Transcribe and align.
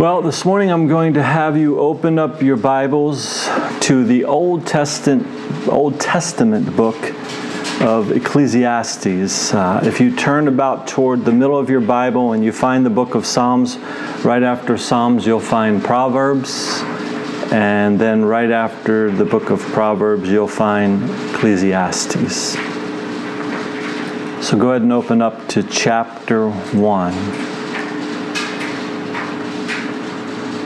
Well, 0.00 0.22
this 0.22 0.46
morning 0.46 0.70
I'm 0.70 0.88
going 0.88 1.12
to 1.12 1.22
have 1.22 1.58
you 1.58 1.78
open 1.78 2.18
up 2.18 2.40
your 2.40 2.56
Bibles 2.56 3.46
to 3.80 4.02
the 4.02 4.24
Old 4.24 4.66
Testament, 4.66 5.68
Old 5.68 6.00
Testament 6.00 6.74
book 6.74 6.96
of 7.82 8.10
Ecclesiastes. 8.10 9.52
Uh, 9.52 9.82
if 9.84 10.00
you 10.00 10.16
turn 10.16 10.48
about 10.48 10.88
toward 10.88 11.26
the 11.26 11.32
middle 11.32 11.58
of 11.58 11.68
your 11.68 11.82
Bible 11.82 12.32
and 12.32 12.42
you 12.42 12.50
find 12.50 12.86
the 12.86 12.88
book 12.88 13.14
of 13.14 13.26
Psalms, 13.26 13.76
right 14.24 14.42
after 14.42 14.78
Psalms 14.78 15.26
you'll 15.26 15.38
find 15.38 15.84
Proverbs, 15.84 16.80
and 17.52 17.98
then 17.98 18.24
right 18.24 18.50
after 18.50 19.10
the 19.10 19.26
book 19.26 19.50
of 19.50 19.60
Proverbs 19.60 20.30
you'll 20.30 20.48
find 20.48 21.10
Ecclesiastes. 21.34 22.52
So 24.48 24.56
go 24.56 24.70
ahead 24.70 24.80
and 24.80 24.94
open 24.94 25.20
up 25.20 25.46
to 25.48 25.62
chapter 25.62 26.48
1. 26.48 27.59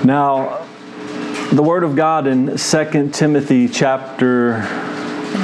Now, 0.05 0.67
the 1.51 1.63
Word 1.63 1.83
of 1.83 1.97
God 1.97 2.27
in 2.27 2.59
2 2.59 3.09
Timothy 3.11 3.67
chapter 3.67 4.57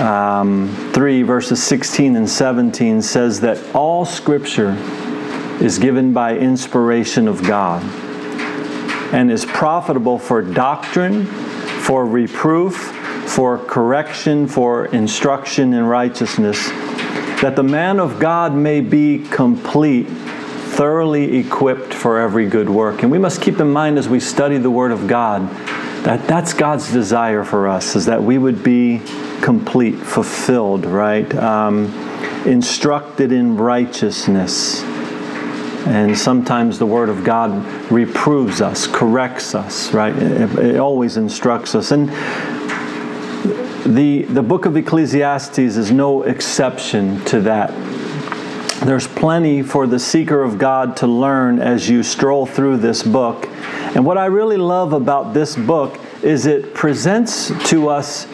um, 0.03 0.69
3, 0.93 1.23
verses 1.23 1.63
16 1.63 2.15
and 2.15 2.29
17 2.29 3.01
says 3.01 3.41
that 3.41 3.75
all 3.75 4.05
Scripture 4.05 4.73
is 5.63 5.79
given 5.79 6.13
by 6.13 6.37
inspiration 6.37 7.27
of 7.27 7.43
God 7.43 7.83
and 9.15 9.31
is 9.31 9.47
profitable 9.47 10.19
for 10.19 10.43
doctrine, 10.43 11.25
for 11.25 12.05
reproof, 12.05 12.77
for 13.31 13.57
correction, 13.57 14.47
for 14.47 14.87
instruction 14.89 15.73
in 15.73 15.85
righteousness, 15.85 16.69
that 17.41 17.55
the 17.57 17.63
man 17.63 17.99
of 17.99 18.19
God 18.19 18.55
may 18.55 18.83
be 18.83 19.27
complete 19.31 20.07
thoroughly 20.81 21.37
equipped 21.37 21.93
for 21.93 22.19
every 22.19 22.47
good 22.47 22.71
work. 22.71 23.03
And 23.03 23.13
we 23.13 23.19
must 23.19 23.43
keep 23.43 23.61
in 23.61 23.71
mind 23.71 23.99
as 23.99 24.09
we 24.09 24.19
study 24.19 24.57
the 24.57 24.71
Word 24.71 24.93
of 24.93 25.07
God 25.07 25.47
that 26.07 26.27
that's 26.27 26.55
God's 26.55 26.91
desire 26.91 27.45
for 27.45 27.69
us, 27.69 27.97
is 27.97 28.07
that 28.07 28.23
we 28.23 28.39
would 28.39 28.65
be 28.65 29.03
complete, 29.43 29.97
fulfilled, 29.97 30.87
right? 30.87 31.35
Um, 31.35 31.93
instructed 32.47 33.31
in 33.31 33.59
righteousness. 33.59 34.83
And 35.87 36.17
sometimes 36.17 36.79
the 36.79 36.87
Word 36.87 37.11
of 37.11 37.25
God 37.25 37.63
reproves 37.93 38.63
us, 38.63 38.87
corrects 38.87 39.55
us, 39.55 39.93
right? 39.93 40.17
It, 40.17 40.59
it 40.59 40.77
always 40.79 41.19
instructs 41.19 41.75
us. 41.75 41.91
And 41.91 42.09
the, 43.85 44.23
the 44.23 44.43
book 44.43 44.65
of 44.65 44.79
Ecclesiastes 44.79 45.59
is 45.59 45.93
no 45.93 46.23
exception 46.23 47.23
to 47.27 47.43
that 47.43 47.71
there's 48.83 49.07
plenty 49.07 49.63
for 49.63 49.87
the 49.87 49.99
seeker 49.99 50.43
of 50.43 50.57
God 50.57 50.97
to 50.99 51.07
learn 51.07 51.61
as 51.61 51.89
you 51.89 52.03
stroll 52.03 52.47
through 52.47 52.79
this 52.79 53.03
book. 53.03 53.47
And 53.95 54.07
what 54.07 54.17
I 54.17 54.27
really 54.27 54.57
love 54.57 54.95
about 54.95 55.35
this 55.35 55.55
book 55.55 55.99
is 56.23 56.47
it 56.47 56.75
presents 56.75 57.49
to 57.71 57.89
us 57.89 58.27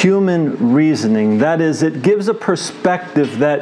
human 0.00 0.72
reasoning. 0.72 1.38
That 1.38 1.60
is, 1.60 1.82
it 1.82 2.02
gives 2.02 2.28
a 2.28 2.34
perspective 2.34 3.38
that 3.38 3.60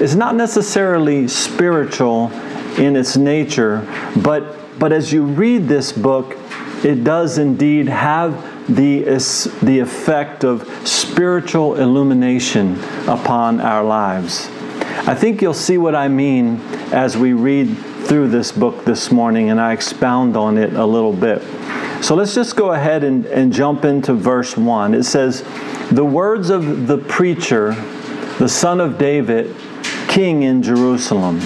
is 0.00 0.14
not 0.14 0.34
necessarily 0.34 1.28
spiritual 1.28 2.30
in 2.78 2.94
its 2.94 3.16
nature, 3.16 3.86
but, 4.22 4.78
but 4.78 4.92
as 4.92 5.12
you 5.12 5.24
read 5.24 5.66
this 5.66 5.92
book, 5.92 6.36
it 6.84 7.04
does 7.04 7.38
indeed 7.38 7.88
have 7.88 8.34
the, 8.74 9.00
the 9.62 9.78
effect 9.78 10.44
of 10.44 10.68
spiritual 10.86 11.76
illumination 11.76 12.78
upon 13.08 13.60
our 13.60 13.82
lives. 13.82 14.50
I 15.06 15.14
think 15.14 15.40
you'll 15.40 15.54
see 15.54 15.78
what 15.78 15.94
I 15.94 16.08
mean 16.08 16.60
as 16.92 17.16
we 17.16 17.32
read 17.32 17.74
through 18.04 18.28
this 18.28 18.52
book 18.52 18.84
this 18.84 19.10
morning 19.10 19.50
and 19.50 19.58
I 19.58 19.72
expound 19.72 20.36
on 20.36 20.58
it 20.58 20.74
a 20.74 20.84
little 20.84 21.12
bit. 21.12 21.42
So 22.04 22.14
let's 22.14 22.34
just 22.34 22.54
go 22.54 22.72
ahead 22.72 23.02
and, 23.02 23.24
and 23.26 23.52
jump 23.52 23.84
into 23.84 24.12
verse 24.12 24.56
1. 24.56 24.94
It 24.94 25.04
says, 25.04 25.42
The 25.90 26.04
words 26.04 26.50
of 26.50 26.86
the 26.86 26.98
preacher, 26.98 27.72
the 28.38 28.48
son 28.48 28.80
of 28.80 28.98
David, 28.98 29.56
king 30.08 30.42
in 30.42 30.62
Jerusalem. 30.62 31.38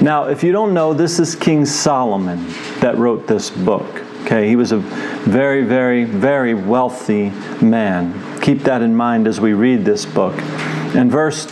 Now, 0.00 0.28
if 0.28 0.44
you 0.44 0.52
don't 0.52 0.72
know, 0.72 0.94
this 0.94 1.18
is 1.18 1.34
King 1.34 1.66
Solomon 1.66 2.46
that 2.80 2.96
wrote 2.96 3.26
this 3.26 3.50
book. 3.50 4.02
Okay, 4.22 4.48
he 4.48 4.54
was 4.56 4.70
a 4.70 4.78
very, 4.78 5.64
very, 5.64 6.04
very 6.04 6.54
wealthy 6.54 7.30
man. 7.60 8.40
Keep 8.40 8.60
that 8.60 8.80
in 8.80 8.94
mind 8.94 9.26
as 9.26 9.40
we 9.40 9.54
read 9.54 9.84
this 9.84 10.06
book. 10.06 10.34
And 10.94 11.10
verse 11.10 11.46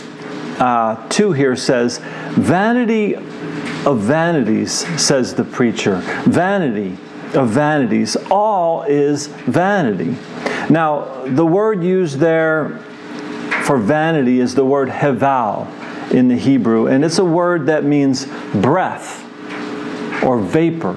uh, 0.61 1.09
2 1.09 1.31
here 1.33 1.55
says, 1.55 1.97
Vanity 1.97 3.15
of 3.15 3.99
vanities, 3.99 4.85
says 5.01 5.33
the 5.33 5.43
preacher. 5.43 5.97
Vanity 6.25 6.97
of 7.33 7.49
vanities. 7.49 8.15
All 8.29 8.83
is 8.83 9.27
vanity. 9.27 10.15
Now, 10.69 11.25
the 11.25 11.45
word 11.45 11.83
used 11.83 12.19
there 12.19 12.77
for 13.63 13.77
vanity 13.77 14.39
is 14.39 14.53
the 14.53 14.65
word 14.65 14.91
heval 14.91 15.67
in 16.11 16.27
the 16.27 16.35
Hebrew, 16.35 16.87
and 16.87 17.03
it's 17.03 17.17
a 17.17 17.25
word 17.25 17.65
that 17.65 17.83
means 17.83 18.27
breath 18.53 19.23
or 20.23 20.37
vapor. 20.37 20.95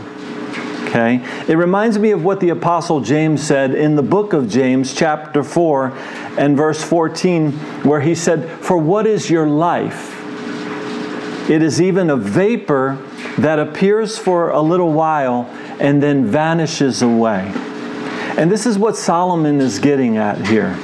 Okay? 0.89 1.25
It 1.49 1.57
reminds 1.57 1.99
me 1.99 2.11
of 2.11 2.23
what 2.23 2.41
the 2.41 2.51
Apostle 2.51 3.01
James 3.01 3.43
said 3.43 3.75
in 3.75 3.97
the 3.97 4.03
book 4.03 4.33
of 4.33 4.49
James, 4.49 4.95
chapter 4.95 5.43
4 5.43 5.97
and 6.39 6.57
verse 6.57 6.83
14, 6.83 7.53
where 7.83 8.01
he 8.01 8.15
said, 8.15 8.49
For 8.61 8.77
what 8.77 9.07
is 9.07 9.31
your 9.31 9.47
life? 9.47 10.13
It 11.49 11.63
is 11.63 11.81
even 11.81 12.11
a 12.11 12.17
vapor 12.17 12.99
that 13.39 13.59
appears 13.59 14.19
for 14.19 14.51
a 14.51 14.61
little 14.61 14.93
while 14.93 15.45
and 15.79 16.03
then 16.03 16.27
vanishes 16.27 17.03
away. 17.03 17.53
And 18.37 18.51
this 18.51 18.67
is 18.67 18.79
what 18.79 18.97
Solomon 18.97 19.61
is 19.61 19.79
getting 19.79 20.17
at 20.17 20.47
here. 20.47 20.75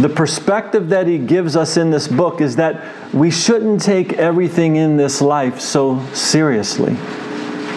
The 0.00 0.08
perspective 0.08 0.90
that 0.90 1.06
he 1.06 1.18
gives 1.18 1.56
us 1.56 1.76
in 1.76 1.90
this 1.90 2.06
book 2.06 2.40
is 2.40 2.56
that 2.56 3.14
we 3.14 3.30
shouldn't 3.30 3.82
take 3.82 4.14
everything 4.14 4.76
in 4.76 4.96
this 4.96 5.20
life 5.20 5.60
so 5.60 6.04
seriously 6.12 6.96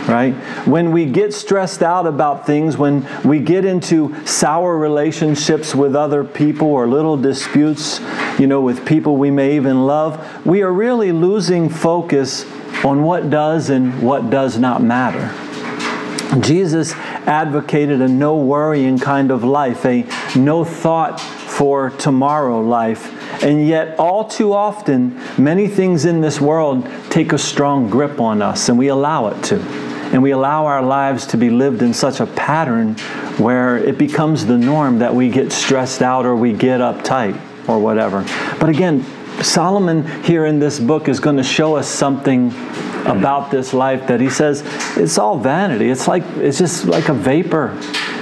right? 0.10 0.34
When 0.68 0.92
we 0.92 1.06
get 1.06 1.34
stressed 1.34 1.84
out 1.84 2.08
about 2.08 2.46
things, 2.46 2.78
when 2.78 3.08
we 3.24 3.40
get 3.40 3.64
into 3.64 4.16
sour 4.26 4.78
relationships 4.78 5.76
with 5.76 5.96
other 5.96 6.24
people 6.24 6.68
or 6.68 6.88
little 6.88 7.16
disputes, 7.16 8.02
you 8.40 8.48
know, 8.48 8.62
with 8.62 8.86
people 8.86 9.18
we 9.18 9.30
may 9.30 9.56
even 9.56 9.86
love, 9.86 10.46
we 10.46 10.64
are 10.64 10.74
really 10.74 11.12
losing 11.12 11.70
focus 11.70 12.46
on 12.84 13.04
what 13.04 13.30
does 13.30 13.70
and 13.70 14.02
what 14.02 14.30
does 14.30 14.58
not 14.58 14.82
matter. 14.82 15.34
Jesus 16.42 16.94
advocated 16.94 18.02
a 18.02 18.08
no 18.08 18.38
worrying 18.38 18.98
kind 18.98 19.32
of 19.32 19.44
life, 19.44 19.86
a 19.86 20.08
no 20.36 20.64
thought 20.64 21.20
for 21.20 21.92
tomorrow 21.92 22.62
life. 22.62 23.16
And 23.44 23.68
yet, 23.68 23.98
all 24.00 24.28
too 24.28 24.54
often, 24.54 25.20
many 25.38 25.68
things 25.68 26.06
in 26.06 26.22
this 26.22 26.42
world 26.42 26.88
take 27.10 27.32
a 27.32 27.38
strong 27.38 27.90
grip 27.90 28.20
on 28.20 28.42
us, 28.42 28.70
and 28.70 28.78
we 28.78 28.88
allow 28.88 29.28
it 29.28 29.44
to 29.46 29.89
and 30.12 30.22
we 30.24 30.32
allow 30.32 30.66
our 30.66 30.82
lives 30.82 31.28
to 31.28 31.38
be 31.38 31.50
lived 31.50 31.82
in 31.82 31.94
such 31.94 32.20
a 32.20 32.26
pattern 32.26 32.96
where 33.38 33.78
it 33.78 33.98
becomes 33.98 34.46
the 34.46 34.58
norm 34.58 35.00
that 35.00 35.14
we 35.14 35.30
get 35.30 35.52
stressed 35.52 36.02
out 36.02 36.26
or 36.26 36.36
we 36.36 36.54
get 36.54 36.80
uptight 36.80 37.40
or 37.68 37.80
whatever. 37.80 38.24
But 38.60 38.70
again, 38.70 39.06
Solomon 39.44 40.06
here 40.24 40.46
in 40.46 40.60
this 40.60 40.80
book 40.80 41.08
is 41.08 41.20
going 41.20 41.38
to 41.38 41.44
show 41.44 41.76
us 41.76 41.88
something 41.88 42.52
about 43.06 43.50
this 43.52 43.74
life 43.74 44.08
that 44.08 44.20
he 44.20 44.30
says 44.30 44.64
it's 44.98 45.18
all 45.18 45.38
vanity. 45.38 45.90
It's 45.90 46.08
like 46.08 46.24
it's 46.38 46.58
just 46.58 46.86
like 46.86 47.10
a 47.10 47.14
vapor. 47.14 47.78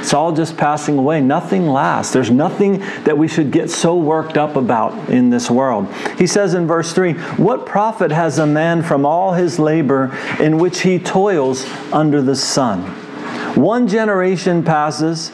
It's 0.07 0.13
all 0.13 0.31
just 0.31 0.55
passing 0.55 0.97
away. 0.97 1.19
Nothing 1.19 1.67
lasts. 1.67 2.13
There's 2.13 2.31
nothing 2.31 2.79
that 3.03 3.17
we 3.17 3.27
should 3.27 3.51
get 3.51 3.69
so 3.69 3.97
worked 3.97 4.37
up 4.37 4.55
about 4.55 5.09
in 5.09 5.29
this 5.29 5.51
world. 5.51 5.93
He 6.17 6.25
says 6.25 6.53
in 6.53 6.65
verse 6.65 6.93
3 6.93 7.11
What 7.35 7.65
profit 7.65 8.13
has 8.13 8.39
a 8.39 8.47
man 8.47 8.83
from 8.83 9.05
all 9.05 9.33
his 9.33 9.59
labor 9.59 10.17
in 10.39 10.59
which 10.59 10.83
he 10.83 10.97
toils 10.97 11.65
under 11.91 12.21
the 12.21 12.37
sun? 12.37 12.83
One 13.61 13.85
generation 13.89 14.63
passes 14.63 15.33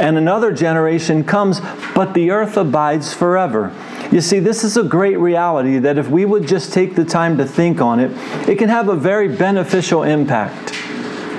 and 0.00 0.16
another 0.16 0.54
generation 0.54 1.22
comes, 1.22 1.60
but 1.94 2.14
the 2.14 2.30
earth 2.30 2.56
abides 2.56 3.12
forever. 3.12 3.76
You 4.10 4.22
see, 4.22 4.38
this 4.38 4.64
is 4.64 4.78
a 4.78 4.84
great 4.84 5.18
reality 5.18 5.76
that 5.80 5.98
if 5.98 6.08
we 6.08 6.24
would 6.24 6.48
just 6.48 6.72
take 6.72 6.94
the 6.94 7.04
time 7.04 7.36
to 7.36 7.44
think 7.44 7.82
on 7.82 8.00
it, 8.00 8.10
it 8.48 8.56
can 8.56 8.70
have 8.70 8.88
a 8.88 8.96
very 8.96 9.28
beneficial 9.28 10.02
impact 10.02 10.74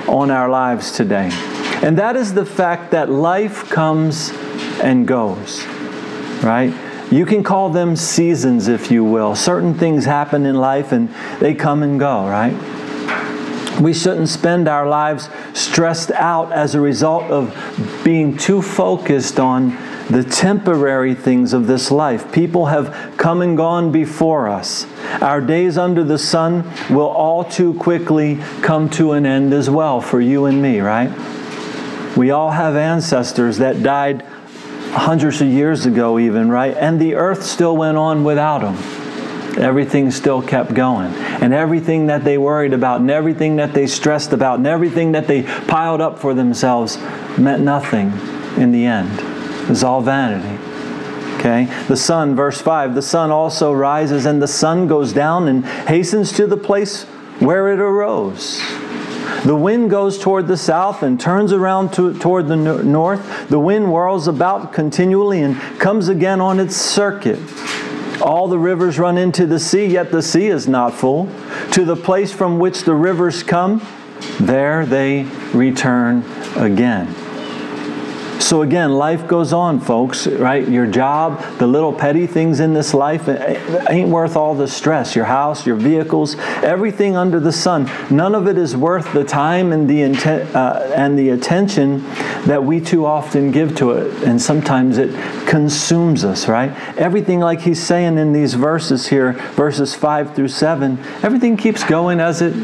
on 0.06 0.30
our 0.30 0.48
lives 0.48 0.92
today. 0.92 1.32
And 1.82 1.98
that 1.98 2.16
is 2.16 2.34
the 2.34 2.44
fact 2.44 2.90
that 2.92 3.10
life 3.10 3.68
comes 3.68 4.32
and 4.82 5.06
goes, 5.06 5.64
right? 6.42 6.72
You 7.10 7.24
can 7.24 7.44
call 7.44 7.70
them 7.70 7.94
seasons, 7.94 8.66
if 8.66 8.90
you 8.90 9.04
will. 9.04 9.36
Certain 9.36 9.74
things 9.74 10.04
happen 10.04 10.44
in 10.44 10.56
life 10.56 10.90
and 10.90 11.08
they 11.38 11.54
come 11.54 11.82
and 11.82 12.00
go, 12.00 12.26
right? 12.26 12.52
We 13.80 13.92
shouldn't 13.92 14.28
spend 14.28 14.68
our 14.68 14.88
lives 14.88 15.28
stressed 15.52 16.10
out 16.12 16.50
as 16.50 16.74
a 16.74 16.80
result 16.80 17.24
of 17.24 17.54
being 18.02 18.36
too 18.36 18.62
focused 18.62 19.38
on 19.38 19.76
the 20.08 20.24
temporary 20.24 21.14
things 21.14 21.52
of 21.52 21.66
this 21.66 21.90
life. 21.90 22.32
People 22.32 22.66
have 22.66 23.14
come 23.16 23.42
and 23.42 23.56
gone 23.56 23.92
before 23.92 24.48
us. 24.48 24.86
Our 25.20 25.40
days 25.40 25.76
under 25.76 26.02
the 26.02 26.18
sun 26.18 26.64
will 26.88 27.08
all 27.08 27.44
too 27.44 27.74
quickly 27.74 28.36
come 28.62 28.88
to 28.90 29.12
an 29.12 29.26
end 29.26 29.52
as 29.52 29.68
well 29.68 30.00
for 30.00 30.20
you 30.20 30.46
and 30.46 30.62
me, 30.62 30.80
right? 30.80 31.10
We 32.16 32.30
all 32.30 32.50
have 32.50 32.76
ancestors 32.76 33.58
that 33.58 33.82
died 33.82 34.22
hundreds 34.90 35.42
of 35.42 35.48
years 35.48 35.84
ago, 35.84 36.18
even, 36.18 36.48
right? 36.48 36.74
And 36.74 36.98
the 36.98 37.14
earth 37.14 37.42
still 37.42 37.76
went 37.76 37.98
on 37.98 38.24
without 38.24 38.62
them. 38.62 38.76
Everything 39.58 40.10
still 40.10 40.40
kept 40.40 40.72
going. 40.72 41.12
And 41.14 41.52
everything 41.52 42.06
that 42.06 42.24
they 42.24 42.38
worried 42.38 42.72
about, 42.72 43.00
and 43.00 43.10
everything 43.10 43.56
that 43.56 43.74
they 43.74 43.86
stressed 43.86 44.32
about, 44.32 44.58
and 44.58 44.66
everything 44.66 45.12
that 45.12 45.26
they 45.26 45.42
piled 45.42 46.00
up 46.00 46.18
for 46.18 46.32
themselves 46.32 46.96
meant 47.38 47.62
nothing 47.62 48.12
in 48.56 48.72
the 48.72 48.86
end. 48.86 49.10
It 49.64 49.68
was 49.68 49.84
all 49.84 50.00
vanity. 50.00 50.58
Okay? 51.38 51.66
The 51.88 51.96
sun, 51.96 52.34
verse 52.34 52.60
5, 52.60 52.94
the 52.94 53.02
sun 53.02 53.30
also 53.30 53.72
rises, 53.72 54.24
and 54.24 54.40
the 54.40 54.48
sun 54.48 54.86
goes 54.86 55.12
down 55.12 55.48
and 55.48 55.64
hastens 55.64 56.32
to 56.32 56.46
the 56.46 56.56
place 56.56 57.04
where 57.40 57.68
it 57.72 57.78
arose. 57.78 58.60
The 59.46 59.54
wind 59.54 59.90
goes 59.90 60.18
toward 60.18 60.48
the 60.48 60.56
south 60.56 61.04
and 61.04 61.20
turns 61.20 61.52
around 61.52 61.92
to, 61.92 62.18
toward 62.18 62.48
the 62.48 62.56
north. 62.56 63.48
The 63.48 63.60
wind 63.60 63.86
whirls 63.86 64.26
about 64.26 64.72
continually 64.72 65.40
and 65.40 65.56
comes 65.78 66.08
again 66.08 66.40
on 66.40 66.58
its 66.58 66.74
circuit. 66.74 67.38
All 68.20 68.48
the 68.48 68.58
rivers 68.58 68.98
run 68.98 69.16
into 69.16 69.46
the 69.46 69.60
sea, 69.60 69.86
yet 69.86 70.10
the 70.10 70.20
sea 70.20 70.48
is 70.48 70.66
not 70.66 70.94
full. 70.94 71.28
To 71.74 71.84
the 71.84 71.94
place 71.94 72.32
from 72.32 72.58
which 72.58 72.82
the 72.82 72.94
rivers 72.96 73.44
come, 73.44 73.86
there 74.40 74.84
they 74.84 75.22
return 75.54 76.24
again. 76.56 77.14
So 78.40 78.62
again, 78.62 78.92
life 78.92 79.26
goes 79.26 79.52
on, 79.52 79.80
folks, 79.80 80.26
right? 80.26 80.66
Your 80.68 80.86
job, 80.86 81.40
the 81.58 81.66
little 81.66 81.92
petty 81.92 82.26
things 82.26 82.60
in 82.60 82.74
this 82.74 82.92
life 82.92 83.28
ain't 83.28 84.10
worth 84.10 84.36
all 84.36 84.54
the 84.54 84.68
stress. 84.68 85.16
Your 85.16 85.24
house, 85.24 85.66
your 85.66 85.76
vehicles, 85.76 86.36
everything 86.62 87.16
under 87.16 87.40
the 87.40 87.50
sun, 87.50 87.90
none 88.10 88.34
of 88.34 88.46
it 88.46 88.58
is 88.58 88.76
worth 88.76 89.12
the 89.12 89.24
time 89.24 89.72
and 89.72 89.88
the 89.88 90.02
intent, 90.02 90.54
uh, 90.54 90.92
and 90.94 91.18
the 91.18 91.30
attention 91.30 92.04
that 92.44 92.62
we 92.62 92.80
too 92.80 93.06
often 93.06 93.50
give 93.50 93.74
to 93.76 93.92
it. 93.92 94.22
And 94.22 94.40
sometimes 94.40 94.98
it 94.98 95.12
consumes 95.48 96.24
us, 96.24 96.46
right? 96.46 96.70
Everything 96.98 97.40
like 97.40 97.62
he's 97.62 97.82
saying 97.82 98.18
in 98.18 98.32
these 98.32 98.54
verses 98.54 99.08
here, 99.08 99.32
verses 99.54 99.94
5 99.94 100.34
through 100.34 100.48
7, 100.48 100.98
everything 101.22 101.56
keeps 101.56 101.82
going 101.84 102.20
as 102.20 102.42
it 102.42 102.54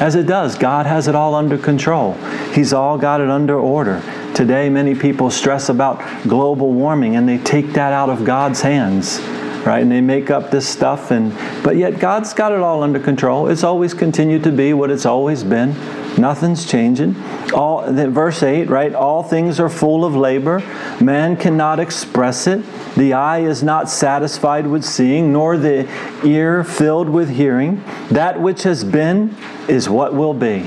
as 0.00 0.14
it 0.14 0.26
does. 0.26 0.56
God 0.56 0.86
has 0.86 1.08
it 1.08 1.14
all 1.14 1.34
under 1.34 1.58
control. 1.58 2.14
He's 2.54 2.72
all 2.72 2.96
got 2.96 3.20
it 3.20 3.28
under 3.28 3.58
order. 3.58 4.02
Today, 4.40 4.70
many 4.70 4.94
people 4.94 5.28
stress 5.28 5.68
about 5.68 6.00
global 6.26 6.72
warming 6.72 7.16
and 7.16 7.28
they 7.28 7.36
take 7.36 7.74
that 7.74 7.92
out 7.92 8.08
of 8.08 8.24
God's 8.24 8.62
hands, 8.62 9.20
right? 9.66 9.80
And 9.80 9.92
they 9.92 10.00
make 10.00 10.30
up 10.30 10.50
this 10.50 10.66
stuff, 10.66 11.10
and 11.10 11.34
but 11.62 11.76
yet 11.76 11.98
God's 11.98 12.32
got 12.32 12.50
it 12.50 12.60
all 12.60 12.82
under 12.82 12.98
control. 12.98 13.48
It's 13.48 13.64
always 13.64 13.92
continued 13.92 14.42
to 14.44 14.50
be 14.50 14.72
what 14.72 14.90
it's 14.90 15.04
always 15.04 15.44
been. 15.44 15.74
Nothing's 16.16 16.64
changing. 16.64 17.16
All 17.52 17.92
verse 17.92 18.42
8, 18.42 18.70
right? 18.70 18.94
All 18.94 19.22
things 19.22 19.60
are 19.60 19.68
full 19.68 20.06
of 20.06 20.16
labor. 20.16 20.60
Man 21.02 21.36
cannot 21.36 21.78
express 21.78 22.46
it. 22.46 22.64
The 22.94 23.12
eye 23.12 23.40
is 23.40 23.62
not 23.62 23.90
satisfied 23.90 24.66
with 24.66 24.86
seeing, 24.86 25.34
nor 25.34 25.58
the 25.58 25.86
ear 26.24 26.64
filled 26.64 27.10
with 27.10 27.28
hearing. 27.28 27.84
That 28.10 28.40
which 28.40 28.62
has 28.62 28.84
been 28.84 29.36
is 29.68 29.90
what 29.90 30.14
will 30.14 30.32
be. 30.32 30.66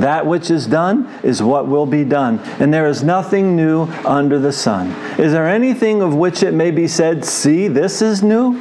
That 0.00 0.24
which 0.24 0.50
is 0.50 0.66
done 0.66 1.06
is 1.22 1.42
what 1.42 1.68
will 1.68 1.84
be 1.84 2.04
done, 2.04 2.38
and 2.58 2.72
there 2.72 2.88
is 2.88 3.02
nothing 3.02 3.54
new 3.54 3.82
under 4.06 4.38
the 4.38 4.52
sun. 4.52 4.88
Is 5.20 5.32
there 5.32 5.46
anything 5.46 6.00
of 6.00 6.14
which 6.14 6.42
it 6.42 6.54
may 6.54 6.70
be 6.70 6.88
said, 6.88 7.22
See, 7.22 7.68
this 7.68 8.00
is 8.00 8.22
new? 8.22 8.58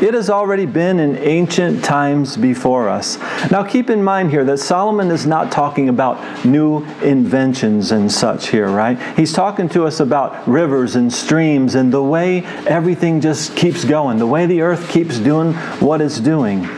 It 0.00 0.14
has 0.14 0.30
already 0.30 0.66
been 0.66 1.00
in 1.00 1.16
ancient 1.16 1.84
times 1.84 2.36
before 2.36 2.88
us. 2.88 3.18
Now, 3.50 3.64
keep 3.64 3.90
in 3.90 4.02
mind 4.02 4.30
here 4.30 4.44
that 4.44 4.58
Solomon 4.58 5.10
is 5.10 5.26
not 5.26 5.50
talking 5.50 5.88
about 5.88 6.44
new 6.44 6.84
inventions 7.02 7.90
and 7.90 8.10
such 8.10 8.48
here, 8.48 8.68
right? 8.68 9.00
He's 9.16 9.32
talking 9.32 9.68
to 9.70 9.86
us 9.86 9.98
about 10.00 10.46
rivers 10.46 10.94
and 10.94 11.12
streams 11.12 11.74
and 11.74 11.92
the 11.92 12.02
way 12.02 12.44
everything 12.66 13.20
just 13.20 13.56
keeps 13.56 13.84
going, 13.84 14.18
the 14.18 14.26
way 14.26 14.46
the 14.46 14.60
earth 14.60 14.88
keeps 14.88 15.18
doing 15.18 15.54
what 15.80 16.00
it's 16.00 16.20
doing 16.20 16.68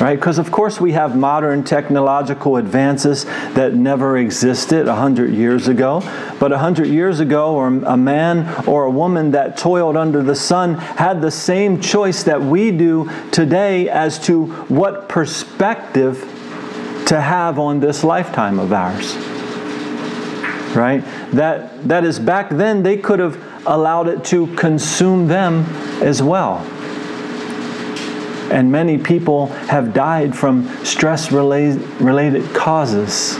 right? 0.00 0.16
Because, 0.16 0.38
of 0.38 0.50
course, 0.50 0.80
we 0.80 0.92
have 0.92 1.16
modern 1.16 1.64
technological 1.64 2.56
advances 2.56 3.24
that 3.54 3.74
never 3.74 4.18
existed 4.18 4.86
100 4.86 5.32
years 5.32 5.68
ago. 5.68 6.00
But 6.38 6.50
100 6.50 6.86
years 6.86 7.20
ago, 7.20 7.54
or 7.54 7.68
a 7.68 7.96
man 7.96 8.66
or 8.66 8.84
a 8.84 8.90
woman 8.90 9.30
that 9.30 9.56
toiled 9.56 9.96
under 9.96 10.22
the 10.22 10.34
sun 10.34 10.74
had 10.74 11.20
the 11.20 11.30
same 11.30 11.80
choice 11.80 12.22
that 12.24 12.40
we 12.40 12.70
do 12.70 13.10
today 13.30 13.88
as 13.88 14.18
to 14.26 14.46
what 14.68 15.08
perspective 15.08 16.20
to 17.06 17.20
have 17.20 17.58
on 17.58 17.80
this 17.80 18.04
lifetime 18.04 18.58
of 18.58 18.72
ours. 18.72 19.14
Right? 20.76 21.02
That, 21.32 21.88
that 21.88 22.04
is, 22.04 22.18
back 22.18 22.50
then, 22.50 22.82
they 22.82 22.98
could 22.98 23.18
have 23.18 23.42
allowed 23.66 24.08
it 24.08 24.24
to 24.24 24.46
consume 24.56 25.26
them 25.26 25.64
as 26.02 26.22
well. 26.22 26.64
And 28.50 28.70
many 28.70 28.98
people 28.98 29.46
have 29.46 29.92
died 29.92 30.36
from 30.36 30.68
stress 30.84 31.32
related 31.32 32.54
causes, 32.54 33.36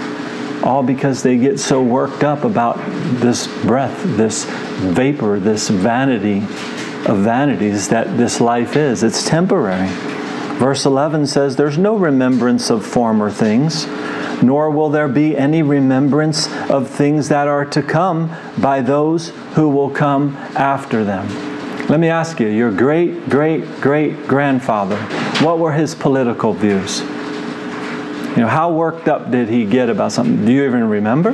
all 0.63 0.83
because 0.83 1.23
they 1.23 1.37
get 1.37 1.61
so 1.61 1.83
worked 1.83 2.25
up 2.25 2.45
about 2.45 2.77
this 3.21 3.47
breath, 3.63 4.03
this 4.17 4.45
vapor, 4.45 5.39
this 5.39 5.69
vanity 5.69 6.39
of 7.07 7.19
vanities 7.19 7.89
that 7.89 8.17
this 8.17 8.41
life 8.41 8.75
is. 8.77 9.03
It's 9.03 9.25
temporary. 9.27 9.89
Verse 10.59 10.87
11 10.87 11.27
says, 11.27 11.57
There's 11.57 11.79
no 11.79 11.97
remembrance 11.97 12.71
of 12.71 12.85
former 12.85 13.31
things, 13.31 13.87
nor 14.43 14.71
will 14.71 14.89
there 14.89 15.09
be 15.09 15.37
any 15.37 15.63
remembrance 15.63 16.49
of 16.71 16.89
things 16.89 17.29
that 17.29 17.47
are 17.47 17.65
to 17.67 17.83
come 17.83 18.35
by 18.59 18.81
those 18.81 19.29
who 19.55 19.69
will 19.69 19.91
come 19.91 20.35
after 20.57 21.05
them. 21.05 21.56
Let 21.89 22.01
me 22.01 22.09
ask 22.09 22.41
you 22.41 22.49
your 22.49 22.73
great, 22.73 23.29
great, 23.29 23.81
great 23.81 24.27
grandfather, 24.27 24.97
what 25.45 25.61
were 25.61 25.73
his 25.73 25.95
political 25.95 26.53
views? 26.53 26.99
You 27.01 28.43
know, 28.43 28.49
how 28.49 28.73
worked 28.73 29.07
up 29.07 29.31
did 29.31 29.49
he 29.49 29.65
get 29.65 29.89
about 29.89 30.11
something? 30.11 30.45
Do 30.45 30.51
you 30.51 30.65
even 30.65 30.89
remember? 30.89 31.31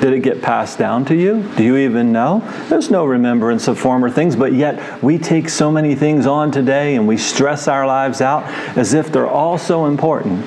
Did 0.00 0.12
it 0.12 0.20
get 0.20 0.40
passed 0.40 0.78
down 0.78 1.06
to 1.06 1.16
you? 1.16 1.42
Do 1.56 1.64
you 1.64 1.76
even 1.78 2.12
know? 2.12 2.38
There's 2.68 2.88
no 2.88 3.04
remembrance 3.04 3.66
of 3.66 3.80
former 3.80 4.08
things, 4.08 4.36
but 4.36 4.52
yet 4.52 5.02
we 5.02 5.18
take 5.18 5.48
so 5.48 5.72
many 5.72 5.96
things 5.96 6.24
on 6.24 6.52
today 6.52 6.94
and 6.94 7.08
we 7.08 7.16
stress 7.16 7.66
our 7.66 7.84
lives 7.84 8.20
out 8.20 8.44
as 8.78 8.94
if 8.94 9.10
they're 9.10 9.28
all 9.28 9.58
so 9.58 9.86
important, 9.86 10.44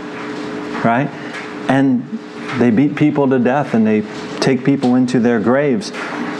right? 0.86 1.10
And 1.70 2.08
they 2.60 2.72
beat 2.72 2.96
people 2.96 3.28
to 3.30 3.40
death 3.40 3.74
and 3.74 3.86
they 3.86 4.04
take 4.40 4.64
people 4.64 4.96
into 4.96 5.20
their 5.20 5.42
graves. 5.42 5.92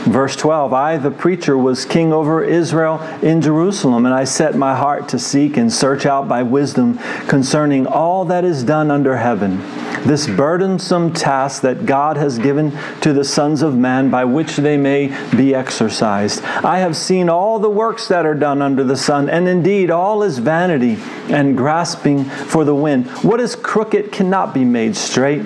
Verse 0.04 0.34
12 0.34 0.72
I, 0.72 0.96
the 0.96 1.10
preacher, 1.10 1.58
was 1.58 1.84
king 1.84 2.10
over 2.10 2.42
Israel 2.42 3.00
in 3.22 3.42
Jerusalem, 3.42 4.06
and 4.06 4.14
I 4.14 4.24
set 4.24 4.54
my 4.54 4.74
heart 4.74 5.10
to 5.10 5.18
seek 5.18 5.58
and 5.58 5.70
search 5.70 6.06
out 6.06 6.26
by 6.26 6.42
wisdom 6.42 6.96
concerning 7.28 7.86
all 7.86 8.24
that 8.24 8.42
is 8.42 8.64
done 8.64 8.90
under 8.90 9.18
heaven. 9.18 9.58
This 10.06 10.26
burdensome 10.26 11.12
task 11.12 11.60
that 11.62 11.84
God 11.84 12.16
has 12.16 12.38
given 12.38 12.72
to 13.02 13.12
the 13.12 13.24
sons 13.24 13.60
of 13.60 13.76
man 13.76 14.08
by 14.08 14.24
which 14.24 14.56
they 14.56 14.78
may 14.78 15.08
be 15.36 15.54
exercised. 15.54 16.42
I 16.44 16.78
have 16.78 16.96
seen 16.96 17.28
all 17.28 17.58
the 17.58 17.68
works 17.68 18.08
that 18.08 18.24
are 18.24 18.34
done 18.34 18.62
under 18.62 18.82
the 18.82 18.96
sun, 18.96 19.28
and 19.28 19.46
indeed 19.46 19.90
all 19.90 20.22
is 20.22 20.38
vanity 20.38 20.96
and 21.28 21.54
grasping 21.54 22.24
for 22.24 22.64
the 22.64 22.74
wind. 22.74 23.06
What 23.22 23.38
is 23.38 23.54
crooked 23.54 24.12
cannot 24.12 24.54
be 24.54 24.64
made 24.64 24.96
straight, 24.96 25.44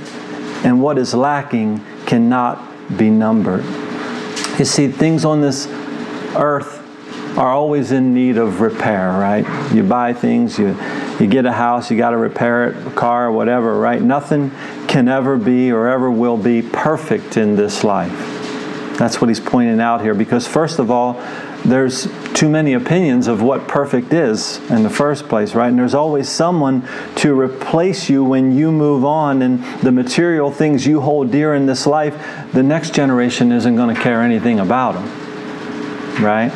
and 0.64 0.80
what 0.80 0.96
is 0.96 1.12
lacking 1.12 1.84
cannot 2.06 2.96
be 2.96 3.10
numbered. 3.10 3.83
You 4.58 4.64
see, 4.64 4.86
things 4.86 5.24
on 5.24 5.40
this 5.40 5.66
earth 6.36 6.80
are 7.36 7.50
always 7.50 7.90
in 7.90 8.14
need 8.14 8.36
of 8.36 8.60
repair, 8.60 9.10
right? 9.10 9.44
You 9.74 9.82
buy 9.82 10.12
things, 10.12 10.58
you, 10.58 10.76
you 11.18 11.26
get 11.26 11.44
a 11.44 11.52
house, 11.52 11.90
you 11.90 11.96
got 11.96 12.10
to 12.10 12.16
repair 12.16 12.68
it, 12.68 12.86
a 12.86 12.90
car, 12.90 13.32
whatever, 13.32 13.78
right? 13.78 14.00
Nothing 14.00 14.52
can 14.86 15.08
ever 15.08 15.36
be 15.36 15.72
or 15.72 15.88
ever 15.88 16.08
will 16.08 16.36
be 16.36 16.62
perfect 16.62 17.36
in 17.36 17.56
this 17.56 17.82
life. 17.82 18.12
That's 18.96 19.20
what 19.20 19.28
he's 19.28 19.40
pointing 19.40 19.80
out 19.80 20.02
here 20.02 20.14
because, 20.14 20.46
first 20.46 20.78
of 20.78 20.88
all, 20.88 21.14
there's 21.64 22.08
too 22.34 22.48
many 22.48 22.74
opinions 22.74 23.26
of 23.26 23.40
what 23.40 23.66
perfect 23.66 24.12
is 24.12 24.58
in 24.70 24.82
the 24.82 24.90
first 24.90 25.28
place, 25.28 25.54
right? 25.54 25.68
And 25.68 25.78
there's 25.78 25.94
always 25.94 26.28
someone 26.28 26.86
to 27.16 27.38
replace 27.38 28.10
you 28.10 28.22
when 28.22 28.52
you 28.52 28.70
move 28.70 29.04
on 29.04 29.40
and 29.40 29.64
the 29.80 29.90
material 29.90 30.50
things 30.50 30.86
you 30.86 31.00
hold 31.00 31.30
dear 31.30 31.54
in 31.54 31.64
this 31.64 31.86
life, 31.86 32.52
the 32.52 32.62
next 32.62 32.94
generation 32.94 33.50
isn't 33.50 33.76
going 33.76 33.94
to 33.94 34.00
care 34.00 34.20
anything 34.20 34.60
about 34.60 34.92
them, 34.92 36.22
right? 36.22 36.52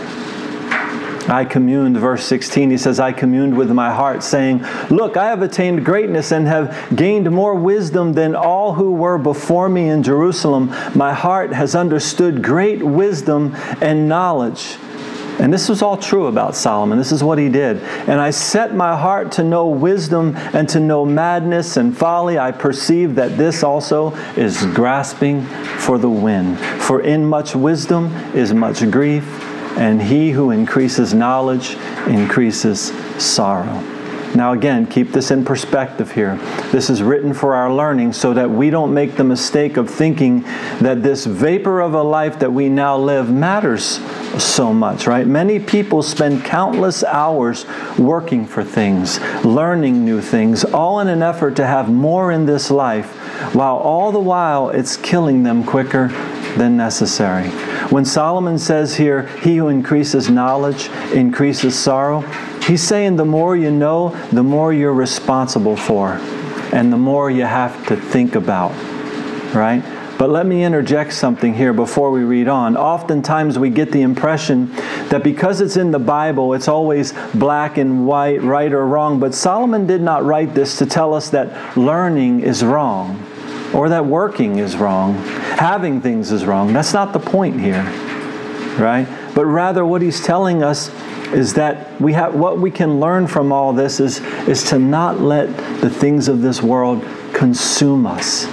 I 1.28 1.44
communed, 1.44 1.98
verse 1.98 2.24
16, 2.24 2.70
he 2.70 2.78
says, 2.78 2.98
I 2.98 3.12
communed 3.12 3.54
with 3.54 3.70
my 3.70 3.92
heart, 3.92 4.22
saying, 4.22 4.64
Look, 4.88 5.18
I 5.18 5.26
have 5.26 5.42
attained 5.42 5.84
greatness 5.84 6.32
and 6.32 6.46
have 6.46 6.96
gained 6.96 7.30
more 7.30 7.54
wisdom 7.54 8.14
than 8.14 8.34
all 8.34 8.72
who 8.72 8.92
were 8.92 9.18
before 9.18 9.68
me 9.68 9.90
in 9.90 10.02
Jerusalem. 10.02 10.74
My 10.94 11.12
heart 11.12 11.52
has 11.52 11.74
understood 11.74 12.42
great 12.42 12.82
wisdom 12.82 13.54
and 13.82 14.08
knowledge. 14.08 14.78
And 15.38 15.52
this 15.52 15.68
was 15.68 15.82
all 15.82 15.96
true 15.96 16.26
about 16.26 16.56
Solomon. 16.56 16.98
This 16.98 17.12
is 17.12 17.22
what 17.22 17.38
he 17.38 17.48
did. 17.48 17.78
And 17.78 18.20
I 18.20 18.30
set 18.30 18.74
my 18.74 18.96
heart 18.96 19.32
to 19.32 19.44
know 19.44 19.68
wisdom 19.68 20.36
and 20.36 20.68
to 20.70 20.80
know 20.80 21.04
madness 21.04 21.76
and 21.76 21.96
folly. 21.96 22.38
I 22.38 22.50
perceive 22.50 23.14
that 23.14 23.36
this 23.36 23.62
also 23.62 24.14
is 24.36 24.66
grasping 24.66 25.44
for 25.78 25.96
the 25.98 26.10
wind. 26.10 26.58
For 26.58 27.00
in 27.02 27.24
much 27.24 27.54
wisdom 27.54 28.12
is 28.34 28.52
much 28.52 28.88
grief, 28.90 29.24
and 29.78 30.02
he 30.02 30.30
who 30.32 30.50
increases 30.50 31.14
knowledge 31.14 31.76
increases 32.08 32.92
sorrow. 33.22 33.97
Now, 34.34 34.52
again, 34.52 34.86
keep 34.86 35.12
this 35.12 35.30
in 35.30 35.44
perspective 35.44 36.12
here. 36.12 36.36
This 36.70 36.90
is 36.90 37.02
written 37.02 37.32
for 37.34 37.54
our 37.54 37.72
learning 37.72 38.12
so 38.12 38.34
that 38.34 38.50
we 38.50 38.70
don't 38.70 38.92
make 38.92 39.16
the 39.16 39.24
mistake 39.24 39.76
of 39.76 39.90
thinking 39.90 40.42
that 40.80 41.02
this 41.02 41.26
vapor 41.26 41.80
of 41.80 41.94
a 41.94 42.02
life 42.02 42.38
that 42.40 42.52
we 42.52 42.68
now 42.68 42.96
live 42.96 43.30
matters 43.30 44.00
so 44.42 44.72
much, 44.72 45.06
right? 45.06 45.26
Many 45.26 45.58
people 45.58 46.02
spend 46.02 46.44
countless 46.44 47.02
hours 47.02 47.66
working 47.98 48.46
for 48.46 48.62
things, 48.62 49.20
learning 49.44 50.04
new 50.04 50.20
things, 50.20 50.64
all 50.64 51.00
in 51.00 51.08
an 51.08 51.22
effort 51.22 51.56
to 51.56 51.66
have 51.66 51.88
more 51.88 52.30
in 52.30 52.46
this 52.46 52.70
life, 52.70 53.10
while 53.54 53.76
all 53.76 54.12
the 54.12 54.20
while 54.20 54.70
it's 54.70 54.96
killing 54.96 55.42
them 55.42 55.64
quicker 55.64 56.08
than 56.56 56.76
necessary. 56.76 57.48
When 57.90 58.04
Solomon 58.04 58.58
says 58.58 58.96
here, 58.96 59.26
He 59.38 59.56
who 59.56 59.68
increases 59.68 60.28
knowledge 60.28 60.88
increases 61.12 61.78
sorrow, 61.78 62.22
he's 62.68 62.82
saying 62.82 63.16
the 63.16 63.24
more 63.24 63.56
you 63.56 63.70
know, 63.70 64.10
the 64.30 64.42
more 64.42 64.72
you're 64.72 64.92
responsible 64.92 65.76
for, 65.76 66.12
and 66.72 66.92
the 66.92 66.98
more 66.98 67.30
you 67.30 67.44
have 67.44 67.86
to 67.88 67.96
think 67.96 68.34
about, 68.34 68.70
right? 69.54 69.82
But 70.18 70.30
let 70.30 70.46
me 70.46 70.64
interject 70.64 71.12
something 71.12 71.54
here 71.54 71.72
before 71.72 72.10
we 72.10 72.24
read 72.24 72.48
on. 72.48 72.76
Oftentimes 72.76 73.56
we 73.56 73.70
get 73.70 73.92
the 73.92 74.02
impression 74.02 74.72
that 75.10 75.22
because 75.22 75.60
it's 75.60 75.76
in 75.76 75.92
the 75.92 76.00
Bible, 76.00 76.54
it's 76.54 76.66
always 76.66 77.14
black 77.34 77.78
and 77.78 78.04
white, 78.04 78.42
right 78.42 78.72
or 78.72 78.84
wrong. 78.84 79.20
But 79.20 79.32
Solomon 79.32 79.86
did 79.86 80.02
not 80.02 80.24
write 80.24 80.54
this 80.54 80.76
to 80.78 80.86
tell 80.86 81.14
us 81.14 81.30
that 81.30 81.76
learning 81.76 82.40
is 82.40 82.64
wrong 82.64 83.24
or 83.72 83.88
that 83.90 84.04
working 84.04 84.58
is 84.58 84.76
wrong, 84.76 85.14
having 85.14 86.00
things 86.00 86.32
is 86.32 86.44
wrong. 86.44 86.72
That's 86.72 86.92
not 86.92 87.12
the 87.12 87.20
point 87.20 87.60
here, 87.60 87.84
right? 88.76 89.06
But 89.36 89.46
rather, 89.46 89.86
what 89.86 90.02
he's 90.02 90.20
telling 90.20 90.64
us 90.64 90.90
is 91.32 91.54
that 91.54 92.00
we 92.00 92.12
have 92.12 92.34
what 92.34 92.58
we 92.58 92.70
can 92.70 93.00
learn 93.00 93.26
from 93.26 93.52
all 93.52 93.72
this 93.72 94.00
is, 94.00 94.20
is 94.48 94.62
to 94.64 94.78
not 94.78 95.20
let 95.20 95.48
the 95.80 95.90
things 95.90 96.28
of 96.28 96.42
this 96.42 96.62
world 96.62 97.02
consume 97.34 98.06
us 98.06 98.46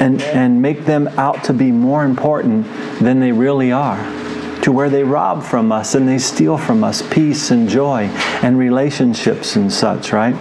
and, 0.00 0.20
and 0.22 0.60
make 0.60 0.84
them 0.84 1.08
out 1.16 1.44
to 1.44 1.52
be 1.52 1.72
more 1.72 2.04
important 2.04 2.66
than 3.00 3.20
they 3.20 3.32
really 3.32 3.72
are, 3.72 3.98
to 4.62 4.70
where 4.70 4.90
they 4.90 5.04
rob 5.04 5.42
from 5.42 5.72
us 5.72 5.94
and 5.94 6.06
they 6.06 6.18
steal 6.18 6.58
from 6.58 6.84
us 6.84 7.02
peace 7.10 7.50
and 7.50 7.68
joy 7.68 8.04
and 8.42 8.58
relationships 8.58 9.56
and 9.56 9.72
such, 9.72 10.12
right? 10.12 10.34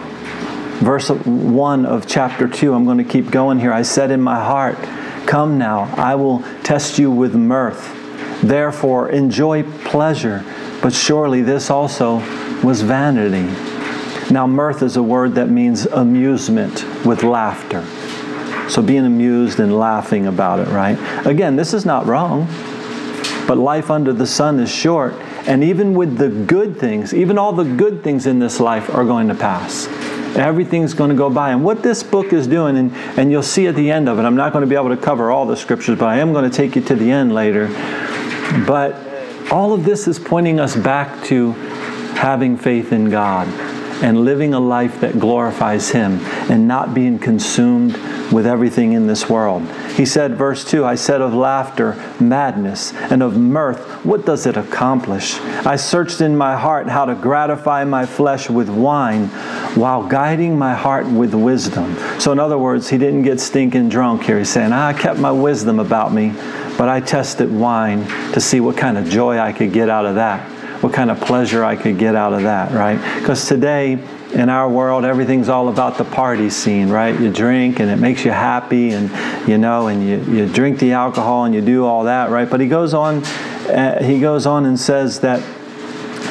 Verse 0.81 1.09
1 1.09 1.85
of 1.85 2.05
chapter 2.05 2.49
2, 2.49 2.73
I'm 2.73 2.83
going 2.83 2.97
to 2.97 3.05
keep 3.05 3.31
going 3.31 3.59
here. 3.59 3.71
I 3.71 3.83
said 3.83 4.11
in 4.11 4.21
my 4.21 4.43
heart, 4.43 4.77
Come 5.25 5.57
now, 5.57 5.91
I 5.97 6.15
will 6.15 6.43
test 6.63 6.99
you 6.99 7.09
with 7.09 7.33
mirth. 7.33 7.93
Therefore, 8.43 9.09
enjoy 9.09 9.63
pleasure. 9.85 10.43
But 10.85 10.93
surely 10.93 11.41
this 11.41 11.71
also 11.71 12.17
was 12.61 12.83
vanity. 12.83 13.41
Now, 14.31 14.45
mirth 14.45 14.83
is 14.83 14.97
a 14.97 15.01
word 15.01 15.33
that 15.33 15.49
means 15.49 15.87
amusement 15.87 16.85
with 17.03 17.23
laughter. 17.23 17.83
So 18.69 18.83
being 18.83 19.03
amused 19.03 19.59
and 19.59 19.75
laughing 19.75 20.27
about 20.27 20.59
it, 20.59 20.67
right? 20.67 20.95
Again, 21.25 21.55
this 21.55 21.73
is 21.73 21.87
not 21.87 22.05
wrong, 22.05 22.45
but 23.47 23.57
life 23.57 23.89
under 23.89 24.13
the 24.13 24.27
sun 24.27 24.59
is 24.59 24.71
short. 24.71 25.13
And 25.47 25.63
even 25.63 25.95
with 25.95 26.19
the 26.19 26.29
good 26.29 26.79
things, 26.79 27.15
even 27.15 27.39
all 27.39 27.51
the 27.51 27.63
good 27.63 28.03
things 28.03 28.27
in 28.27 28.37
this 28.37 28.59
life 28.59 28.93
are 28.93 29.05
going 29.05 29.27
to 29.29 29.35
pass. 29.35 29.87
Everything's 30.37 30.93
going 30.93 31.09
to 31.09 31.15
go 31.15 31.31
by. 31.31 31.49
And 31.49 31.63
what 31.63 31.81
this 31.81 32.03
book 32.03 32.31
is 32.31 32.45
doing, 32.45 32.77
and, 32.77 32.93
and 33.17 33.31
you'll 33.31 33.41
see 33.41 33.65
at 33.65 33.73
the 33.73 33.89
end 33.89 34.07
of 34.07 34.19
it, 34.19 34.21
I'm 34.21 34.35
not 34.35 34.53
going 34.53 34.61
to 34.61 34.69
be 34.69 34.75
able 34.75 34.89
to 34.89 34.97
cover 34.97 35.31
all 35.31 35.47
the 35.47 35.57
scriptures, 35.57 35.97
but 35.97 36.09
I 36.09 36.19
am 36.19 36.31
going 36.31 36.47
to 36.47 36.55
take 36.55 36.75
you 36.75 36.83
to 36.83 36.95
the 36.95 37.09
end 37.09 37.33
later. 37.33 37.69
But 38.67 39.14
all 39.51 39.73
of 39.73 39.83
this 39.83 40.07
is 40.07 40.19
pointing 40.19 40.59
us 40.59 40.75
back 40.75 41.23
to 41.25 41.51
having 42.15 42.57
faith 42.57 42.91
in 42.91 43.09
God 43.09 43.47
and 44.03 44.25
living 44.25 44.53
a 44.53 44.59
life 44.59 44.99
that 44.99 45.19
glorifies 45.19 45.89
Him 45.89 46.19
and 46.49 46.67
not 46.67 46.93
being 46.93 47.17
consumed 47.17 47.93
with 48.31 48.45
everything 48.45 48.93
in 48.93 49.07
this 49.07 49.29
world. 49.29 49.65
He 49.93 50.05
said, 50.05 50.35
verse 50.35 50.65
2 50.65 50.83
I 50.83 50.95
said 50.95 51.21
of 51.21 51.33
laughter, 51.33 51.95
madness, 52.19 52.93
and 52.93 53.23
of 53.23 53.37
mirth, 53.37 54.03
what 54.03 54.25
does 54.25 54.45
it 54.45 54.57
accomplish? 54.57 55.39
I 55.65 55.77
searched 55.77 56.21
in 56.21 56.35
my 56.35 56.57
heart 56.57 56.89
how 56.89 57.05
to 57.05 57.15
gratify 57.15 57.85
my 57.85 58.05
flesh 58.05 58.49
with 58.49 58.69
wine 58.69 59.27
while 59.75 60.05
guiding 60.05 60.57
my 60.57 60.73
heart 60.73 61.07
with 61.07 61.33
wisdom. 61.33 61.95
So, 62.19 62.31
in 62.31 62.39
other 62.39 62.57
words, 62.57 62.89
he 62.89 62.97
didn't 62.97 63.23
get 63.23 63.39
stinking 63.39 63.89
drunk 63.89 64.23
here. 64.23 64.39
He's 64.39 64.49
saying, 64.49 64.73
ah, 64.73 64.87
I 64.87 64.93
kept 64.93 65.19
my 65.19 65.31
wisdom 65.31 65.79
about 65.79 66.13
me, 66.13 66.33
but 66.77 66.89
I 66.89 66.99
tested 66.99 67.51
wine 67.51 68.05
to 68.33 68.41
see 68.41 68.59
what 68.59 68.77
kind 68.77 68.97
of 68.97 69.07
joy 69.07 69.39
I 69.39 69.53
could 69.53 69.71
get 69.71 69.89
out 69.89 70.05
of 70.05 70.15
that, 70.15 70.49
what 70.81 70.93
kind 70.93 71.09
of 71.09 71.19
pleasure 71.21 71.63
I 71.63 71.75
could 71.75 71.97
get 71.97 72.15
out 72.15 72.33
of 72.33 72.43
that, 72.43 72.71
right? 72.71 72.97
Because 73.19 73.47
today, 73.47 73.99
in 74.33 74.49
our 74.49 74.69
world, 74.69 75.05
everything's 75.05 75.47
all 75.47 75.69
about 75.69 75.97
the 75.97 76.03
party 76.03 76.49
scene, 76.49 76.89
right? 76.89 77.17
You 77.19 77.31
drink 77.31 77.79
and 77.79 77.89
it 77.89 77.97
makes 77.97 78.25
you 78.25 78.31
happy, 78.31 78.91
and 78.91 79.09
you 79.47 79.57
know, 79.57 79.87
and 79.87 80.05
you, 80.05 80.17
you 80.33 80.47
drink 80.47 80.79
the 80.79 80.91
alcohol 80.91 81.45
and 81.45 81.55
you 81.55 81.61
do 81.61 81.85
all 81.85 82.03
that, 82.03 82.29
right? 82.29 82.49
But 82.49 82.59
he 82.59 82.67
goes 82.67 82.93
on, 82.93 83.23
uh, 83.23 84.03
he 84.03 84.19
goes 84.19 84.45
on 84.45 84.65
and 84.65 84.79
says 84.79 85.21
that 85.21 85.41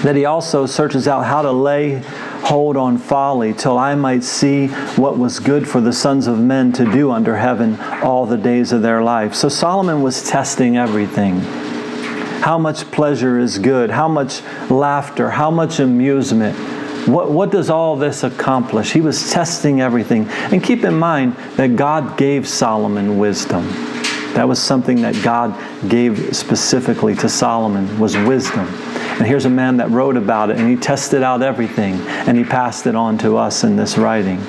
that 0.04 0.14
he 0.16 0.26
also 0.26 0.66
searches 0.66 1.08
out 1.08 1.24
how 1.24 1.40
to 1.40 1.50
lay 1.50 2.02
hold 2.44 2.76
on 2.76 2.98
folly 2.98 3.54
till 3.54 3.78
I 3.78 3.94
might 3.94 4.22
see 4.22 4.68
what 4.96 5.18
was 5.18 5.40
good 5.40 5.66
for 5.66 5.80
the 5.80 5.94
sons 5.94 6.26
of 6.26 6.38
men 6.38 6.72
to 6.72 6.84
do 6.84 7.10
under 7.10 7.36
heaven 7.36 7.80
all 8.02 8.26
the 8.26 8.36
days 8.36 8.70
of 8.70 8.82
their 8.82 9.02
life. 9.02 9.34
So 9.34 9.48
Solomon 9.48 10.02
was 10.02 10.28
testing 10.28 10.76
everything. 10.76 11.40
How 12.42 12.58
much 12.58 12.90
pleasure 12.90 13.38
is 13.38 13.58
good? 13.58 13.90
How 13.90 14.06
much 14.06 14.42
laughter? 14.68 15.30
How 15.30 15.50
much 15.50 15.80
amusement? 15.80 16.54
What, 17.08 17.30
what 17.30 17.50
does 17.50 17.70
all 17.70 17.96
this 17.96 18.24
accomplish? 18.24 18.92
He 18.92 19.00
was 19.00 19.32
testing 19.32 19.80
everything. 19.80 20.28
And 20.28 20.62
keep 20.62 20.84
in 20.84 20.98
mind 20.98 21.36
that 21.56 21.76
God 21.76 22.18
gave 22.18 22.46
Solomon 22.46 23.18
wisdom. 23.18 23.93
That 24.34 24.48
was 24.48 24.60
something 24.60 25.02
that 25.02 25.20
God 25.22 25.56
gave 25.88 26.36
specifically 26.36 27.14
to 27.16 27.28
Solomon 27.28 27.98
was 27.98 28.16
wisdom. 28.16 28.66
And 28.66 29.26
here's 29.26 29.44
a 29.44 29.50
man 29.50 29.76
that 29.76 29.90
wrote 29.90 30.16
about 30.16 30.50
it 30.50 30.58
and 30.58 30.68
he 30.68 30.76
tested 30.76 31.22
out 31.22 31.40
everything 31.42 31.94
and 32.26 32.36
he 32.36 32.42
passed 32.44 32.86
it 32.86 32.96
on 32.96 33.16
to 33.18 33.36
us 33.36 33.62
in 33.62 33.76
this 33.76 33.96
writing. 33.96 34.40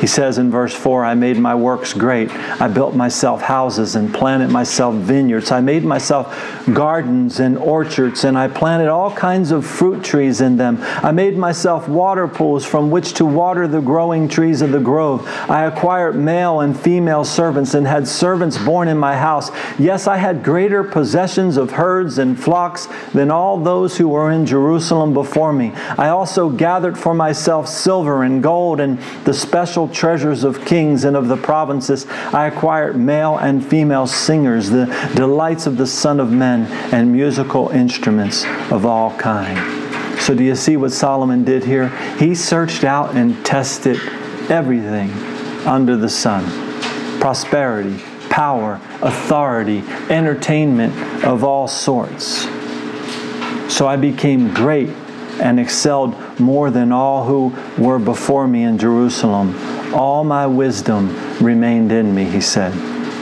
He 0.00 0.06
says 0.06 0.38
in 0.38 0.50
verse 0.50 0.74
4 0.74 1.04
I 1.04 1.14
made 1.14 1.38
my 1.38 1.54
works 1.54 1.92
great. 1.92 2.30
I 2.30 2.68
built 2.68 2.94
myself 2.94 3.42
houses 3.42 3.96
and 3.96 4.14
planted 4.14 4.50
myself 4.50 4.94
vineyards. 4.94 5.50
I 5.50 5.60
made 5.60 5.84
myself 5.84 6.26
gardens 6.72 7.40
and 7.40 7.58
orchards, 7.58 8.24
and 8.24 8.38
I 8.38 8.48
planted 8.48 8.88
all 8.88 9.10
kinds 9.10 9.50
of 9.50 9.66
fruit 9.66 10.04
trees 10.04 10.40
in 10.40 10.56
them. 10.56 10.78
I 10.80 11.10
made 11.10 11.36
myself 11.36 11.88
water 11.88 12.28
pools 12.28 12.64
from 12.64 12.90
which 12.90 13.14
to 13.14 13.24
water 13.24 13.66
the 13.66 13.80
growing 13.80 14.28
trees 14.28 14.62
of 14.62 14.70
the 14.70 14.80
grove. 14.80 15.26
I 15.48 15.64
acquired 15.64 16.14
male 16.14 16.60
and 16.60 16.78
female 16.78 17.24
servants 17.24 17.74
and 17.74 17.86
had 17.86 18.06
servants 18.06 18.56
born 18.58 18.88
in 18.88 18.98
my 18.98 19.16
house. 19.16 19.50
Yes, 19.78 20.06
I 20.06 20.16
had 20.16 20.44
greater 20.44 20.84
possessions 20.84 21.56
of 21.56 21.72
herds 21.72 22.18
and 22.18 22.38
flocks 22.38 22.86
than 23.12 23.30
all 23.30 23.58
those 23.58 23.96
who 23.96 24.08
were 24.08 24.30
in 24.30 24.46
Jerusalem 24.46 25.12
before 25.12 25.52
me. 25.52 25.72
I 25.96 26.08
also 26.08 26.50
gathered 26.50 26.96
for 26.96 27.14
myself 27.14 27.68
silver 27.68 28.22
and 28.22 28.42
gold 28.42 28.80
and 28.80 28.98
the 29.24 29.34
special 29.34 29.87
treasures 29.92 30.44
of 30.44 30.64
kings 30.64 31.04
and 31.04 31.16
of 31.16 31.28
the 31.28 31.36
provinces. 31.36 32.06
I 32.08 32.46
acquired 32.46 32.96
male 32.96 33.36
and 33.38 33.64
female 33.64 34.06
singers, 34.06 34.70
the 34.70 34.86
delights 35.14 35.66
of 35.66 35.76
the 35.76 35.86
Son 35.86 36.20
of 36.20 36.30
Men, 36.30 36.66
and 36.92 37.12
musical 37.12 37.68
instruments 37.70 38.44
of 38.70 38.86
all 38.86 39.16
kind. 39.16 39.58
So, 40.20 40.34
do 40.34 40.44
you 40.44 40.54
see 40.54 40.76
what 40.76 40.92
Solomon 40.92 41.44
did 41.44 41.64
here? 41.64 41.88
He 42.18 42.34
searched 42.34 42.84
out 42.84 43.14
and 43.14 43.44
tested 43.46 43.98
everything 44.50 45.10
under 45.66 45.96
the 45.96 46.08
sun 46.08 46.44
prosperity, 47.20 47.98
power, 48.30 48.80
authority, 49.02 49.82
entertainment 50.08 51.24
of 51.24 51.42
all 51.42 51.66
sorts. 51.66 52.46
So 53.72 53.86
I 53.86 53.96
became 53.96 54.54
great 54.54 54.90
and 55.40 55.60
excelled 55.60 56.40
more 56.40 56.70
than 56.70 56.92
all 56.92 57.24
who 57.24 57.54
were 57.82 57.98
before 57.98 58.48
me 58.48 58.62
in 58.62 58.78
Jerusalem. 58.78 59.54
All 59.92 60.24
my 60.24 60.46
wisdom 60.46 61.08
remained 61.42 61.92
in 61.92 62.14
me, 62.14 62.24
he 62.24 62.40
said. 62.40 62.72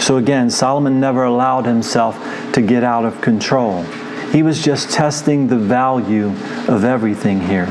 So 0.01 0.17
again, 0.19 0.51
Solomon 0.51 1.01
never 1.01 1.25
allowed 1.25 1.67
himself 1.67 2.17
to 2.53 2.63
get 2.63 2.85
out 2.85 3.05
of 3.05 3.21
control. 3.21 3.83
He 4.33 4.43
was 4.43 4.63
just 4.63 4.91
testing 4.91 5.47
the 5.49 5.59
value 5.59 6.29
of 6.69 6.85
everything 6.85 7.41
here. 7.41 7.67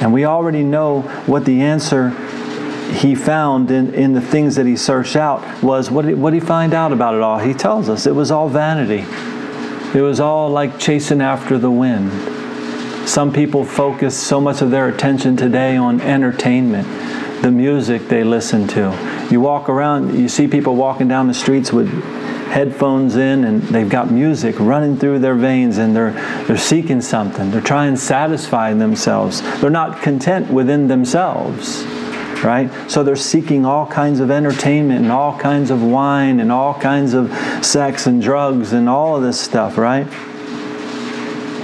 And 0.00 0.12
we 0.12 0.24
already 0.24 0.62
know 0.62 1.02
what 1.26 1.44
the 1.44 1.62
answer 1.62 2.10
he 2.92 3.14
found 3.14 3.70
in, 3.70 3.94
in 3.94 4.12
the 4.12 4.20
things 4.20 4.56
that 4.56 4.66
he 4.66 4.76
searched 4.76 5.16
out 5.16 5.62
was 5.62 5.90
what 5.90 6.04
did, 6.04 6.18
what 6.18 6.30
did 6.32 6.42
he 6.42 6.46
find 6.46 6.74
out 6.74 6.92
about 6.92 7.14
it 7.14 7.20
all? 7.20 7.38
He 7.38 7.54
tells 7.54 7.88
us 7.88 8.06
it 8.06 8.14
was 8.14 8.30
all 8.30 8.48
vanity. 8.48 9.04
It 9.96 10.02
was 10.02 10.20
all 10.20 10.50
like 10.50 10.78
chasing 10.78 11.20
after 11.20 11.58
the 11.58 11.70
wind. 11.70 12.10
Some 13.08 13.32
people 13.32 13.64
focus 13.64 14.20
so 14.20 14.40
much 14.40 14.62
of 14.62 14.70
their 14.70 14.88
attention 14.88 15.36
today 15.36 15.76
on 15.76 16.00
entertainment, 16.00 16.86
the 17.42 17.50
music 17.50 18.08
they 18.08 18.22
listen 18.22 18.68
to. 18.68 19.26
You 19.30 19.40
walk 19.40 19.68
around, 19.68 20.18
you 20.18 20.28
see 20.28 20.46
people 20.46 20.76
walking 20.76 21.08
down 21.08 21.26
the 21.26 21.34
streets 21.34 21.72
with 21.72 21.88
headphones 22.52 23.16
in 23.16 23.44
and 23.44 23.62
they've 23.62 23.88
got 23.88 24.10
music 24.10 24.54
running 24.60 24.96
through 24.96 25.18
their 25.18 25.34
veins 25.34 25.78
and 25.78 25.96
they're 25.96 26.12
they're 26.44 26.56
seeking 26.56 27.00
something. 27.00 27.50
They're 27.50 27.60
trying 27.60 27.94
to 27.94 28.00
satisfy 28.00 28.74
themselves. 28.74 29.42
They're 29.60 29.70
not 29.70 30.02
content 30.02 30.52
within 30.52 30.86
themselves. 30.86 31.84
Right? 32.44 32.70
So 32.90 33.04
they're 33.04 33.14
seeking 33.14 33.64
all 33.64 33.86
kinds 33.86 34.18
of 34.18 34.30
entertainment 34.30 35.02
and 35.02 35.12
all 35.12 35.38
kinds 35.38 35.70
of 35.70 35.82
wine 35.82 36.40
and 36.40 36.50
all 36.50 36.74
kinds 36.74 37.14
of 37.14 37.32
sex 37.64 38.08
and 38.08 38.20
drugs 38.20 38.72
and 38.72 38.88
all 38.88 39.16
of 39.16 39.22
this 39.22 39.40
stuff, 39.40 39.78
right? 39.78 40.08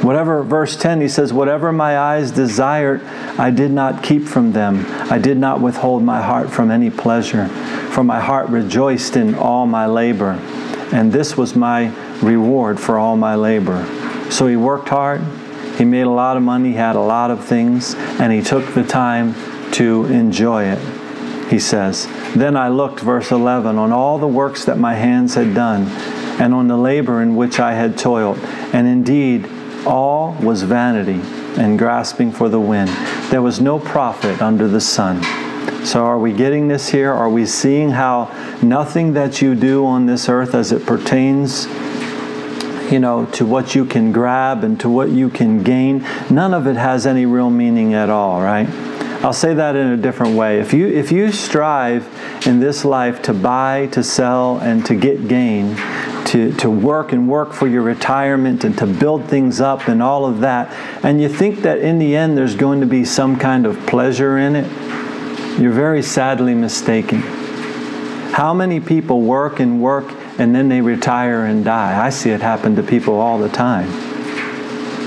Whatever, 0.09 0.43
verse 0.43 0.77
10, 0.77 1.01
he 1.01 1.09
says, 1.09 1.33
Whatever 1.33 1.73
my 1.73 1.99
eyes 1.99 2.31
desired, 2.31 3.03
I 3.39 3.51
did 3.51 3.71
not 3.71 4.03
keep 4.03 4.25
from 4.27 4.53
them. 4.53 4.85
I 5.13 5.19
did 5.19 5.37
not 5.37 5.61
withhold 5.61 6.03
my 6.03 6.23
heart 6.23 6.51
from 6.51 6.71
any 6.71 6.91
pleasure, 6.91 7.49
for 7.93 8.03
my 8.03 8.19
heart 8.19 8.49
rejoiced 8.49 9.17
in 9.17 9.35
all 9.35 9.67
my 9.67 9.87
labor 9.87 10.39
and 10.93 11.13
this 11.13 11.37
was 11.37 11.55
my 11.55 11.89
reward 12.23 12.81
for 12.81 12.99
all 12.99 13.17
my 13.17 13.35
labor. 13.35 13.85
So 14.31 14.47
he 14.47 14.57
worked 14.57 14.89
hard, 14.89 15.23
he 15.77 15.85
made 15.85 16.03
a 16.03 16.11
lot 16.11 16.37
of 16.37 16.43
money, 16.43 16.73
had 16.73 16.97
a 16.97 17.01
lot 17.01 17.31
of 17.31 17.45
things, 17.45 17.95
and 17.95 18.33
he 18.33 18.43
took 18.43 18.75
the 18.75 18.85
time 18.85 19.35
to 19.73 20.07
enjoy 20.07 20.65
it. 20.65 21.51
He 21.51 21.59
says, 21.59 22.07
Then 22.35 22.57
I 22.57 22.69
looked, 22.69 23.01
verse 23.01 23.31
11, 23.31 23.79
on 23.79 23.93
all 23.93 24.19
the 24.19 24.27
works 24.27 24.65
that 24.65 24.79
my 24.79 24.95
hands 24.95 25.35
had 25.35 25.55
done, 25.55 25.87
and 26.41 26.55
on 26.55 26.69
the 26.69 26.77
labor 26.77 27.23
in 27.23 27.37
which 27.37 27.59
I 27.61 27.75
had 27.75 27.99
toiled. 27.99 28.39
And 28.73 28.87
indeed, 28.87 29.49
all 29.87 30.37
was 30.41 30.63
vanity 30.63 31.21
and 31.61 31.79
grasping 31.79 32.33
for 32.33 32.49
the 32.49 32.61
wind. 32.61 32.91
There 33.31 33.43
was 33.43 33.61
no 33.61 33.79
profit 33.79 34.41
under 34.41 34.69
the 34.69 34.81
sun. 34.81 35.23
So, 35.85 36.05
are 36.05 36.19
we 36.19 36.33
getting 36.33 36.69
this 36.69 36.89
here? 36.89 37.13
Are 37.13 37.31
we 37.31 37.47
seeing 37.47 37.91
how 37.91 38.31
nothing 38.63 39.15
that 39.15 39.41
you 39.41 39.55
do 39.55 39.87
on 39.87 40.07
this 40.07 40.29
earth 40.29 40.55
as 40.55 40.73
it 40.73 40.85
pertains, 40.85 41.67
you 42.91 42.99
know, 42.99 43.27
to 43.33 43.47
what 43.47 43.75
you 43.75 43.85
can 43.85 44.13
grab 44.13 44.65
and 44.65 44.79
to 44.81 44.89
what 44.89 45.11
you 45.11 45.31
can 45.31 45.63
gain, 45.63 46.05
none 46.31 46.53
of 46.53 46.67
it 46.67 46.77
has 46.77 47.07
any 47.07 47.27
real 47.27 47.51
meaning 47.51 47.95
at 47.95 48.11
all, 48.11 48.41
right? 48.43 48.69
I'll 49.21 49.33
say 49.33 49.53
that 49.55 49.75
in 49.75 49.89
a 49.89 49.97
different 49.97 50.37
way. 50.37 50.61
If 50.61 50.73
you 50.73 50.87
if 50.87 51.11
you 51.11 51.33
strive 51.33 52.07
in 52.47 52.61
this 52.61 52.85
life 52.85 53.21
to 53.23 53.35
buy, 53.35 53.87
to 53.93 54.05
sell, 54.05 54.59
and 54.59 54.87
to 54.87 54.95
get 54.95 55.27
gain, 55.27 55.75
to, 56.27 56.53
to 56.55 56.71
work 56.71 57.13
and 57.13 57.29
work 57.29 57.53
for 57.53 57.67
your 57.67 57.83
retirement 57.83 58.65
and 58.65 58.77
to 58.79 58.87
build 58.87 59.25
things 59.27 59.61
up 59.61 59.89
and 59.89 60.03
all 60.03 60.27
of 60.27 60.41
that, 60.41 60.71
and 61.05 61.21
you 61.21 61.29
think 61.29 61.61
that 61.61 61.79
in 61.79 61.99
the 61.99 62.15
end 62.15 62.37
there's 62.37 62.55
going 62.55 62.81
to 62.81 62.87
be 62.87 63.05
some 63.05 63.39
kind 63.39 63.67
of 63.67 63.79
pleasure 63.87 64.39
in 64.39 64.57
it, 64.57 64.71
you're 65.59 65.73
very 65.73 66.03
sadly 66.03 66.55
mistaken. 66.55 67.21
How 68.39 68.55
many 68.55 68.79
people 68.79 69.23
work 69.23 69.59
and 69.59 69.83
work 69.83 70.13
and 70.39 70.55
then 70.55 70.69
they 70.69 70.81
retire 70.81 71.45
and 71.47 71.65
die? 71.65 72.01
I 72.01 72.11
see 72.11 72.31
it 72.31 72.41
happen 72.41 72.77
to 72.77 72.83
people 72.83 73.15
all 73.15 73.39
the 73.39 73.49
time. 73.49 73.89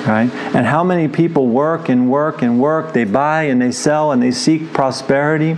Right? 0.06 0.30
And 0.56 0.66
how 0.66 0.84
many 0.84 1.08
people 1.08 1.48
work 1.48 1.88
and 1.88 2.10
work 2.10 2.42
and 2.42 2.60
work, 2.60 2.92
they 2.92 3.04
buy 3.04 3.44
and 3.44 3.62
they 3.62 3.72
sell 3.72 4.12
and 4.12 4.22
they 4.22 4.32
seek 4.32 4.74
prosperity 4.74 5.56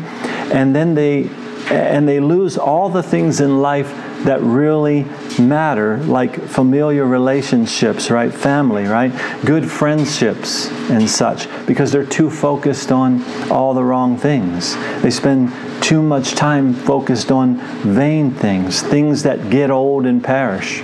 and 0.51 0.75
then 0.75 0.93
they 0.93 1.29
and 1.72 2.07
they 2.07 2.19
lose 2.19 2.57
all 2.57 2.89
the 2.89 3.01
things 3.01 3.39
in 3.39 3.62
life 3.62 3.91
that 4.24 4.42
really 4.42 5.06
matter, 5.39 5.98
like 5.98 6.42
familiar 6.42 7.06
relationships, 7.06 8.10
right? 8.10 8.34
Family, 8.34 8.86
right? 8.86 9.12
Good 9.46 9.70
friendships 9.70 10.70
and 10.89 11.10
such, 11.10 11.48
because 11.65 11.92
they're 11.92 12.06
too 12.06 12.30
focused 12.30 12.92
on 12.92 13.24
all 13.51 13.74
the 13.74 13.84
wrong 13.84 14.18
things. 14.18 14.75
They 15.01 15.12
spend 15.12 15.51
too 15.82 16.01
much 16.01 16.32
time 16.32 16.74
focused 16.74 17.32
on 17.32 17.58
vain 17.82 18.32
things, 18.32 18.82
things 18.82 19.24
that 19.24 19.50
get 19.50 19.70
old 19.70 20.06
and 20.06 20.24
perish. 20.24 20.82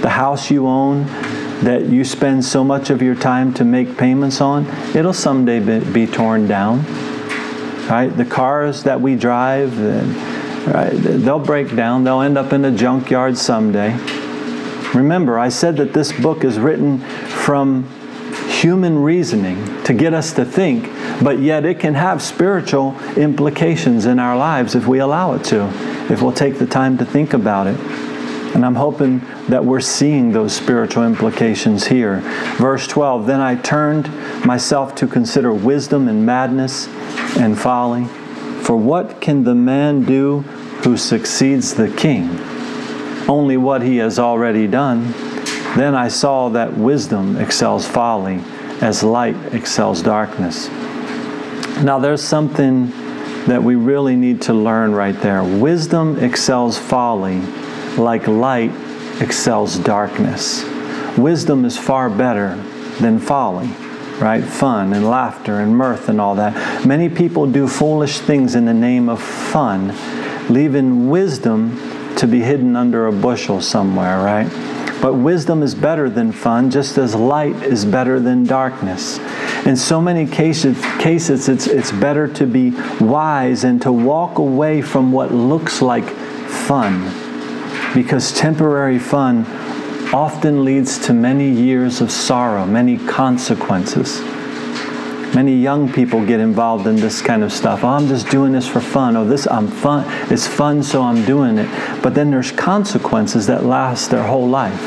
The 0.00 0.10
house 0.10 0.50
you 0.50 0.66
own, 0.66 1.06
that 1.62 1.86
you 1.86 2.04
spend 2.04 2.44
so 2.44 2.62
much 2.62 2.88
of 2.88 3.02
your 3.02 3.16
time 3.16 3.52
to 3.54 3.64
make 3.64 3.98
payments 3.98 4.40
on, 4.40 4.66
it'll 4.94 5.12
someday 5.12 5.58
be, 5.58 5.80
be 5.92 6.06
torn 6.06 6.46
down. 6.46 6.84
Right? 7.88 8.08
The 8.08 8.24
cars 8.24 8.84
that 8.84 9.00
we 9.00 9.16
drive, 9.16 9.76
Right? 10.72 10.90
They'll 10.92 11.38
break 11.38 11.74
down, 11.74 12.04
they'll 12.04 12.20
end 12.20 12.36
up 12.36 12.52
in 12.52 12.64
a 12.64 12.70
junkyard 12.70 13.38
someday. 13.38 13.96
Remember, 14.94 15.38
I 15.38 15.48
said 15.48 15.76
that 15.78 15.92
this 15.92 16.12
book 16.12 16.44
is 16.44 16.58
written 16.58 16.98
from 16.98 17.84
human 18.48 18.98
reasoning 18.98 19.82
to 19.84 19.94
get 19.94 20.12
us 20.12 20.32
to 20.32 20.44
think, 20.44 20.84
but 21.22 21.38
yet 21.38 21.64
it 21.64 21.78
can 21.78 21.94
have 21.94 22.20
spiritual 22.20 22.98
implications 23.16 24.04
in 24.04 24.18
our 24.18 24.36
lives 24.36 24.74
if 24.74 24.86
we 24.86 24.98
allow 24.98 25.34
it 25.34 25.44
to, 25.44 25.68
if 26.12 26.20
we'll 26.20 26.32
take 26.32 26.58
the 26.58 26.66
time 26.66 26.98
to 26.98 27.04
think 27.04 27.32
about 27.32 27.66
it. 27.66 27.78
And 28.54 28.64
I'm 28.64 28.74
hoping 28.74 29.20
that 29.48 29.64
we're 29.64 29.80
seeing 29.80 30.32
those 30.32 30.54
spiritual 30.54 31.04
implications 31.04 31.86
here. 31.86 32.20
Verse 32.56 32.86
12 32.86 33.26
Then 33.26 33.40
I 33.40 33.54
turned 33.56 34.08
myself 34.44 34.94
to 34.96 35.06
consider 35.06 35.52
wisdom 35.52 36.08
and 36.08 36.26
madness 36.26 36.88
and 37.38 37.58
folly. 37.58 38.06
For 38.64 38.76
what 38.76 39.20
can 39.20 39.44
the 39.44 39.54
man 39.54 40.04
do 40.04 40.44
who 40.84 40.96
succeeds 40.96 41.74
the 41.74 41.90
king, 41.90 42.28
only 43.28 43.56
what 43.56 43.82
he 43.82 43.96
has 43.98 44.18
already 44.18 44.66
done, 44.66 45.12
then 45.76 45.94
I 45.94 46.08
saw 46.08 46.48
that 46.50 46.76
wisdom 46.76 47.36
excels 47.36 47.86
folly 47.86 48.40
as 48.80 49.02
light 49.02 49.36
excels 49.52 50.02
darkness. 50.02 50.68
Now, 51.82 51.98
there's 51.98 52.22
something 52.22 52.90
that 53.46 53.62
we 53.62 53.74
really 53.74 54.16
need 54.16 54.42
to 54.42 54.54
learn 54.54 54.92
right 54.92 55.18
there. 55.20 55.42
Wisdom 55.42 56.18
excels 56.18 56.78
folly 56.78 57.40
like 57.96 58.26
light 58.26 58.72
excels 59.20 59.78
darkness. 59.78 60.64
Wisdom 61.16 61.64
is 61.64 61.76
far 61.76 62.08
better 62.08 62.56
than 63.00 63.18
folly, 63.18 63.68
right? 64.18 64.44
Fun 64.44 64.92
and 64.92 65.08
laughter 65.08 65.60
and 65.60 65.76
mirth 65.76 66.08
and 66.08 66.20
all 66.20 66.34
that. 66.36 66.86
Many 66.86 67.08
people 67.08 67.46
do 67.50 67.66
foolish 67.66 68.18
things 68.20 68.54
in 68.54 68.64
the 68.64 68.74
name 68.74 69.08
of 69.08 69.22
fun 69.22 69.90
leaving 70.48 71.08
wisdom 71.10 72.14
to 72.16 72.26
be 72.26 72.40
hidden 72.40 72.74
under 72.76 73.06
a 73.06 73.12
bushel 73.12 73.60
somewhere, 73.60 74.22
right? 74.22 74.48
But 75.00 75.14
wisdom 75.14 75.62
is 75.62 75.74
better 75.74 76.10
than 76.10 76.32
fun, 76.32 76.70
just 76.70 76.98
as 76.98 77.14
light 77.14 77.54
is 77.62 77.84
better 77.84 78.18
than 78.18 78.44
darkness. 78.44 79.18
In 79.64 79.76
so 79.76 80.00
many 80.00 80.26
cases, 80.26 80.80
cases 80.98 81.48
it's, 81.48 81.66
it's 81.68 81.92
better 81.92 82.26
to 82.34 82.46
be 82.46 82.70
wise 83.00 83.62
and 83.62 83.80
to 83.82 83.92
walk 83.92 84.38
away 84.38 84.82
from 84.82 85.12
what 85.12 85.32
looks 85.32 85.80
like 85.80 86.08
fun, 86.48 87.04
because 87.94 88.32
temporary 88.32 88.98
fun 88.98 89.46
often 90.12 90.64
leads 90.64 90.98
to 91.06 91.12
many 91.12 91.50
years 91.50 92.00
of 92.00 92.10
sorrow, 92.10 92.66
many 92.66 92.98
consequences. 92.98 94.20
Many 95.38 95.54
young 95.54 95.92
people 95.92 96.26
get 96.26 96.40
involved 96.40 96.88
in 96.88 96.96
this 96.96 97.22
kind 97.22 97.44
of 97.44 97.52
stuff. 97.52 97.84
Oh, 97.84 97.90
I'm 97.90 98.08
just 98.08 98.28
doing 98.28 98.50
this 98.50 98.66
for 98.66 98.80
fun. 98.80 99.16
Oh, 99.16 99.24
this 99.24 99.46
I'm 99.46 99.68
fun. 99.68 100.04
It's 100.32 100.48
fun, 100.48 100.82
so 100.82 101.00
I'm 101.00 101.24
doing 101.24 101.58
it. 101.58 102.02
But 102.02 102.16
then 102.16 102.32
there's 102.32 102.50
consequences 102.50 103.46
that 103.46 103.62
last 103.64 104.10
their 104.10 104.24
whole 104.24 104.48
life 104.48 104.82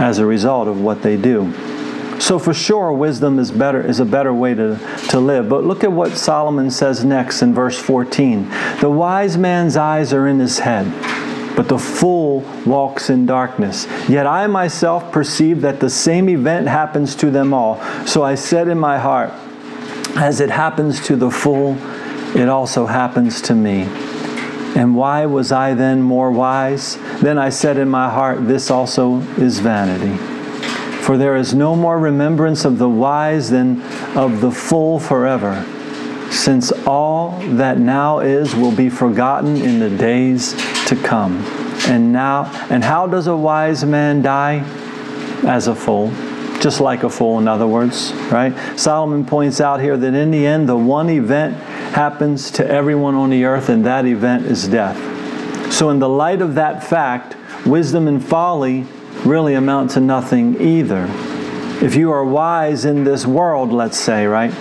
as 0.00 0.18
a 0.18 0.26
result 0.26 0.66
of 0.66 0.80
what 0.80 1.02
they 1.02 1.16
do. 1.16 1.52
So 2.18 2.40
for 2.40 2.52
sure, 2.52 2.92
wisdom 2.92 3.38
is 3.38 3.52
better 3.52 3.80
is 3.80 4.00
a 4.00 4.04
better 4.04 4.34
way 4.34 4.52
to, 4.54 4.80
to 5.10 5.20
live. 5.20 5.48
But 5.48 5.62
look 5.62 5.84
at 5.84 5.92
what 5.92 6.16
Solomon 6.16 6.68
says 6.68 7.04
next 7.04 7.40
in 7.40 7.54
verse 7.54 7.78
14. 7.78 8.48
The 8.80 8.90
wise 8.90 9.38
man's 9.38 9.76
eyes 9.76 10.12
are 10.12 10.26
in 10.26 10.40
his 10.40 10.58
head, 10.58 10.86
but 11.54 11.68
the 11.68 11.78
fool 11.78 12.40
walks 12.66 13.10
in 13.10 13.26
darkness. 13.26 13.86
Yet 14.08 14.26
I 14.26 14.44
myself 14.48 15.12
perceive 15.12 15.60
that 15.60 15.78
the 15.78 15.88
same 15.88 16.28
event 16.28 16.66
happens 16.66 17.14
to 17.14 17.30
them 17.30 17.54
all. 17.54 17.80
So 18.08 18.24
I 18.24 18.34
said 18.34 18.66
in 18.66 18.80
my 18.80 18.98
heart, 18.98 19.32
as 20.16 20.40
it 20.40 20.50
happens 20.50 21.00
to 21.06 21.16
the 21.16 21.30
fool, 21.30 21.76
it 22.36 22.48
also 22.48 22.86
happens 22.86 23.40
to 23.42 23.54
me. 23.54 23.82
And 24.74 24.96
why 24.96 25.26
was 25.26 25.52
I 25.52 25.74
then 25.74 26.00
more 26.00 26.30
wise? 26.30 26.96
Then 27.20 27.38
I 27.38 27.50
said 27.50 27.76
in 27.76 27.88
my 27.88 28.08
heart, 28.08 28.46
This 28.46 28.70
also 28.70 29.18
is 29.36 29.58
vanity. 29.58 30.16
For 31.02 31.18
there 31.18 31.36
is 31.36 31.54
no 31.54 31.76
more 31.76 31.98
remembrance 31.98 32.64
of 32.64 32.78
the 32.78 32.88
wise 32.88 33.50
than 33.50 33.82
of 34.16 34.40
the 34.40 34.50
fool 34.50 34.98
forever, 34.98 35.64
since 36.30 36.72
all 36.86 37.38
that 37.56 37.78
now 37.78 38.20
is 38.20 38.54
will 38.54 38.74
be 38.74 38.88
forgotten 38.88 39.56
in 39.56 39.78
the 39.78 39.90
days 39.90 40.52
to 40.86 40.96
come. 40.96 41.44
And 41.88 42.12
now, 42.12 42.44
and 42.70 42.82
how 42.84 43.06
does 43.06 43.26
a 43.26 43.36
wise 43.36 43.84
man 43.84 44.22
die? 44.22 44.64
As 45.44 45.66
a 45.66 45.74
fool 45.74 46.12
just 46.62 46.80
like 46.80 47.02
a 47.02 47.10
fool, 47.10 47.40
in 47.40 47.48
other 47.48 47.66
words, 47.66 48.12
right? 48.30 48.54
Solomon 48.78 49.26
points 49.26 49.60
out 49.60 49.80
here 49.80 49.96
that 49.96 50.14
in 50.14 50.30
the 50.30 50.46
end, 50.46 50.68
the 50.68 50.76
one 50.76 51.10
event 51.10 51.56
happens 51.92 52.52
to 52.52 52.66
everyone 52.66 53.16
on 53.16 53.30
the 53.30 53.44
earth, 53.44 53.68
and 53.68 53.84
that 53.84 54.06
event 54.06 54.46
is 54.46 54.68
death. 54.68 54.96
So, 55.72 55.90
in 55.90 55.98
the 55.98 56.08
light 56.08 56.40
of 56.40 56.54
that 56.54 56.84
fact, 56.84 57.36
wisdom 57.66 58.06
and 58.06 58.24
folly 58.24 58.86
really 59.24 59.54
amount 59.54 59.90
to 59.92 60.00
nothing 60.00 60.60
either. 60.60 61.06
If 61.84 61.96
you 61.96 62.12
are 62.12 62.24
wise 62.24 62.84
in 62.84 63.02
this 63.02 63.26
world, 63.26 63.72
let's 63.72 63.98
say, 63.98 64.26
right? 64.26 64.54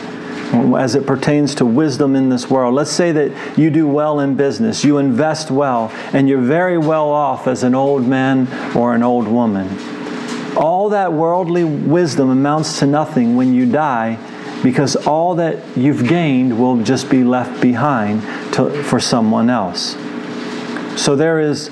As 0.76 0.96
it 0.96 1.06
pertains 1.06 1.54
to 1.56 1.66
wisdom 1.66 2.16
in 2.16 2.30
this 2.30 2.50
world. 2.50 2.74
Let's 2.74 2.92
say 2.92 3.12
that 3.12 3.58
you 3.58 3.70
do 3.70 3.88
well 3.88 4.20
in 4.22 4.36
business, 4.36 4.84
you 4.84 4.98
invest 4.98 5.52
well, 5.52 5.92
and 6.14 6.28
you're 6.28 6.42
very 6.42 6.80
well 6.80 7.10
off 7.10 7.48
as 7.48 7.62
an 7.64 7.76
old 7.76 8.08
man 8.08 8.48
or 8.76 8.96
an 8.96 9.04
old 9.04 9.28
woman. 9.28 10.01
All 10.56 10.90
that 10.90 11.14
worldly 11.14 11.64
wisdom 11.64 12.30
amounts 12.30 12.80
to 12.80 12.86
nothing 12.86 13.36
when 13.36 13.54
you 13.54 13.66
die 13.66 14.18
because 14.64 14.96
all 14.96 15.36
that 15.36 15.78
you've 15.78 16.08
gained 16.08 16.60
will 16.60 16.84
just 16.84 17.10
be 17.10 17.24
left 17.24 17.62
behind 17.62 18.22
to, 18.54 18.84
for 18.84 19.00
someone 19.00 19.50
else. 19.50 19.96
So 21.02 21.16
there 21.16 21.40
is 21.40 21.72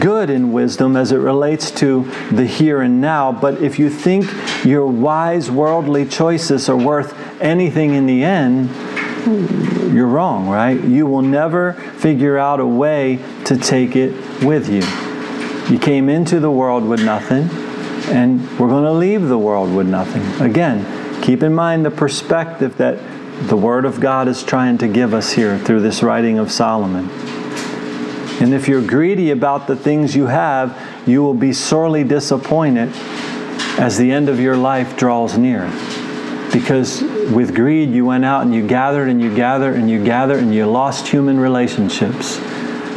good 0.00 0.28
in 0.30 0.52
wisdom 0.52 0.96
as 0.96 1.12
it 1.12 1.16
relates 1.16 1.70
to 1.70 2.10
the 2.30 2.44
here 2.44 2.82
and 2.82 3.00
now, 3.00 3.32
but 3.32 3.62
if 3.62 3.78
you 3.78 3.88
think 3.88 4.26
your 4.64 4.86
wise 4.86 5.50
worldly 5.50 6.06
choices 6.06 6.68
are 6.68 6.76
worth 6.76 7.14
anything 7.40 7.94
in 7.94 8.06
the 8.06 8.22
end, 8.24 8.68
you're 9.94 10.06
wrong, 10.06 10.48
right? 10.48 10.82
You 10.82 11.06
will 11.06 11.22
never 11.22 11.72
figure 11.72 12.38
out 12.38 12.60
a 12.60 12.66
way 12.66 13.18
to 13.44 13.56
take 13.56 13.96
it 13.96 14.12
with 14.42 14.68
you. 14.68 14.82
You 15.72 15.78
came 15.78 16.08
into 16.08 16.40
the 16.40 16.50
world 16.50 16.84
with 16.84 17.04
nothing, 17.04 17.48
and 18.08 18.40
we're 18.58 18.68
going 18.68 18.84
to 18.84 18.92
leave 18.92 19.28
the 19.28 19.38
world 19.38 19.74
with 19.74 19.88
nothing. 19.88 20.22
Again, 20.40 21.22
keep 21.22 21.42
in 21.42 21.54
mind 21.54 21.84
the 21.84 21.90
perspective 21.90 22.76
that 22.78 22.98
the 23.48 23.56
Word 23.56 23.84
of 23.84 24.00
God 24.00 24.28
is 24.28 24.42
trying 24.42 24.78
to 24.78 24.88
give 24.88 25.14
us 25.14 25.32
here 25.32 25.58
through 25.58 25.80
this 25.80 26.02
writing 26.02 26.38
of 26.38 26.50
Solomon. 26.50 27.08
And 28.40 28.54
if 28.54 28.68
you're 28.68 28.82
greedy 28.82 29.30
about 29.30 29.66
the 29.66 29.76
things 29.76 30.16
you 30.16 30.26
have, 30.26 30.76
you 31.06 31.22
will 31.22 31.34
be 31.34 31.52
sorely 31.52 32.04
disappointed 32.04 32.90
as 33.78 33.96
the 33.96 34.10
end 34.10 34.28
of 34.28 34.40
your 34.40 34.56
life 34.56 34.96
draws 34.96 35.36
near. 35.36 35.70
Because 36.52 37.02
with 37.32 37.54
greed, 37.54 37.90
you 37.90 38.06
went 38.06 38.24
out 38.24 38.42
and 38.42 38.54
you 38.54 38.66
gathered 38.66 39.08
and 39.08 39.20
you 39.20 39.34
gathered 39.34 39.76
and 39.76 39.90
you 39.90 40.02
gathered 40.02 40.42
and 40.42 40.54
you 40.54 40.66
lost 40.66 41.06
human 41.06 41.38
relationships. 41.38 42.40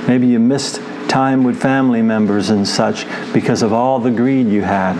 Maybe 0.08 0.28
you 0.28 0.40
missed 0.40 0.80
time 1.12 1.44
with 1.44 1.62
family 1.62 2.02
members 2.02 2.50
and 2.50 2.66
such 2.66 3.06
because 3.34 3.62
of 3.62 3.74
all 3.74 4.00
the 4.00 4.10
greed 4.10 4.48
you 4.48 4.62
had. 4.62 4.96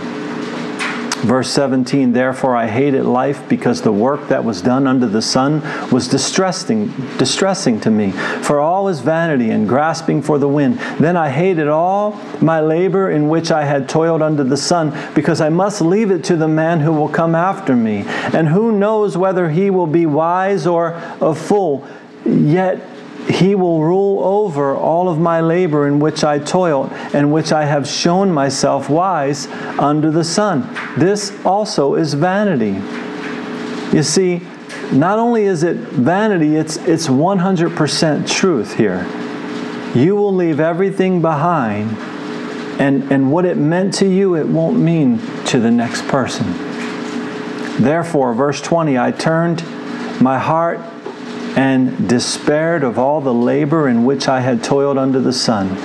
Verse 1.22 1.50
17, 1.52 2.12
therefore 2.12 2.56
I 2.56 2.68
hated 2.68 3.06
life 3.06 3.48
because 3.48 3.82
the 3.82 3.94
work 3.94 4.28
that 4.28 4.44
was 4.44 4.62
done 4.62 4.88
under 4.88 5.08
the 5.08 5.22
sun 5.22 5.62
was 5.90 6.10
distressing, 6.10 6.88
distressing 7.18 7.80
to 7.82 7.92
me. 7.92 8.12
For 8.42 8.60
all 8.60 8.90
is 8.90 9.00
vanity 9.00 9.52
and 9.52 9.70
grasping 9.70 10.22
for 10.22 10.38
the 10.38 10.50
wind. 10.50 10.80
Then 11.00 11.16
I 11.16 11.30
hated 11.30 11.68
all 11.68 12.20
my 12.42 12.60
labor 12.60 13.12
in 13.12 13.30
which 13.30 13.52
I 13.52 13.64
had 13.64 13.88
toiled 13.88 14.22
under 14.22 14.44
the 14.44 14.58
sun, 14.58 14.98
because 15.14 15.40
I 15.40 15.50
must 15.50 15.80
leave 15.80 16.12
it 16.12 16.24
to 16.26 16.36
the 16.36 16.48
man 16.48 16.80
who 16.82 16.92
will 16.92 17.10
come 17.10 17.36
after 17.36 17.76
me. 17.76 18.04
And 18.34 18.50
who 18.50 18.72
knows 18.72 19.16
whether 19.16 19.50
he 19.50 19.70
will 19.70 19.88
be 19.88 20.08
wise 20.08 20.66
or 20.66 21.00
a 21.22 21.36
fool. 21.36 21.88
Yet 22.26 22.82
he 23.30 23.56
will 23.56 23.84
rule 23.84 24.24
over 24.24 24.76
all 24.76 25.10
of 25.10 25.20
my 25.20 25.42
labor 25.42 25.88
in 25.88 26.00
which 26.00 26.24
I 26.24 26.40
toiled 26.40 26.92
and 27.14 27.32
which 27.32 27.52
I 27.52 27.66
have 27.66 27.88
shown 27.88 28.32
myself 28.32 28.90
wise 28.90 29.48
under 29.80 30.12
the 30.12 30.24
sun. 30.24 30.70
This 30.98 31.34
also 31.46 31.96
is 31.96 32.14
vanity. 32.14 32.74
You 33.96 34.04
see, 34.04 34.42
not 34.92 35.20
only 35.20 35.44
is 35.44 35.64
it 35.64 35.78
vanity, 35.78 36.56
it's, 36.56 36.78
it's 36.78 37.08
100% 37.08 38.28
truth 38.28 38.76
here. 38.76 39.06
You 39.96 40.16
will 40.16 40.34
leave 40.34 40.60
everything 40.60 41.22
behind, 41.22 41.92
and, 42.80 43.12
and 43.12 43.32
what 43.32 43.46
it 43.46 43.58
meant 43.58 43.94
to 43.96 44.08
you, 44.08 44.36
it 44.36 44.48
won't 44.48 44.78
mean 44.78 45.20
to 45.46 45.60
the 45.60 45.72
next 45.72 46.08
person. 46.08 46.46
Therefore, 47.82 48.34
verse 48.34 48.62
20, 48.62 48.98
I 48.98 49.12
turned 49.12 49.64
my 50.22 50.40
heart 50.40 50.80
and 51.56 52.08
despaired 52.08 52.84
of 52.84 52.98
all 52.98 53.22
the 53.22 53.34
labor 53.34 53.88
in 53.88 54.06
which 54.06 54.28
I 54.28 54.42
had 54.42 54.64
toiled 54.64 54.98
under 54.98 55.20
the 55.20 55.34
sun. 55.34 55.76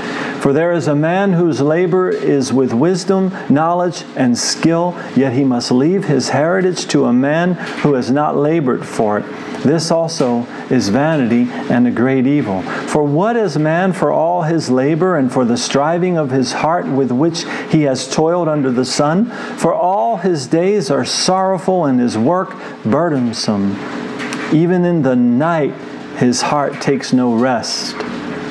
For 0.40 0.52
there 0.52 0.72
is 0.72 0.86
a 0.86 0.94
man 0.94 1.32
whose 1.32 1.60
labor 1.60 2.08
is 2.08 2.52
with 2.52 2.72
wisdom, 2.72 3.32
knowledge, 3.48 4.04
and 4.14 4.38
skill, 4.38 4.96
yet 5.16 5.32
he 5.32 5.44
must 5.44 5.72
leave 5.72 6.04
his 6.04 6.28
heritage 6.28 6.86
to 6.88 7.06
a 7.06 7.12
man 7.12 7.54
who 7.82 7.94
has 7.94 8.10
not 8.10 8.36
labored 8.36 8.86
for 8.86 9.18
it. 9.18 9.24
This 9.62 9.90
also 9.90 10.46
is 10.70 10.88
vanity 10.88 11.48
and 11.72 11.88
a 11.88 11.90
great 11.90 12.26
evil. 12.26 12.62
For 12.62 13.02
what 13.02 13.36
is 13.36 13.58
man 13.58 13.92
for 13.92 14.12
all 14.12 14.42
his 14.42 14.70
labor 14.70 15.16
and 15.16 15.32
for 15.32 15.44
the 15.44 15.56
striving 15.56 16.16
of 16.16 16.30
his 16.30 16.52
heart 16.52 16.86
with 16.86 17.10
which 17.10 17.44
he 17.70 17.82
has 17.82 18.08
toiled 18.08 18.46
under 18.46 18.70
the 18.70 18.84
sun? 18.84 19.26
For 19.56 19.74
all 19.74 20.18
his 20.18 20.46
days 20.46 20.90
are 20.90 21.04
sorrowful 21.04 21.86
and 21.86 21.98
his 21.98 22.16
work 22.16 22.54
burdensome. 22.84 24.05
Even 24.52 24.84
in 24.84 25.02
the 25.02 25.16
night, 25.16 25.74
his 26.16 26.40
heart 26.40 26.80
takes 26.80 27.12
no 27.12 27.34
rest. 27.34 27.96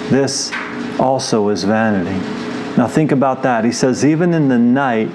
This 0.09 0.51
also 0.99 1.49
is 1.49 1.63
vanity. 1.63 2.19
Now 2.77 2.87
think 2.87 3.11
about 3.11 3.43
that. 3.43 3.63
He 3.63 3.71
says, 3.71 4.05
even 4.05 4.33
in 4.33 4.49
the 4.49 4.57
night, 4.57 5.09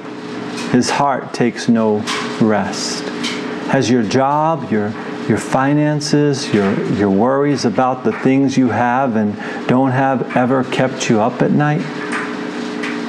his 0.72 0.90
heart 0.90 1.34
takes 1.34 1.68
no 1.68 1.98
rest. 2.40 3.04
Has 3.68 3.90
your 3.90 4.02
job, 4.02 4.70
your 4.70 4.92
your 5.28 5.38
finances, 5.38 6.52
your, 6.52 6.74
your 6.94 7.08
worries 7.08 7.64
about 7.64 8.02
the 8.02 8.10
things 8.10 8.56
you 8.56 8.68
have 8.68 9.14
and 9.14 9.36
don't 9.68 9.92
have 9.92 10.36
ever 10.36 10.64
kept 10.64 11.08
you 11.08 11.20
up 11.20 11.40
at 11.40 11.52
night? 11.52 11.82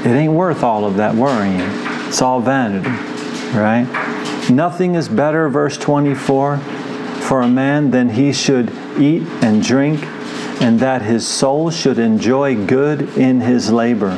It 0.05 0.11
ain't 0.11 0.33
worth 0.33 0.61
all 0.61 0.85
of 0.85 0.97
that 0.97 1.15
worrying. 1.15 1.61
It's 2.07 2.21
all 2.21 2.39
vanity, 2.39 2.89
right? 3.57 3.87
Nothing 4.51 4.93
is 4.93 5.09
better, 5.09 5.49
verse 5.49 5.79
24 5.79 6.57
for 7.31 7.39
a 7.39 7.47
man 7.47 7.91
than 7.91 8.09
he 8.09 8.33
should 8.33 8.69
eat 8.99 9.23
and 9.41 9.63
drink, 9.63 10.03
and 10.61 10.81
that 10.81 11.01
his 11.01 11.25
soul 11.25 11.71
should 11.71 11.97
enjoy 11.97 12.53
good 12.65 13.01
in 13.17 13.39
his 13.39 13.71
labor. 13.71 14.13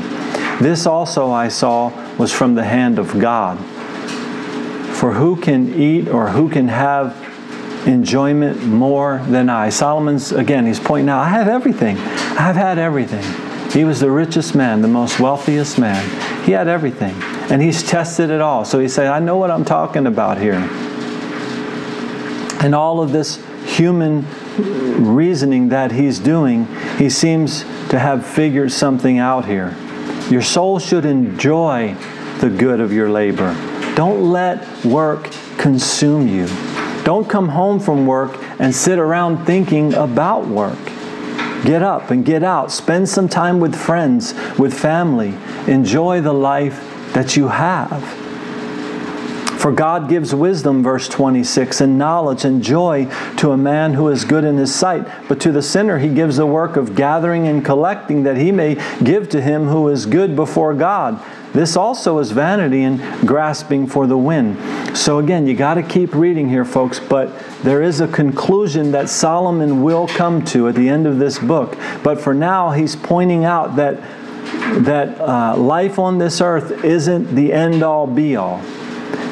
This 0.59 0.87
also 0.87 1.29
I 1.29 1.47
saw 1.49 1.91
was 2.17 2.33
from 2.33 2.55
the 2.55 2.63
hand 2.63 2.97
of 2.97 3.19
God. 3.19 3.59
For 4.95 5.13
who 5.13 5.35
can 5.35 5.79
eat 5.79 6.07
or 6.07 6.29
who 6.29 6.49
can 6.49 6.67
have 6.69 7.15
enjoyment 7.87 8.63
more 8.63 9.19
than 9.27 9.47
I? 9.47 9.69
Solomon's, 9.69 10.31
again, 10.31 10.65
he's 10.65 10.79
pointing 10.79 11.09
out, 11.09 11.19
I 11.19 11.29
have 11.29 11.47
everything. 11.47 11.99
I've 11.99 12.55
had 12.55 12.79
everything. 12.79 13.23
He 13.69 13.83
was 13.83 13.99
the 13.99 14.09
richest 14.09 14.55
man, 14.55 14.81
the 14.81 14.87
most 14.87 15.19
wealthiest 15.19 15.77
man. 15.77 16.03
He 16.45 16.51
had 16.51 16.67
everything. 16.67 17.13
And 17.51 17.61
he's 17.61 17.83
tested 17.83 18.31
it 18.31 18.41
all. 18.41 18.65
So 18.65 18.79
he 18.79 18.87
said, 18.87 19.05
I 19.05 19.19
know 19.19 19.37
what 19.37 19.51
I'm 19.51 19.65
talking 19.65 20.07
about 20.07 20.39
here 20.39 20.67
in 22.63 22.73
all 22.73 23.01
of 23.01 23.11
this 23.11 23.43
human 23.65 24.25
reasoning 25.15 25.69
that 25.69 25.91
he's 25.91 26.19
doing, 26.19 26.65
he 26.97 27.09
seems 27.09 27.61
to 27.89 27.99
have 27.99 28.25
figured 28.25 28.71
something 28.71 29.19
out 29.19 29.45
here. 29.45 29.75
Your 30.29 30.41
soul 30.41 30.79
should 30.79 31.05
enjoy 31.05 31.95
the 32.39 32.49
good 32.49 32.79
of 32.79 32.91
your 32.91 33.09
labor. 33.09 33.53
Don't 33.95 34.31
let 34.31 34.85
work 34.85 35.29
consume 35.57 36.27
you. 36.27 36.47
Don't 37.03 37.29
come 37.29 37.49
home 37.49 37.79
from 37.79 38.07
work 38.07 38.37
and 38.59 38.73
sit 38.73 38.97
around 38.97 39.45
thinking 39.45 39.93
about 39.93 40.47
work. 40.47 40.79
Get 41.65 41.81
up 41.81 42.11
and 42.11 42.25
get 42.25 42.43
out. 42.43 42.71
Spend 42.71 43.07
some 43.07 43.27
time 43.27 43.59
with 43.59 43.75
friends, 43.75 44.33
with 44.57 44.73
family. 44.73 45.33
Enjoy 45.67 46.21
the 46.21 46.33
life 46.33 47.13
that 47.13 47.35
you 47.35 47.49
have. 47.49 48.22
For 49.63 49.71
God 49.71 50.09
gives 50.09 50.35
wisdom, 50.35 50.83
verse 50.83 51.07
26, 51.07 51.79
and 51.79 51.97
knowledge 51.97 52.43
and 52.43 52.61
joy 52.61 53.05
to 53.37 53.51
a 53.51 53.57
man 53.57 53.93
who 53.93 54.09
is 54.09 54.25
good 54.25 54.43
in 54.43 54.57
his 54.57 54.75
sight. 54.75 55.07
But 55.29 55.39
to 55.39 55.53
the 55.53 55.61
sinner 55.61 55.99
he 55.99 56.09
gives 56.09 56.35
the 56.35 56.45
work 56.45 56.75
of 56.75 56.97
gathering 56.97 57.47
and 57.47 57.63
collecting 57.63 58.23
that 58.23 58.35
he 58.35 58.51
may 58.51 58.75
give 59.05 59.29
to 59.29 59.41
him 59.41 59.69
who 59.69 59.87
is 59.87 60.05
good 60.05 60.35
before 60.35 60.73
God. 60.73 61.17
This 61.53 61.77
also 61.77 62.19
is 62.19 62.31
vanity 62.31 62.83
and 62.83 62.99
grasping 63.25 63.87
for 63.87 64.05
the 64.05 64.17
wind. 64.17 64.57
So 64.97 65.19
again, 65.19 65.47
you 65.47 65.55
got 65.55 65.75
to 65.75 65.83
keep 65.83 66.13
reading 66.13 66.49
here, 66.49 66.65
folks, 66.65 66.99
but 66.99 67.31
there 67.59 67.81
is 67.81 68.01
a 68.01 68.07
conclusion 68.09 68.91
that 68.91 69.07
Solomon 69.07 69.81
will 69.81 70.09
come 70.09 70.43
to 70.47 70.67
at 70.67 70.75
the 70.75 70.89
end 70.89 71.07
of 71.07 71.19
this 71.19 71.39
book. 71.39 71.77
But 72.03 72.19
for 72.19 72.33
now, 72.33 72.71
he's 72.71 72.97
pointing 72.97 73.45
out 73.45 73.77
that 73.77 73.95
that 74.83 75.21
uh, 75.21 75.55
life 75.55 75.99
on 75.99 76.17
this 76.17 76.41
earth 76.41 76.83
isn't 76.83 77.33
the 77.33 77.53
end 77.53 77.81
all 77.81 78.07
be 78.07 78.35
all. 78.35 78.61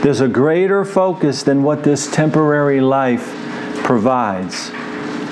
There's 0.02 0.20
a 0.20 0.28
greater 0.28 0.84
focus 0.84 1.44
than 1.44 1.62
what 1.62 1.84
this 1.84 2.10
temporary 2.10 2.82
life 2.82 3.24
provides. 3.84 4.72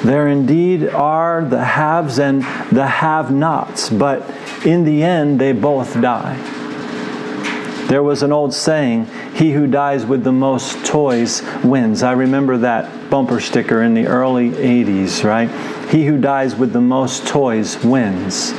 There 0.03 0.27
indeed 0.27 0.87
are 0.87 1.43
the 1.43 1.63
haves 1.63 2.19
and 2.19 2.43
the 2.71 2.85
have 2.85 3.31
nots, 3.31 3.89
but 3.89 4.29
in 4.63 4.85
the 4.85 5.01
end, 5.01 5.41
they 5.41 5.53
both 5.53 5.99
die. 5.99 6.37
There 7.87 8.03
was 8.03 8.21
an 8.21 8.31
old 8.31 8.53
saying, 8.53 9.07
He 9.33 9.53
who 9.53 9.65
dies 9.65 10.05
with 10.05 10.23
the 10.23 10.31
most 10.31 10.85
toys 10.85 11.41
wins. 11.63 12.03
I 12.03 12.11
remember 12.11 12.59
that 12.59 13.09
bumper 13.09 13.39
sticker 13.39 13.81
in 13.81 13.95
the 13.95 14.05
early 14.05 14.51
80s, 14.51 15.23
right? 15.23 15.49
He 15.89 16.05
who 16.05 16.21
dies 16.21 16.55
with 16.55 16.73
the 16.73 16.81
most 16.81 17.25
toys 17.25 17.83
wins. 17.83 18.53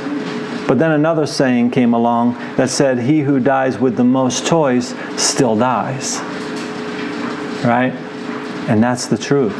But 0.70 0.78
then 0.78 0.92
another 0.92 1.26
saying 1.26 1.72
came 1.72 1.94
along 1.94 2.34
that 2.54 2.70
said, 2.70 3.00
He 3.00 3.22
who 3.22 3.40
dies 3.40 3.80
with 3.80 3.96
the 3.96 4.04
most 4.04 4.46
toys 4.46 4.94
still 5.16 5.56
dies. 5.56 6.20
right? 7.64 7.92
And 8.68 8.80
that's 8.80 9.06
the 9.06 9.18
truth. 9.18 9.56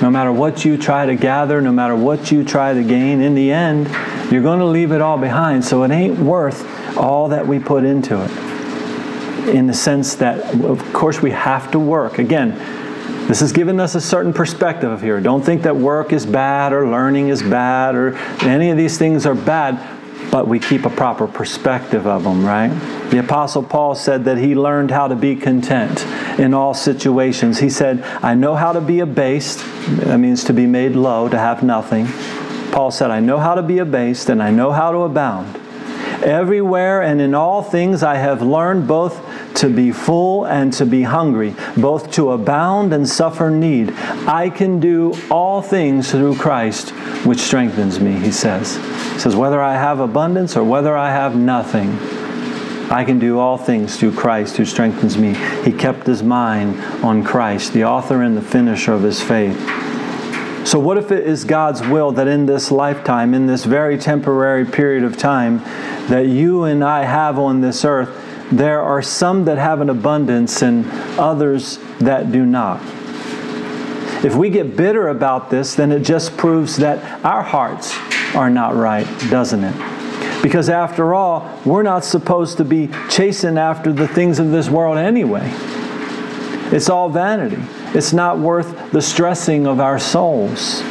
No 0.00 0.08
matter 0.08 0.32
what 0.32 0.64
you 0.64 0.78
try 0.78 1.04
to 1.04 1.16
gather, 1.16 1.60
no 1.60 1.70
matter 1.70 1.94
what 1.94 2.32
you 2.32 2.44
try 2.44 2.72
to 2.72 2.82
gain, 2.82 3.20
in 3.20 3.34
the 3.34 3.52
end, 3.52 3.88
you're 4.32 4.40
going 4.40 4.60
to 4.60 4.64
leave 4.64 4.90
it 4.90 5.02
all 5.02 5.18
behind. 5.18 5.66
So 5.66 5.82
it 5.82 5.90
ain't 5.90 6.18
worth 6.18 6.96
all 6.96 7.28
that 7.28 7.46
we 7.46 7.58
put 7.58 7.84
into 7.84 8.18
it. 8.24 8.30
In 9.54 9.66
the 9.66 9.74
sense 9.74 10.14
that, 10.14 10.64
of 10.64 10.94
course, 10.94 11.20
we 11.20 11.32
have 11.32 11.70
to 11.72 11.78
work. 11.78 12.18
Again, 12.18 12.56
this 13.28 13.40
has 13.40 13.52
given 13.52 13.78
us 13.78 13.94
a 13.96 14.00
certain 14.00 14.32
perspective 14.32 15.02
here. 15.02 15.20
Don't 15.20 15.42
think 15.42 15.64
that 15.64 15.76
work 15.76 16.10
is 16.10 16.24
bad 16.24 16.72
or 16.72 16.88
learning 16.88 17.28
is 17.28 17.42
bad 17.42 17.94
or 17.94 18.16
any 18.40 18.70
of 18.70 18.78
these 18.78 18.96
things 18.96 19.26
are 19.26 19.34
bad, 19.34 20.01
but 20.32 20.48
we 20.48 20.58
keep 20.58 20.86
a 20.86 20.90
proper 20.90 21.28
perspective 21.28 22.06
of 22.06 22.24
them, 22.24 22.42
right? 22.42 22.70
The 23.10 23.18
Apostle 23.18 23.62
Paul 23.62 23.94
said 23.94 24.24
that 24.24 24.38
he 24.38 24.54
learned 24.54 24.90
how 24.90 25.06
to 25.06 25.14
be 25.14 25.36
content 25.36 26.06
in 26.40 26.54
all 26.54 26.72
situations. 26.72 27.58
He 27.58 27.68
said, 27.68 28.02
I 28.22 28.34
know 28.34 28.54
how 28.54 28.72
to 28.72 28.80
be 28.80 29.00
abased. 29.00 29.62
That 30.06 30.16
means 30.16 30.42
to 30.44 30.54
be 30.54 30.66
made 30.66 30.92
low, 30.92 31.28
to 31.28 31.38
have 31.38 31.62
nothing. 31.62 32.06
Paul 32.72 32.90
said, 32.90 33.10
I 33.10 33.20
know 33.20 33.38
how 33.38 33.54
to 33.54 33.62
be 33.62 33.76
abased 33.76 34.30
and 34.30 34.42
I 34.42 34.50
know 34.50 34.72
how 34.72 34.90
to 34.90 35.00
abound. 35.00 35.54
Everywhere 36.24 37.02
and 37.02 37.20
in 37.20 37.34
all 37.34 37.62
things 37.62 38.02
I 38.02 38.14
have 38.14 38.40
learned 38.40 38.88
both 38.88 39.20
to 39.56 39.68
be 39.68 39.92
full 39.92 40.46
and 40.46 40.72
to 40.74 40.86
be 40.86 41.02
hungry, 41.02 41.54
both 41.76 42.10
to 42.12 42.32
abound 42.32 42.92
and 42.92 43.08
suffer 43.08 43.50
need. 43.50 43.92
I 44.26 44.50
can 44.50 44.80
do 44.80 45.14
all 45.30 45.62
things 45.62 46.10
through 46.10 46.36
Christ, 46.36 46.90
which 47.24 47.40
strengthens 47.40 48.00
me, 48.00 48.12
he 48.12 48.32
says. 48.32 48.76
He 49.12 49.18
says, 49.18 49.36
whether 49.36 49.60
I 49.60 49.74
have 49.74 50.00
abundance 50.00 50.56
or 50.56 50.64
whether 50.64 50.96
I 50.96 51.10
have 51.10 51.36
nothing, 51.36 51.98
I 52.90 53.04
can 53.04 53.18
do 53.18 53.38
all 53.38 53.56
things 53.56 53.96
through 53.96 54.12
Christ 54.12 54.56
who 54.56 54.64
strengthens 54.64 55.16
me. 55.16 55.34
He 55.64 55.72
kept 55.72 56.06
his 56.06 56.22
mind 56.22 56.78
on 57.02 57.24
Christ, 57.24 57.72
the 57.72 57.84
author 57.84 58.22
and 58.22 58.36
the 58.36 58.42
finisher 58.42 58.92
of 58.92 59.02
his 59.02 59.22
faith. 59.22 59.56
So, 60.66 60.78
what 60.78 60.96
if 60.96 61.10
it 61.10 61.26
is 61.26 61.44
God's 61.44 61.80
will 61.80 62.12
that 62.12 62.28
in 62.28 62.46
this 62.46 62.70
lifetime, 62.70 63.34
in 63.34 63.46
this 63.46 63.64
very 63.64 63.98
temporary 63.98 64.64
period 64.64 65.02
of 65.02 65.16
time 65.16 65.58
that 66.08 66.26
you 66.26 66.64
and 66.64 66.84
I 66.84 67.04
have 67.04 67.38
on 67.38 67.62
this 67.62 67.84
earth, 67.84 68.10
there 68.52 68.82
are 68.82 69.02
some 69.02 69.44
that 69.46 69.58
have 69.58 69.80
an 69.80 69.88
abundance 69.90 70.62
and 70.62 70.86
others 71.18 71.78
that 72.00 72.30
do 72.30 72.44
not? 72.46 72.80
If 74.24 74.36
we 74.36 74.50
get 74.50 74.76
bitter 74.76 75.08
about 75.08 75.50
this, 75.50 75.74
then 75.74 75.90
it 75.90 76.00
just 76.00 76.36
proves 76.36 76.76
that 76.76 77.24
our 77.24 77.42
hearts 77.42 77.96
are 78.36 78.50
not 78.50 78.76
right, 78.76 79.06
doesn't 79.30 79.64
it? 79.64 80.42
Because 80.42 80.68
after 80.68 81.14
all, 81.14 81.60
we're 81.64 81.82
not 81.82 82.04
supposed 82.04 82.56
to 82.58 82.64
be 82.64 82.88
chasing 83.08 83.58
after 83.58 83.92
the 83.92 84.06
things 84.06 84.38
of 84.38 84.50
this 84.50 84.68
world 84.68 84.98
anyway. 84.98 85.48
It's 86.72 86.88
all 86.88 87.08
vanity. 87.08 87.62
It's 87.94 88.12
not 88.12 88.38
worth 88.38 88.92
the 88.92 89.02
stressing 89.02 89.66
of 89.66 89.80
our 89.80 89.98
souls. 89.98 90.82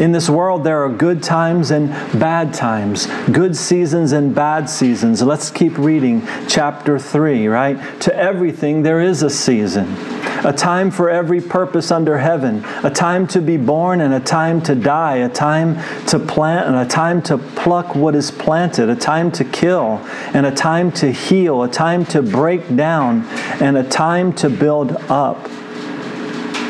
In 0.00 0.12
this 0.12 0.30
world, 0.30 0.64
there 0.64 0.82
are 0.82 0.88
good 0.88 1.22
times 1.22 1.70
and 1.70 1.90
bad 2.18 2.54
times, 2.54 3.06
good 3.30 3.54
seasons 3.54 4.12
and 4.12 4.34
bad 4.34 4.70
seasons. 4.70 5.20
Let's 5.20 5.50
keep 5.50 5.76
reading 5.76 6.26
chapter 6.48 6.98
3, 6.98 7.46
right? 7.48 8.00
To 8.00 8.16
everything, 8.16 8.82
there 8.82 9.02
is 9.02 9.22
a 9.22 9.28
season 9.28 9.94
a 10.42 10.52
time 10.54 10.90
for 10.90 11.10
every 11.10 11.38
purpose 11.38 11.90
under 11.90 12.16
heaven, 12.16 12.64
a 12.82 12.88
time 12.88 13.26
to 13.26 13.42
be 13.42 13.58
born 13.58 14.00
and 14.00 14.14
a 14.14 14.20
time 14.20 14.62
to 14.62 14.74
die, 14.74 15.16
a 15.16 15.28
time 15.28 15.76
to 16.06 16.18
plant 16.18 16.66
and 16.66 16.76
a 16.76 16.86
time 16.86 17.20
to 17.20 17.36
pluck 17.36 17.94
what 17.94 18.14
is 18.14 18.30
planted, 18.30 18.88
a 18.88 18.96
time 18.96 19.30
to 19.30 19.44
kill 19.44 19.98
and 20.32 20.46
a 20.46 20.50
time 20.50 20.90
to 20.90 21.12
heal, 21.12 21.62
a 21.62 21.68
time 21.68 22.06
to 22.06 22.22
break 22.22 22.74
down 22.74 23.22
and 23.60 23.76
a 23.76 23.84
time 23.84 24.32
to 24.32 24.48
build 24.48 24.92
up, 25.10 25.44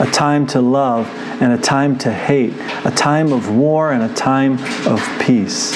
a 0.00 0.10
time 0.12 0.46
to 0.48 0.60
love 0.60 1.06
and 1.40 1.52
a 1.52 1.58
time 1.58 1.96
to 1.98 2.12
hate, 2.12 2.52
a 2.84 2.92
time 2.94 3.32
of 3.32 3.50
war 3.50 3.92
and 3.92 4.02
a 4.02 4.14
time 4.14 4.58
of 4.86 5.00
peace. 5.20 5.72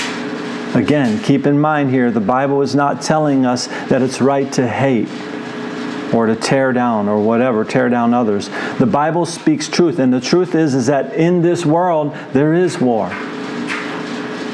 Again, 0.74 1.22
keep 1.22 1.46
in 1.46 1.58
mind 1.58 1.90
here, 1.90 2.10
the 2.10 2.20
Bible 2.20 2.62
is 2.62 2.74
not 2.74 3.00
telling 3.02 3.46
us 3.46 3.66
that 3.88 4.02
it's 4.02 4.20
right 4.20 4.52
to 4.52 4.68
hate 4.68 5.08
or 6.12 6.26
to 6.26 6.36
tear 6.36 6.72
down 6.72 7.08
or 7.08 7.20
whatever, 7.20 7.64
tear 7.64 7.88
down 7.88 8.14
others. 8.14 8.48
The 8.78 8.86
Bible 8.86 9.26
speaks 9.26 9.68
truth, 9.68 9.98
and 9.98 10.12
the 10.12 10.20
truth 10.20 10.54
is, 10.54 10.74
is 10.74 10.86
that 10.86 11.14
in 11.14 11.42
this 11.42 11.64
world 11.64 12.14
there 12.32 12.54
is 12.54 12.78
war. 12.80 13.10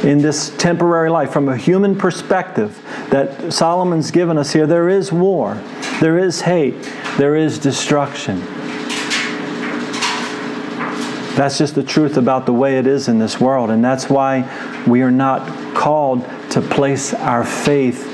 In 0.04 0.18
this 0.18 0.54
temporary 0.58 1.10
life, 1.10 1.32
from 1.32 1.48
a 1.48 1.56
human 1.56 1.96
perspective 1.96 2.80
that 3.10 3.52
Solomon's 3.52 4.10
given 4.10 4.36
us 4.36 4.52
here, 4.52 4.66
there 4.66 4.88
is 4.88 5.10
war, 5.10 5.54
there 6.00 6.18
is 6.18 6.42
hate, 6.42 6.82
there 7.16 7.36
is 7.36 7.58
destruction. 7.58 8.42
That's 11.36 11.58
just 11.58 11.74
the 11.74 11.82
truth 11.82 12.16
about 12.16 12.46
the 12.46 12.52
way 12.52 12.78
it 12.78 12.86
is 12.86 13.08
in 13.08 13.18
this 13.18 13.40
world, 13.40 13.70
and 13.70 13.84
that's 13.84 14.08
why 14.08 14.48
we 14.86 15.02
are 15.02 15.10
not 15.10 15.74
called 15.74 16.24
to 16.50 16.60
place 16.60 17.12
our 17.12 17.44
faith 17.44 18.06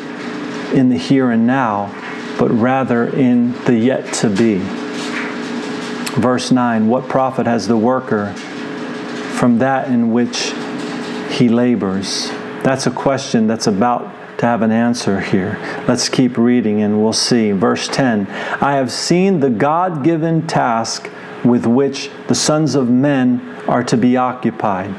in 0.72 0.88
the 0.88 0.96
here 0.96 1.30
and 1.30 1.46
now, 1.46 1.94
but 2.38 2.50
rather 2.50 3.06
in 3.06 3.52
the 3.64 3.76
yet 3.76 4.12
to 4.14 4.30
be. 4.30 4.58
Verse 6.18 6.50
9 6.50 6.88
What 6.88 7.08
profit 7.08 7.46
has 7.46 7.68
the 7.68 7.76
worker 7.76 8.32
from 8.32 9.58
that 9.58 9.88
in 9.88 10.12
which 10.12 10.52
he 11.30 11.48
labors? 11.48 12.28
That's 12.62 12.86
a 12.86 12.90
question 12.90 13.46
that's 13.46 13.66
about 13.66 14.19
to 14.40 14.46
have 14.46 14.62
an 14.62 14.72
answer 14.72 15.20
here. 15.20 15.58
Let's 15.86 16.08
keep 16.08 16.36
reading 16.36 16.82
and 16.82 17.02
we'll 17.02 17.12
see. 17.12 17.52
Verse 17.52 17.88
10 17.88 18.26
I 18.60 18.74
have 18.76 18.90
seen 18.90 19.40
the 19.40 19.50
God 19.50 20.02
given 20.02 20.46
task 20.46 21.10
with 21.44 21.66
which 21.66 22.10
the 22.26 22.34
sons 22.34 22.74
of 22.74 22.90
men 22.90 23.40
are 23.68 23.84
to 23.84 23.96
be 23.96 24.16
occupied. 24.16 24.94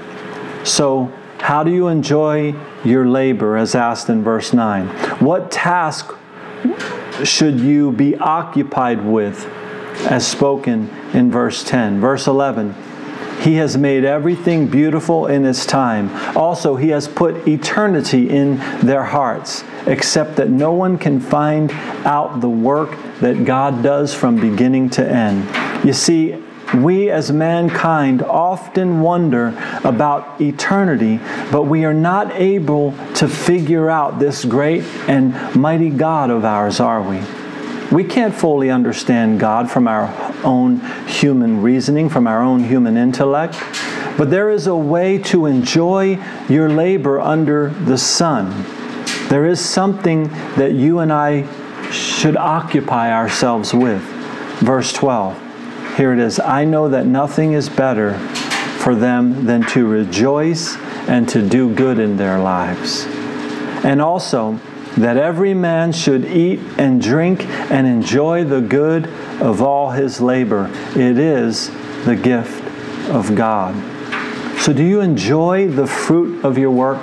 So, 0.64 1.12
how 1.40 1.64
do 1.64 1.72
you 1.72 1.88
enjoy 1.88 2.54
your 2.84 3.08
labor, 3.08 3.58
as 3.58 3.74
asked 3.74 4.10
in 4.10 4.24
verse 4.24 4.54
9? 4.54 4.88
What 5.20 5.52
task 5.52 6.14
should 7.24 7.60
you 7.60 7.92
be 7.92 8.16
occupied 8.18 9.04
with, 9.04 9.46
as 10.10 10.26
spoken 10.26 10.90
in 11.14 11.32
verse 11.32 11.64
10. 11.64 12.00
Verse 12.00 12.28
11 12.28 12.74
He 13.42 13.56
has 13.56 13.76
made 13.78 14.06
everything 14.06 14.68
beautiful 14.68 15.26
in 15.28 15.44
His 15.44 15.66
time. 15.66 16.10
Also, 16.38 16.76
He 16.76 16.90
has 16.90 17.08
put 17.08 17.48
eternity 17.48 18.30
in 18.30 18.58
their 18.86 19.04
hearts, 19.04 19.64
except 19.88 20.36
that 20.36 20.50
no 20.50 20.74
one 20.74 20.98
can 20.98 21.20
find 21.20 21.72
out 22.06 22.40
the 22.40 22.50
work 22.50 22.98
that 23.20 23.44
God 23.46 23.82
does 23.82 24.14
from 24.14 24.36
beginning 24.36 24.92
to 24.92 25.08
end. 25.08 25.86
You 25.86 25.94
see, 25.94 26.42
we 26.76 27.10
as 27.10 27.32
mankind 27.32 28.22
often 28.22 29.02
wonder 29.02 29.48
about 29.84 30.40
eternity, 30.40 31.20
but 31.52 31.64
we 31.64 31.84
are 31.84 31.94
not 31.94 32.32
able 32.34 32.94
to 33.16 33.28
figure 33.28 33.90
out 33.90 34.20
this 34.20 34.46
great 34.46 34.84
and 35.08 35.56
mighty 35.56 35.90
God 35.90 36.30
of 36.30 36.46
ours, 36.46 36.80
are 36.80 37.02
we? 37.02 37.22
We 37.92 38.06
can't 38.06 38.34
fully 38.34 38.70
understand 38.70 39.40
God 39.40 39.70
from 39.70 39.88
our 39.88 40.14
own 40.46 40.80
human 41.08 41.62
reasoning, 41.62 42.08
from 42.08 42.26
our 42.26 42.42
own 42.42 42.64
human 42.64 42.96
intellect, 42.96 43.62
but 44.18 44.30
there 44.30 44.50
is 44.50 44.68
a 44.68 44.76
way 44.76 45.18
to 45.18 45.46
enjoy 45.46 46.18
your 46.48 46.70
labor 46.70 47.20
under 47.20 47.70
the 47.70 47.98
sun. 47.98 48.66
There 49.28 49.46
is 49.46 49.60
something 49.60 50.30
that 50.56 50.72
you 50.74 51.00
and 51.00 51.12
I 51.12 51.46
should 51.92 52.38
occupy 52.38 53.12
ourselves 53.12 53.74
with. 53.74 54.02
Verse 54.62 54.94
12. 54.94 55.98
Here 55.98 56.14
it 56.14 56.20
is 56.20 56.40
I 56.40 56.64
know 56.64 56.88
that 56.90 57.06
nothing 57.06 57.54
is 57.54 57.68
better 57.68 58.18
for 58.80 58.96
them 58.96 59.46
than 59.46 59.66
to 59.68 59.86
rejoice 59.86 60.78
and 61.08 61.28
to 61.30 61.48
do 61.48 61.74
good 61.76 62.00
in 62.00 62.16
their 62.16 62.40
lives. 62.40 63.06
And 63.84 64.02
also, 64.02 64.60
that 64.98 65.18
every 65.18 65.54
man 65.54 65.92
should 65.92 66.26
eat 66.26 66.60
and 66.78 67.02
drink 67.02 67.46
and 67.72 67.88
enjoy 67.88 68.44
the 68.44 68.62
good 68.62 69.08
of 69.42 69.62
all 69.62 69.92
his 69.92 70.20
labor. 70.20 70.70
It 70.96 71.18
is 71.18 71.70
the 72.06 72.16
gift 72.16 72.64
of 73.10 73.36
God. 73.36 73.76
So, 74.60 74.74
do 74.74 74.84
you 74.84 75.02
enjoy 75.02 75.70
the 75.70 75.88
fruit 75.88 76.46
of 76.46 76.58
your 76.58 76.72
work? 76.72 77.02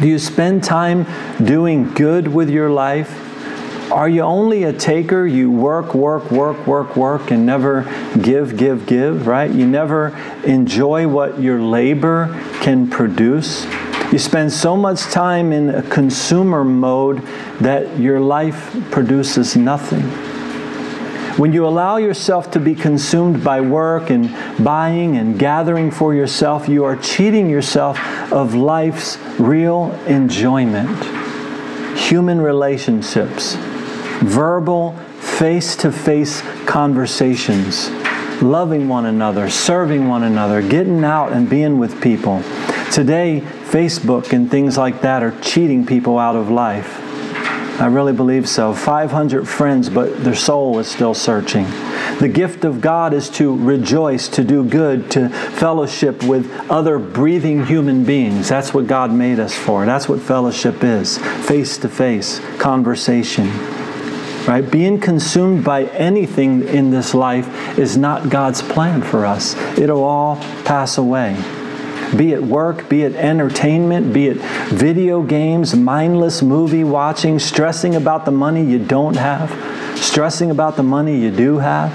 Do 0.00 0.08
you 0.08 0.18
spend 0.18 0.64
time 0.64 1.06
doing 1.44 1.92
good 1.94 2.26
with 2.26 2.50
your 2.50 2.70
life? 2.70 3.28
Are 3.92 4.08
you 4.08 4.22
only 4.22 4.64
a 4.64 4.72
taker? 4.72 5.26
You 5.26 5.50
work, 5.50 5.94
work, 5.94 6.30
work, 6.30 6.64
work, 6.66 6.96
work, 6.96 7.32
and 7.32 7.44
never 7.44 7.82
give, 8.22 8.56
give, 8.56 8.86
give, 8.86 9.26
right? 9.26 9.50
You 9.50 9.66
never 9.66 10.16
enjoy 10.44 11.08
what 11.08 11.40
your 11.40 11.60
labor 11.60 12.28
can 12.62 12.88
produce. 12.88 13.66
You 14.12 14.18
spend 14.18 14.52
so 14.52 14.76
much 14.76 15.02
time 15.02 15.52
in 15.52 15.70
a 15.70 15.82
consumer 15.82 16.64
mode 16.64 17.22
that 17.60 17.96
your 17.96 18.18
life 18.18 18.76
produces 18.90 19.54
nothing. 19.54 20.02
When 21.38 21.52
you 21.52 21.64
allow 21.64 21.96
yourself 21.96 22.50
to 22.50 22.60
be 22.60 22.74
consumed 22.74 23.44
by 23.44 23.60
work 23.60 24.10
and 24.10 24.34
buying 24.64 25.16
and 25.16 25.38
gathering 25.38 25.92
for 25.92 26.12
yourself, 26.12 26.68
you 26.68 26.84
are 26.84 26.96
cheating 26.96 27.48
yourself 27.48 28.00
of 28.32 28.56
life's 28.56 29.16
real 29.38 29.92
enjoyment. 30.06 30.90
Human 31.96 32.40
relationships, 32.40 33.54
verbal, 34.22 34.96
face 35.20 35.76
to 35.76 35.92
face 35.92 36.42
conversations, 36.66 37.90
loving 38.42 38.88
one 38.88 39.06
another, 39.06 39.48
serving 39.48 40.08
one 40.08 40.24
another, 40.24 40.60
getting 40.60 41.04
out 41.04 41.32
and 41.32 41.48
being 41.48 41.78
with 41.78 42.02
people. 42.02 42.42
Today, 42.90 43.42
Facebook 43.70 44.32
and 44.32 44.50
things 44.50 44.76
like 44.76 45.02
that 45.02 45.22
are 45.22 45.38
cheating 45.40 45.86
people 45.86 46.18
out 46.18 46.34
of 46.34 46.50
life. 46.50 46.98
I 47.80 47.86
really 47.86 48.12
believe 48.12 48.48
so. 48.48 48.74
500 48.74 49.48
friends, 49.48 49.88
but 49.88 50.22
their 50.22 50.34
soul 50.34 50.78
is 50.80 50.88
still 50.88 51.14
searching. 51.14 51.64
The 52.18 52.28
gift 52.28 52.64
of 52.64 52.80
God 52.80 53.14
is 53.14 53.30
to 53.30 53.56
rejoice, 53.56 54.28
to 54.30 54.44
do 54.44 54.64
good, 54.64 55.10
to 55.12 55.28
fellowship 55.30 56.22
with 56.24 56.50
other 56.68 56.98
breathing 56.98 57.64
human 57.64 58.04
beings. 58.04 58.48
That's 58.48 58.74
what 58.74 58.86
God 58.86 59.12
made 59.12 59.38
us 59.38 59.54
for. 59.54 59.86
That's 59.86 60.08
what 60.08 60.20
fellowship 60.20 60.82
is 60.84 61.16
face 61.46 61.78
to 61.78 61.88
face 61.88 62.40
conversation. 62.58 63.48
Right? 64.46 64.68
Being 64.68 65.00
consumed 65.00 65.64
by 65.64 65.84
anything 65.84 66.66
in 66.66 66.90
this 66.90 67.14
life 67.14 67.78
is 67.78 67.96
not 67.96 68.30
God's 68.30 68.62
plan 68.62 69.00
for 69.00 69.24
us. 69.24 69.54
It'll 69.78 70.02
all 70.02 70.36
pass 70.64 70.98
away 70.98 71.36
be 72.16 72.32
it 72.32 72.42
work, 72.42 72.88
be 72.88 73.02
it 73.02 73.14
entertainment, 73.14 74.12
be 74.12 74.28
it 74.28 74.36
video 74.68 75.22
games, 75.22 75.74
mindless 75.74 76.42
movie 76.42 76.84
watching, 76.84 77.38
stressing 77.38 77.94
about 77.94 78.24
the 78.24 78.30
money 78.30 78.64
you 78.64 78.78
don't 78.78 79.16
have, 79.16 79.50
stressing 79.98 80.50
about 80.50 80.76
the 80.76 80.82
money 80.82 81.18
you 81.18 81.30
do 81.30 81.58
have. 81.58 81.92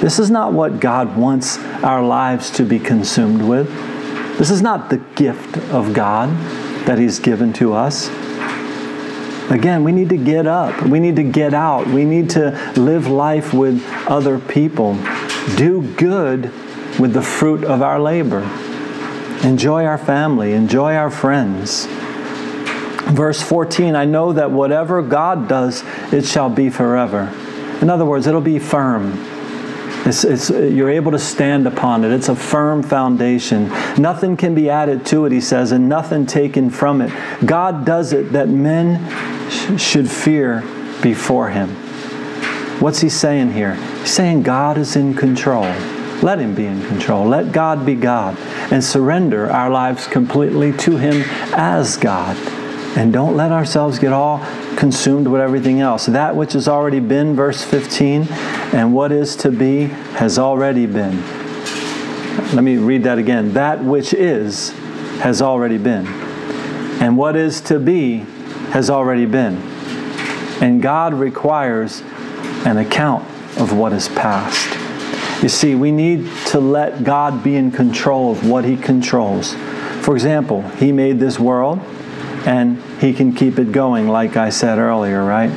This 0.00 0.18
is 0.18 0.30
not 0.30 0.52
what 0.52 0.80
God 0.80 1.16
wants 1.16 1.58
our 1.82 2.02
lives 2.02 2.50
to 2.52 2.64
be 2.64 2.78
consumed 2.78 3.42
with. 3.42 3.68
This 4.38 4.50
is 4.50 4.62
not 4.62 4.90
the 4.90 4.98
gift 5.16 5.56
of 5.72 5.92
God 5.92 6.28
that 6.86 6.98
He's 6.98 7.18
given 7.18 7.52
to 7.54 7.72
us. 7.72 8.08
Again, 9.50 9.82
we 9.82 9.92
need 9.92 10.10
to 10.10 10.16
get 10.16 10.46
up. 10.46 10.82
We 10.82 11.00
need 11.00 11.16
to 11.16 11.22
get 11.22 11.54
out. 11.54 11.86
We 11.86 12.04
need 12.04 12.30
to 12.30 12.50
live 12.76 13.06
life 13.08 13.54
with 13.54 13.82
other 14.06 14.38
people. 14.38 14.94
Do 15.56 15.82
good 15.96 16.52
with 17.00 17.14
the 17.14 17.22
fruit 17.22 17.64
of 17.64 17.82
our 17.82 17.98
labor. 17.98 18.42
Enjoy 19.42 19.84
our 19.84 19.98
family, 19.98 20.52
enjoy 20.52 20.94
our 20.94 21.10
friends. 21.10 21.86
Verse 23.08 23.40
14 23.40 23.94
I 23.94 24.04
know 24.04 24.32
that 24.32 24.50
whatever 24.50 25.00
God 25.00 25.48
does, 25.48 25.82
it 26.12 26.24
shall 26.24 26.50
be 26.50 26.70
forever. 26.70 27.32
In 27.80 27.88
other 27.88 28.04
words, 28.04 28.26
it'll 28.26 28.40
be 28.40 28.58
firm. 28.58 29.12
It's, 30.04 30.24
it's, 30.24 30.50
you're 30.50 30.90
able 30.90 31.12
to 31.12 31.18
stand 31.18 31.66
upon 31.66 32.04
it. 32.04 32.12
It's 32.12 32.28
a 32.28 32.34
firm 32.36 32.82
foundation. 32.82 33.68
Nothing 33.96 34.36
can 34.36 34.54
be 34.54 34.70
added 34.70 35.04
to 35.06 35.26
it, 35.26 35.32
he 35.32 35.40
says, 35.40 35.72
and 35.72 35.88
nothing 35.88 36.26
taken 36.26 36.70
from 36.70 37.00
it. 37.00 37.12
God 37.44 37.84
does 37.84 38.12
it 38.12 38.32
that 38.32 38.48
men 38.48 38.98
sh- 39.50 39.80
should 39.80 40.10
fear 40.10 40.62
before 41.02 41.50
him. 41.50 41.68
What's 42.80 43.00
he 43.00 43.08
saying 43.08 43.52
here? 43.52 43.74
He's 43.74 44.12
saying 44.12 44.42
God 44.42 44.78
is 44.78 44.96
in 44.96 45.14
control. 45.14 45.66
Let 46.22 46.40
him 46.40 46.54
be 46.54 46.66
in 46.66 46.84
control. 46.86 47.26
Let 47.26 47.52
God 47.52 47.86
be 47.86 47.94
God 47.94 48.36
and 48.72 48.82
surrender 48.82 49.50
our 49.50 49.70
lives 49.70 50.06
completely 50.06 50.72
to 50.78 50.96
Him 50.96 51.22
as 51.54 51.96
God. 51.96 52.36
And 52.96 53.12
don't 53.12 53.36
let 53.36 53.52
ourselves 53.52 53.98
get 53.98 54.12
all 54.12 54.44
consumed 54.76 55.28
with 55.28 55.40
everything 55.40 55.80
else. 55.80 56.06
That 56.06 56.34
which 56.34 56.54
has 56.54 56.66
already 56.66 57.00
been, 57.00 57.36
verse 57.36 57.62
15, 57.62 58.26
and 58.72 58.92
what 58.92 59.12
is 59.12 59.36
to 59.36 59.50
be 59.50 59.84
has 60.16 60.38
already 60.38 60.86
been. 60.86 61.22
Let 62.54 62.64
me 62.64 62.76
read 62.76 63.04
that 63.04 63.18
again. 63.18 63.52
That 63.52 63.84
which 63.84 64.12
is 64.12 64.70
has 65.20 65.42
already 65.42 65.78
been. 65.78 66.06
And 67.00 67.16
what 67.16 67.36
is 67.36 67.60
to 67.62 67.78
be 67.78 68.18
has 68.70 68.90
already 68.90 69.26
been. 69.26 69.56
And 70.60 70.82
God 70.82 71.14
requires 71.14 72.02
an 72.64 72.78
account 72.78 73.24
of 73.58 73.72
what 73.72 73.92
is 73.92 74.08
past. 74.08 74.77
You 75.42 75.48
see, 75.48 75.76
we 75.76 75.92
need 75.92 76.28
to 76.46 76.58
let 76.58 77.04
God 77.04 77.44
be 77.44 77.54
in 77.54 77.70
control 77.70 78.32
of 78.32 78.48
what 78.48 78.64
He 78.64 78.76
controls. 78.76 79.54
For 80.02 80.14
example, 80.14 80.62
He 80.62 80.90
made 80.90 81.20
this 81.20 81.38
world 81.38 81.78
and 82.44 82.82
He 83.00 83.12
can 83.12 83.32
keep 83.32 83.58
it 83.58 83.70
going, 83.70 84.08
like 84.08 84.36
I 84.36 84.50
said 84.50 84.78
earlier, 84.78 85.24
right? 85.24 85.50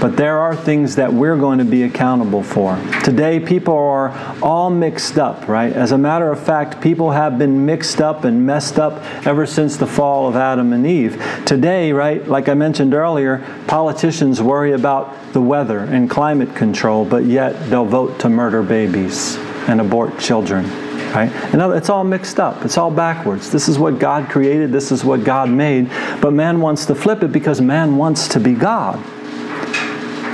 But 0.00 0.16
there 0.16 0.38
are 0.38 0.54
things 0.54 0.96
that 0.96 1.12
we're 1.12 1.38
going 1.38 1.58
to 1.58 1.64
be 1.64 1.84
accountable 1.84 2.42
for. 2.42 2.76
Today, 3.02 3.40
people 3.40 3.76
are 3.76 4.10
all 4.42 4.68
mixed 4.68 5.18
up, 5.18 5.48
right? 5.48 5.72
As 5.72 5.92
a 5.92 5.98
matter 5.98 6.30
of 6.30 6.38
fact, 6.38 6.82
people 6.82 7.12
have 7.12 7.38
been 7.38 7.64
mixed 7.64 8.02
up 8.02 8.24
and 8.24 8.44
messed 8.44 8.78
up 8.78 9.02
ever 9.26 9.46
since 9.46 9.78
the 9.78 9.86
fall 9.86 10.28
of 10.28 10.36
Adam 10.36 10.74
and 10.74 10.86
Eve. 10.86 11.22
Today, 11.46 11.92
right, 11.92 12.26
like 12.28 12.48
I 12.48 12.54
mentioned 12.54 12.92
earlier, 12.92 13.38
politicians 13.66 14.42
worry 14.42 14.72
about 14.72 15.32
the 15.32 15.40
weather 15.40 15.78
and 15.78 16.10
climate 16.10 16.54
control, 16.54 17.06
but 17.06 17.24
yet 17.24 17.70
they'll 17.70 17.86
vote 17.86 18.18
to 18.20 18.28
murder 18.28 18.62
babies 18.62 19.36
and 19.66 19.80
abort 19.80 20.18
children. 20.18 20.66
Right? 21.14 21.32
And 21.54 21.62
it's 21.72 21.88
all 21.88 22.04
mixed 22.04 22.38
up. 22.38 22.66
It's 22.66 22.76
all 22.76 22.90
backwards. 22.90 23.50
This 23.50 23.68
is 23.68 23.78
what 23.78 23.98
God 23.98 24.28
created. 24.28 24.70
This 24.72 24.92
is 24.92 25.02
what 25.02 25.24
God 25.24 25.48
made. 25.48 25.88
But 26.20 26.34
man 26.34 26.60
wants 26.60 26.84
to 26.86 26.94
flip 26.94 27.22
it 27.22 27.32
because 27.32 27.62
man 27.62 27.96
wants 27.96 28.28
to 28.28 28.40
be 28.40 28.52
God 28.52 29.02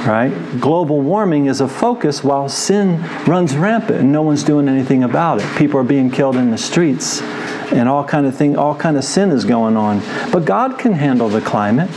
right? 0.06 0.30
Global 0.60 1.00
warming 1.00 1.46
is 1.46 1.60
a 1.60 1.68
focus 1.68 2.24
while 2.24 2.48
sin 2.48 3.02
runs 3.26 3.56
rampant 3.56 4.00
and 4.00 4.12
no 4.12 4.22
one's 4.22 4.42
doing 4.42 4.68
anything 4.68 5.04
about 5.04 5.40
it. 5.40 5.56
People 5.56 5.78
are 5.80 5.84
being 5.84 6.10
killed 6.10 6.36
in 6.36 6.50
the 6.50 6.58
streets 6.58 7.20
and 7.72 7.88
all 7.88 8.04
kind 8.04 8.26
of 8.26 8.36
thing, 8.36 8.56
all 8.56 8.74
kind 8.74 8.96
of 8.96 9.04
sin 9.04 9.30
is 9.30 9.44
going 9.44 9.76
on. 9.76 10.00
But 10.30 10.44
God 10.44 10.78
can 10.78 10.92
handle 10.92 11.28
the 11.28 11.40
climate. 11.40 11.90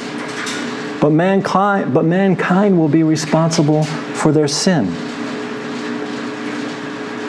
But 1.02 1.12
mankind, 1.12 1.94
but 1.94 2.06
mankind 2.06 2.80
will 2.80 2.88
be 2.88 3.04
responsible 3.04 3.84
for 3.84 4.32
their 4.32 4.48
sin. 4.48 4.88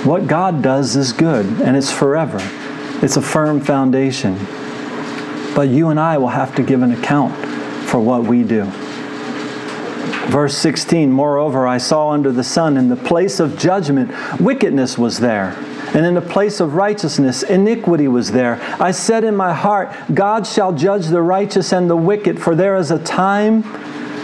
What 0.06 0.28
God 0.28 0.62
does 0.62 0.94
is 0.94 1.12
good 1.12 1.46
and 1.62 1.76
it's 1.76 1.90
forever. 1.90 2.38
It's 3.02 3.16
a 3.16 3.22
firm 3.22 3.60
foundation. 3.60 4.38
But 5.54 5.68
you 5.68 5.88
and 5.88 5.98
I 5.98 6.18
will 6.18 6.28
have 6.28 6.54
to 6.56 6.62
give 6.62 6.82
an 6.82 6.92
account 6.92 7.34
for 7.88 7.98
what 7.98 8.24
we 8.24 8.44
do. 8.44 8.70
Verse 10.30 10.56
16 10.56 11.10
Moreover, 11.10 11.66
I 11.66 11.78
saw 11.78 12.10
under 12.10 12.32
the 12.32 12.44
sun 12.44 12.76
in 12.76 12.88
the 12.88 12.96
place 12.96 13.40
of 13.40 13.58
judgment, 13.58 14.12
wickedness 14.40 14.98
was 14.98 15.20
there. 15.20 15.56
And 15.94 16.04
in 16.04 16.14
the 16.14 16.20
place 16.20 16.60
of 16.60 16.74
righteousness, 16.74 17.42
iniquity 17.42 18.08
was 18.08 18.32
there. 18.32 18.60
I 18.80 18.90
said 18.90 19.24
in 19.24 19.36
my 19.36 19.54
heart, 19.54 19.94
God 20.12 20.46
shall 20.46 20.72
judge 20.72 21.06
the 21.06 21.22
righteous 21.22 21.72
and 21.72 21.88
the 21.88 21.96
wicked, 21.96 22.42
for 22.42 22.54
there 22.54 22.76
is 22.76 22.90
a 22.90 23.02
time 23.02 23.62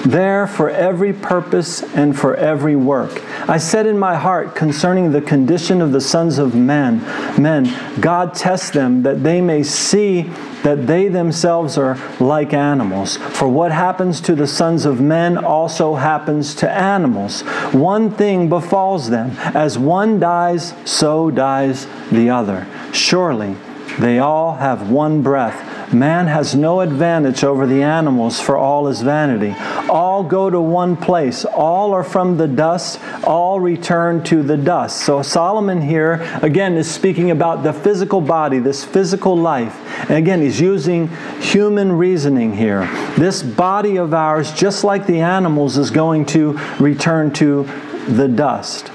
there 0.05 0.47
for 0.47 0.69
every 0.71 1.13
purpose 1.13 1.83
and 1.95 2.19
for 2.19 2.35
every 2.35 2.77
work. 2.77 3.23
I 3.49 3.59
said 3.59 3.87
in 3.87 3.99
my 3.99 4.17
heart 4.17 4.55
concerning 4.55 5.13
the 5.13 5.21
condition 5.21 5.81
of 5.81 5.93
the 5.93 6.01
sons 6.01 6.39
of 6.39 6.55
men, 6.55 6.99
men, 7.41 7.73
God 8.01 8.35
tests 8.35 8.71
them 8.71 9.03
that 9.03 9.23
they 9.23 9.41
may 9.41 9.63
see 9.63 10.31
that 10.63 10.87
they 10.87 11.09
themselves 11.09 11.77
are 11.77 11.99
like 12.21 12.53
animals. 12.53 13.17
For 13.17 13.49
what 13.49 13.73
happens 13.73 14.21
to 14.23 14.35
the 14.35 14.47
sons 14.47 14.85
of 14.85 15.01
men 15.01 15.37
also 15.37 15.97
happens 15.97 16.55
to 16.57 16.71
animals. 16.71 17.43
One 17.73 18.11
thing 18.11 18.49
befalls 18.49 19.11
them 19.11 19.31
as 19.55 19.79
one 19.79 20.21
dies, 20.21 20.75
so 20.85 21.31
dies 21.31 21.87
the 22.11 22.31
other. 22.31 22.67
Surely 22.93 23.57
they 23.99 24.19
all 24.19 24.55
have 24.57 24.91
one 24.91 25.23
breath 25.23 25.72
Man 25.93 26.27
has 26.27 26.55
no 26.55 26.81
advantage 26.81 27.45
over 27.45 27.67
the 27.67 27.83
animals, 27.83 28.41
for 28.41 28.57
all 28.57 28.89
is 28.89 29.03
vanity. 29.03 29.55
All 29.91 30.23
go 30.23 30.49
to 30.49 30.59
one 30.61 30.97
place. 30.97 31.45
All 31.45 31.93
are 31.93 32.03
from 32.03 32.39
the 32.39 32.49
dust. 32.49 32.99
All 33.25 33.61
return 33.61 34.25
to 34.25 34.43
the 34.43 34.57
dust. 34.57 35.03
So 35.05 35.21
Solomon 35.21 35.83
here, 35.83 36.15
again, 36.43 36.77
is 36.77 36.91
speaking 36.91 37.31
about 37.31 37.63
the 37.63 37.75
physical 37.75 38.23
body, 38.23 38.59
this 38.59 38.83
physical 38.85 39.37
life. 39.37 39.79
And 40.09 40.13
again, 40.13 40.41
he's 40.41 40.61
using 40.61 41.09
human 41.41 41.93
reasoning 41.93 42.57
here. 42.57 42.87
This 43.19 43.43
body 43.43 43.97
of 43.97 44.15
ours, 44.15 44.51
just 44.53 44.85
like 44.85 45.07
the 45.07 45.21
animals, 45.21 45.77
is 45.77 45.91
going 45.91 46.25
to 46.27 46.53
return 46.81 47.33
to 47.35 47.65
the 48.09 48.29
dust. 48.29 48.91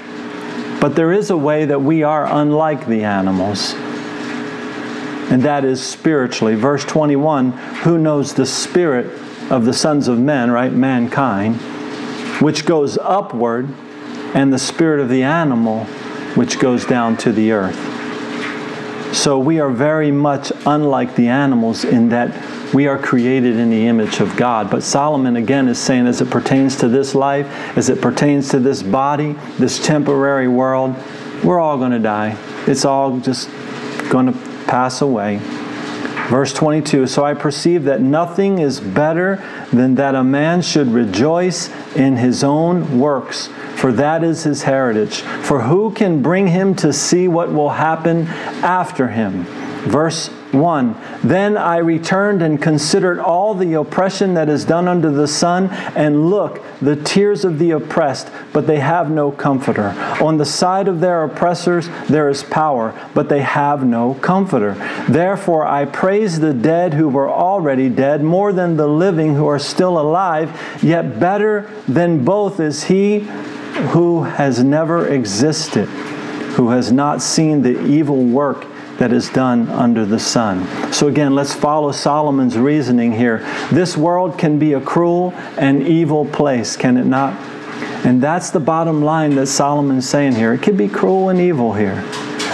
But 0.80 0.96
there 0.96 1.12
is 1.12 1.30
a 1.30 1.36
way 1.36 1.64
that 1.64 1.80
we 1.80 2.02
are 2.02 2.26
unlike 2.26 2.86
the 2.86 3.04
animals 3.04 3.74
and 5.30 5.42
that 5.42 5.64
is 5.64 5.84
spiritually. 5.84 6.54
Verse 6.54 6.84
21 6.84 7.52
Who 7.82 7.98
knows 7.98 8.34
the 8.34 8.46
spirit 8.46 9.06
of 9.50 9.64
the 9.64 9.72
sons 9.72 10.08
of 10.08 10.18
men, 10.18 10.50
right? 10.50 10.72
Mankind, 10.72 11.56
which 12.40 12.64
goes 12.64 12.98
upward, 12.98 13.68
and 14.34 14.52
the 14.52 14.58
spirit 14.58 15.00
of 15.00 15.08
the 15.08 15.22
animal, 15.22 15.84
which 16.34 16.58
goes 16.58 16.84
down 16.84 17.16
to 17.18 17.32
the 17.32 17.52
earth. 17.52 17.76
So 19.14 19.38
we 19.38 19.58
are 19.58 19.70
very 19.70 20.10
much 20.10 20.52
unlike 20.66 21.16
the 21.16 21.28
animals 21.28 21.84
in 21.84 22.10
that 22.10 22.74
we 22.74 22.86
are 22.86 22.98
created 22.98 23.56
in 23.56 23.70
the 23.70 23.86
image 23.86 24.20
of 24.20 24.36
God. 24.36 24.70
But 24.70 24.82
Solomon 24.82 25.36
again 25.36 25.68
is 25.68 25.78
saying, 25.78 26.06
as 26.06 26.20
it 26.20 26.28
pertains 26.28 26.76
to 26.76 26.88
this 26.88 27.14
life, 27.14 27.46
as 27.76 27.88
it 27.88 28.02
pertains 28.02 28.50
to 28.50 28.60
this 28.60 28.82
body, 28.82 29.32
this 29.58 29.84
temporary 29.84 30.48
world, 30.48 30.94
we're 31.42 31.58
all 31.58 31.78
going 31.78 31.92
to 31.92 31.98
die. 31.98 32.36
It's 32.66 32.84
all 32.84 33.18
just 33.20 33.48
going 34.10 34.26
to 34.26 34.47
pass 34.68 35.00
away. 35.00 35.40
Verse 36.28 36.52
22 36.52 37.06
So 37.06 37.24
I 37.24 37.34
perceive 37.34 37.84
that 37.84 38.02
nothing 38.02 38.58
is 38.58 38.80
better 38.80 39.42
than 39.72 39.94
that 39.94 40.14
a 40.14 40.22
man 40.22 40.60
should 40.60 40.88
rejoice 40.88 41.70
in 41.96 42.16
his 42.16 42.44
own 42.44 43.00
works, 43.00 43.48
for 43.76 43.92
that 43.92 44.22
is 44.22 44.44
his 44.44 44.62
heritage. 44.62 45.20
For 45.20 45.62
who 45.62 45.90
can 45.90 46.20
bring 46.20 46.46
him 46.46 46.74
to 46.76 46.92
see 46.92 47.28
what 47.28 47.50
will 47.50 47.70
happen 47.70 48.26
after 48.62 49.08
him? 49.08 49.44
Verse 49.86 50.28
1 50.52 50.96
Then 51.22 51.56
I 51.56 51.76
returned 51.78 52.40
and 52.40 52.60
considered 52.60 53.18
all 53.18 53.54
the 53.54 53.74
oppression 53.74 54.34
that 54.34 54.48
is 54.48 54.64
done 54.64 54.88
under 54.88 55.10
the 55.10 55.28
sun, 55.28 55.68
and 55.94 56.30
look, 56.30 56.62
the 56.80 56.96
tears 56.96 57.44
of 57.44 57.58
the 57.58 57.72
oppressed, 57.72 58.30
but 58.52 58.66
they 58.66 58.78
have 58.78 59.10
no 59.10 59.30
comforter. 59.30 59.88
On 60.22 60.38
the 60.38 60.46
side 60.46 60.88
of 60.88 61.00
their 61.00 61.24
oppressors 61.24 61.88
there 62.08 62.28
is 62.28 62.42
power, 62.44 62.94
but 63.14 63.28
they 63.28 63.42
have 63.42 63.84
no 63.84 64.14
comforter. 64.14 64.74
Therefore 65.08 65.66
I 65.66 65.84
praise 65.84 66.40
the 66.40 66.54
dead 66.54 66.94
who 66.94 67.08
were 67.08 67.30
already 67.30 67.88
dead 67.88 68.22
more 68.22 68.52
than 68.52 68.76
the 68.76 68.88
living 68.88 69.34
who 69.34 69.46
are 69.46 69.58
still 69.58 69.98
alive, 69.98 70.50
yet 70.82 71.20
better 71.20 71.70
than 71.86 72.24
both 72.24 72.58
is 72.58 72.84
he 72.84 73.20
who 73.90 74.22
has 74.22 74.64
never 74.64 75.08
existed, 75.08 75.86
who 76.56 76.70
has 76.70 76.90
not 76.90 77.20
seen 77.20 77.62
the 77.62 77.84
evil 77.86 78.24
work 78.24 78.66
that 78.98 79.12
is 79.12 79.30
done 79.30 79.68
under 79.70 80.04
the 80.04 80.18
sun. 80.18 80.92
So, 80.92 81.08
again, 81.08 81.34
let's 81.34 81.54
follow 81.54 81.92
Solomon's 81.92 82.58
reasoning 82.58 83.12
here. 83.12 83.38
This 83.72 83.96
world 83.96 84.38
can 84.38 84.58
be 84.58 84.74
a 84.74 84.80
cruel 84.80 85.32
and 85.56 85.86
evil 85.86 86.24
place, 86.26 86.76
can 86.76 86.96
it 86.96 87.06
not? 87.06 87.34
And 88.04 88.22
that's 88.22 88.50
the 88.50 88.60
bottom 88.60 89.02
line 89.02 89.34
that 89.36 89.46
Solomon's 89.46 90.08
saying 90.08 90.34
here. 90.34 90.52
It 90.52 90.62
can 90.62 90.76
be 90.76 90.88
cruel 90.88 91.30
and 91.30 91.40
evil 91.40 91.72
here. 91.72 92.04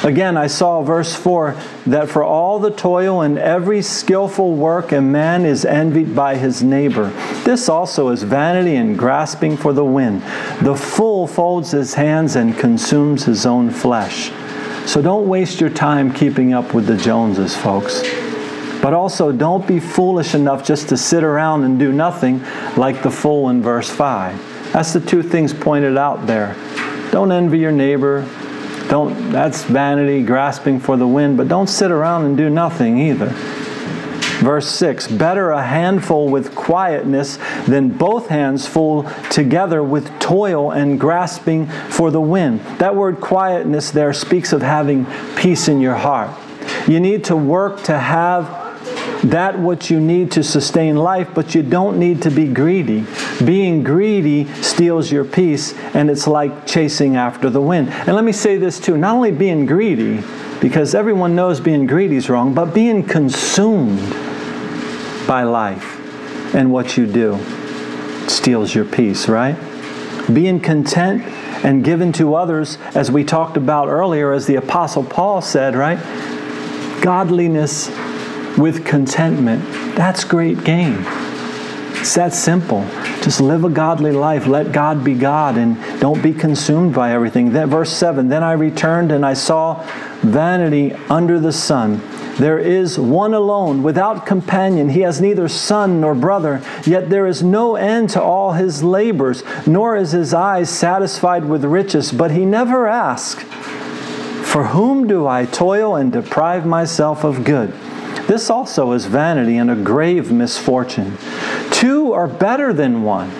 Again, 0.04 0.36
I 0.36 0.48
saw 0.48 0.82
verse 0.82 1.14
4 1.14 1.56
that 1.86 2.10
for 2.10 2.22
all 2.22 2.58
the 2.58 2.70
toil 2.70 3.22
and 3.22 3.38
every 3.38 3.80
skillful 3.80 4.54
work, 4.54 4.92
a 4.92 5.00
man 5.00 5.46
is 5.46 5.64
envied 5.64 6.14
by 6.14 6.36
his 6.36 6.62
neighbor. 6.62 7.08
This 7.44 7.70
also 7.70 8.10
is 8.10 8.22
vanity 8.22 8.76
and 8.76 8.98
grasping 8.98 9.56
for 9.56 9.72
the 9.72 9.84
wind. 9.84 10.20
The 10.60 10.76
fool 10.76 11.26
folds 11.26 11.70
his 11.70 11.94
hands 11.94 12.36
and 12.36 12.54
consumes 12.58 13.24
his 13.24 13.46
own 13.46 13.70
flesh. 13.70 14.30
So 14.86 15.00
don't 15.00 15.26
waste 15.26 15.60
your 15.60 15.70
time 15.70 16.12
keeping 16.12 16.52
up 16.52 16.74
with 16.74 16.86
the 16.86 16.96
Joneses, 16.96 17.56
folks. 17.56 18.02
But 18.82 18.92
also, 18.92 19.32
don't 19.32 19.66
be 19.66 19.80
foolish 19.80 20.34
enough 20.34 20.64
just 20.64 20.90
to 20.90 20.96
sit 20.96 21.24
around 21.24 21.64
and 21.64 21.78
do 21.78 21.90
nothing 21.90 22.42
like 22.76 23.02
the 23.02 23.10
fool 23.10 23.48
in 23.48 23.62
verse 23.62 23.88
5. 23.88 24.72
That's 24.72 24.92
the 24.92 25.00
two 25.00 25.22
things 25.22 25.54
pointed 25.54 25.96
out 25.96 26.26
there. 26.26 26.54
Don't 27.10 27.32
envy 27.32 27.58
your 27.58 27.72
neighbor. 27.72 28.28
Don't 28.88 29.30
that's 29.32 29.64
vanity, 29.64 30.22
grasping 30.22 30.78
for 30.78 30.96
the 30.98 31.06
wind, 31.06 31.38
but 31.38 31.48
don't 31.48 31.68
sit 31.68 31.90
around 31.90 32.26
and 32.26 32.36
do 32.36 32.50
nothing 32.50 32.98
either. 32.98 33.32
Verse 34.44 34.68
6 34.68 35.08
Better 35.08 35.50
a 35.50 35.62
handful 35.62 36.28
with 36.28 36.54
quietness 36.54 37.38
than 37.66 37.88
both 37.88 38.28
hands 38.28 38.66
full 38.66 39.04
together 39.30 39.82
with 39.82 40.20
toil 40.20 40.70
and 40.70 41.00
grasping 41.00 41.66
for 41.66 42.10
the 42.10 42.20
wind. 42.20 42.60
That 42.78 42.94
word 42.94 43.20
quietness 43.22 43.90
there 43.90 44.12
speaks 44.12 44.52
of 44.52 44.60
having 44.60 45.06
peace 45.34 45.66
in 45.68 45.80
your 45.80 45.94
heart. 45.94 46.30
You 46.86 47.00
need 47.00 47.24
to 47.24 47.36
work 47.36 47.82
to 47.84 47.98
have 47.98 48.62
that 49.30 49.58
what 49.58 49.88
you 49.88 49.98
need 49.98 50.32
to 50.32 50.42
sustain 50.42 50.96
life, 50.96 51.30
but 51.34 51.54
you 51.54 51.62
don't 51.62 51.98
need 51.98 52.20
to 52.22 52.30
be 52.30 52.46
greedy. 52.46 53.06
Being 53.42 53.82
greedy 53.82 54.52
steals 54.62 55.10
your 55.10 55.24
peace, 55.24 55.72
and 55.94 56.10
it's 56.10 56.26
like 56.26 56.66
chasing 56.66 57.16
after 57.16 57.48
the 57.48 57.62
wind. 57.62 57.88
And 57.88 58.14
let 58.14 58.24
me 58.24 58.32
say 58.32 58.58
this 58.58 58.78
too 58.78 58.98
not 58.98 59.14
only 59.14 59.32
being 59.32 59.64
greedy, 59.64 60.22
because 60.60 60.94
everyone 60.94 61.34
knows 61.34 61.60
being 61.60 61.86
greedy 61.86 62.16
is 62.16 62.28
wrong, 62.28 62.52
but 62.52 62.74
being 62.74 63.02
consumed 63.02 64.23
by 65.26 65.42
life 65.44 66.00
and 66.54 66.72
what 66.72 66.96
you 66.96 67.06
do 67.06 67.38
steals 68.28 68.74
your 68.74 68.84
peace, 68.84 69.28
right? 69.28 69.56
Being 70.32 70.60
content 70.60 71.22
and 71.64 71.84
given 71.84 72.12
to 72.12 72.34
others, 72.34 72.78
as 72.94 73.10
we 73.10 73.24
talked 73.24 73.56
about 73.56 73.88
earlier, 73.88 74.32
as 74.32 74.46
the 74.46 74.56
Apostle 74.56 75.04
Paul 75.04 75.40
said, 75.40 75.74
right? 75.74 75.98
Godliness 77.02 77.88
with 78.58 78.84
contentment. 78.84 79.64
That's 79.96 80.24
great 80.24 80.62
gain. 80.64 81.04
It's 82.04 82.14
that 82.14 82.34
simple. 82.34 82.86
Just 83.22 83.40
live 83.40 83.64
a 83.64 83.70
godly 83.70 84.12
life. 84.12 84.46
Let 84.46 84.72
God 84.72 85.02
be 85.02 85.14
God 85.14 85.56
and 85.56 85.78
don't 86.00 86.22
be 86.22 86.34
consumed 86.34 86.94
by 86.94 87.12
everything. 87.12 87.52
Then, 87.52 87.70
verse 87.70 87.90
7 87.90 88.28
Then 88.28 88.42
I 88.42 88.52
returned 88.52 89.10
and 89.10 89.24
I 89.24 89.32
saw 89.32 89.82
vanity 90.20 90.92
under 91.08 91.40
the 91.40 91.52
sun. 91.52 92.02
There 92.38 92.58
is 92.58 92.98
one 92.98 93.32
alone, 93.32 93.82
without 93.82 94.26
companion. 94.26 94.88
He 94.88 95.00
has 95.00 95.20
neither 95.20 95.48
son 95.48 96.00
nor 96.00 96.14
brother, 96.14 96.62
yet 96.84 97.08
there 97.08 97.26
is 97.26 97.42
no 97.42 97.76
end 97.76 98.10
to 98.10 98.22
all 98.22 98.52
his 98.52 98.82
labors, 98.82 99.42
nor 99.66 99.96
is 99.96 100.12
his 100.12 100.34
eyes 100.34 100.68
satisfied 100.68 101.44
with 101.44 101.64
riches. 101.64 102.10
But 102.10 102.32
he 102.32 102.44
never 102.44 102.88
asks, 102.88 103.44
For 103.44 104.68
whom 104.68 105.06
do 105.06 105.26
I 105.26 105.44
toil 105.46 105.94
and 105.94 106.12
deprive 106.12 106.66
myself 106.66 107.22
of 107.22 107.44
good? 107.44 107.72
This 108.26 108.50
also 108.50 108.92
is 108.92 109.06
vanity 109.06 109.56
and 109.58 109.70
a 109.70 109.76
grave 109.76 110.32
misfortune. 110.32 111.16
Two 111.70 112.12
are 112.12 112.26
better 112.26 112.72
than 112.72 113.02
one 113.02 113.30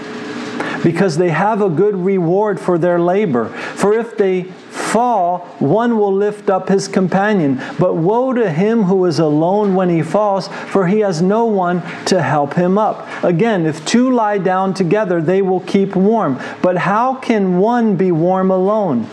because 0.84 1.16
they 1.16 1.30
have 1.30 1.62
a 1.62 1.70
good 1.70 1.96
reward 1.96 2.60
for 2.60 2.76
their 2.76 3.00
labor. 3.00 3.48
For 3.48 3.94
if 3.94 4.16
they 4.18 4.52
fall, 4.94 5.40
one 5.58 5.98
will 5.98 6.14
lift 6.14 6.48
up 6.48 6.68
his 6.68 6.86
companion. 6.86 7.60
But 7.80 7.94
woe 7.94 8.32
to 8.32 8.48
him 8.48 8.84
who 8.84 9.04
is 9.06 9.18
alone 9.18 9.74
when 9.74 9.88
he 9.88 10.02
falls, 10.02 10.46
for 10.46 10.86
he 10.86 11.00
has 11.00 11.20
no 11.20 11.46
one 11.46 11.82
to 12.04 12.22
help 12.22 12.54
him 12.54 12.78
up. 12.78 13.08
Again, 13.24 13.66
if 13.66 13.84
two 13.84 14.12
lie 14.12 14.38
down 14.38 14.72
together, 14.72 15.20
they 15.20 15.42
will 15.42 15.62
keep 15.62 15.96
warm. 15.96 16.40
But 16.62 16.76
how 16.76 17.16
can 17.16 17.58
one 17.58 17.96
be 17.96 18.12
warm 18.12 18.52
alone? 18.52 19.08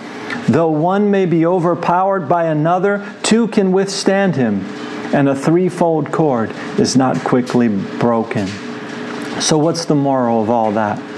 Though 0.47 0.69
one 0.69 1.09
may 1.09 1.25
be 1.25 1.47
overpowered 1.47 2.29
by 2.29 2.45
another, 2.45 3.03
two 3.23 3.47
can 3.47 3.71
withstand 3.71 4.36
him 4.36 4.63
and 5.13 5.27
a 5.27 5.36
threefold 5.36 6.11
cord 6.11 6.51
is 6.77 6.95
not 6.95 7.17
quickly 7.23 7.69
broken. 7.97 8.47
So, 9.41 9.57
what's 9.57 9.86
the 9.86 9.95
moral 9.95 10.43
of 10.43 10.51
all 10.51 10.71
that? 10.73 11.11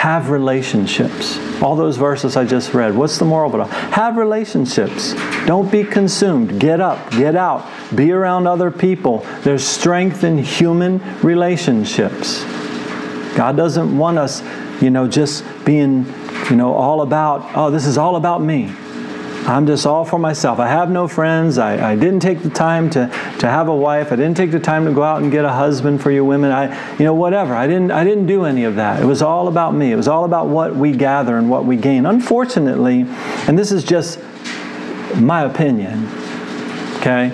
Have 0.00 0.30
relationships. 0.30 1.38
All 1.60 1.76
those 1.76 1.98
verses 1.98 2.34
I 2.34 2.46
just 2.46 2.72
read. 2.72 2.96
What's 2.96 3.18
the 3.18 3.26
moral 3.26 3.54
all? 3.60 3.66
Have 3.66 4.16
relationships. 4.16 5.12
Don't 5.44 5.70
be 5.70 5.84
consumed. 5.84 6.58
Get 6.58 6.80
up, 6.80 7.10
get 7.10 7.36
out, 7.36 7.68
be 7.94 8.10
around 8.10 8.46
other 8.46 8.70
people. 8.70 9.18
There's 9.42 9.62
strength 9.62 10.24
in 10.24 10.38
human 10.38 11.02
relationships. 11.20 12.44
God 13.36 13.58
doesn't 13.58 13.94
want 13.94 14.16
us, 14.16 14.42
you 14.80 14.88
know, 14.88 15.06
just 15.06 15.44
being, 15.66 16.06
you 16.48 16.56
know, 16.56 16.72
all 16.72 17.02
about, 17.02 17.54
oh, 17.54 17.70
this 17.70 17.84
is 17.84 17.98
all 17.98 18.16
about 18.16 18.40
me. 18.42 18.74
I'm 19.46 19.66
just 19.66 19.86
all 19.86 20.04
for 20.04 20.18
myself. 20.18 20.58
I 20.58 20.68
have 20.68 20.90
no 20.90 21.08
friends. 21.08 21.58
I, 21.58 21.92
I 21.92 21.96
didn't 21.96 22.20
take 22.20 22.42
the 22.42 22.50
time 22.50 22.90
to, 22.90 23.06
to 23.38 23.48
have 23.48 23.68
a 23.68 23.74
wife. 23.74 24.12
I 24.12 24.16
didn't 24.16 24.36
take 24.36 24.50
the 24.50 24.60
time 24.60 24.84
to 24.84 24.92
go 24.92 25.02
out 25.02 25.22
and 25.22 25.32
get 25.32 25.44
a 25.44 25.52
husband 25.52 26.02
for 26.02 26.10
you 26.10 26.24
women. 26.24 26.52
I, 26.52 26.96
you 26.98 27.04
know, 27.04 27.14
whatever. 27.14 27.54
I 27.54 27.66
didn't, 27.66 27.90
I 27.90 28.04
didn't 28.04 28.26
do 28.26 28.44
any 28.44 28.64
of 28.64 28.76
that. 28.76 29.02
It 29.02 29.06
was 29.06 29.22
all 29.22 29.48
about 29.48 29.74
me. 29.74 29.92
It 29.92 29.96
was 29.96 30.08
all 30.08 30.24
about 30.24 30.48
what 30.48 30.76
we 30.76 30.92
gather 30.92 31.36
and 31.36 31.50
what 31.50 31.64
we 31.64 31.76
gain. 31.76 32.06
Unfortunately, 32.06 33.06
and 33.48 33.58
this 33.58 33.72
is 33.72 33.82
just 33.82 34.20
my 35.16 35.42
opinion, 35.42 36.06
okay? 36.98 37.32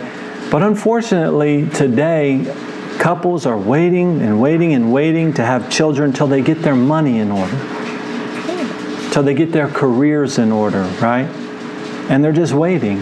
But 0.51 0.63
unfortunately, 0.63 1.69
today, 1.71 2.45
couples 2.99 3.47
are 3.47 3.59
waiting 3.59 4.23
and 4.23 4.41
waiting 4.41 4.73
and 4.73 4.93
waiting 4.93 5.35
to 5.35 5.45
have 5.45 5.71
children 5.71 6.11
until 6.11 6.29
they 6.29 6.41
get 6.41 6.63
their 6.63 6.77
money 6.77 7.19
in 7.19 7.31
order, 7.31 7.59
till 9.13 9.23
they 9.23 9.35
get 9.35 9.53
their 9.53 9.69
careers 9.69 10.39
in 10.39 10.53
order, 10.53 10.85
right? 11.03 11.29
And 12.09 12.25
they're 12.25 12.33
just 12.33 12.53
waiting. 12.53 12.99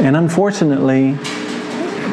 And 0.00 0.16
unfortunately, 0.16 1.16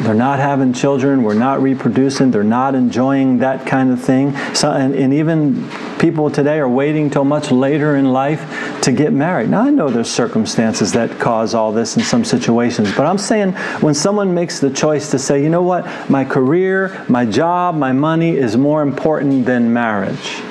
they're 0.03 0.13
not 0.13 0.39
having 0.39 0.73
children, 0.73 1.23
we're 1.23 1.33
not 1.33 1.61
reproducing, 1.61 2.29
they're 2.29 2.43
not 2.43 2.75
enjoying 2.75 3.39
that 3.39 3.65
kind 3.65 3.91
of 3.91 4.01
thing. 4.01 4.35
So, 4.53 4.71
and, 4.71 4.93
and 4.93 5.13
even 5.13 5.69
people 5.97 6.29
today 6.29 6.59
are 6.59 6.69
waiting 6.69 7.09
till 7.09 7.25
much 7.25 7.49
later 7.51 7.95
in 7.95 8.13
life 8.13 8.81
to 8.81 8.91
get 8.91 9.11
married. 9.11 9.49
Now, 9.49 9.61
I 9.61 9.71
know 9.71 9.89
there's 9.89 10.09
circumstances 10.09 10.91
that 10.93 11.19
cause 11.19 11.55
all 11.55 11.71
this 11.71 11.97
in 11.97 12.03
some 12.03 12.23
situations, 12.23 12.93
but 12.95 13.05
I'm 13.07 13.17
saying 13.17 13.53
when 13.81 13.93
someone 13.95 14.33
makes 14.33 14.59
the 14.59 14.69
choice 14.69 15.09
to 15.11 15.19
say, 15.19 15.41
you 15.41 15.49
know 15.49 15.63
what, 15.63 16.09
my 16.09 16.23
career, 16.23 17.03
my 17.09 17.25
job, 17.25 17.75
my 17.75 17.91
money 17.91 18.37
is 18.37 18.55
more 18.55 18.83
important 18.83 19.45
than 19.45 19.73
marriage. 19.73 20.41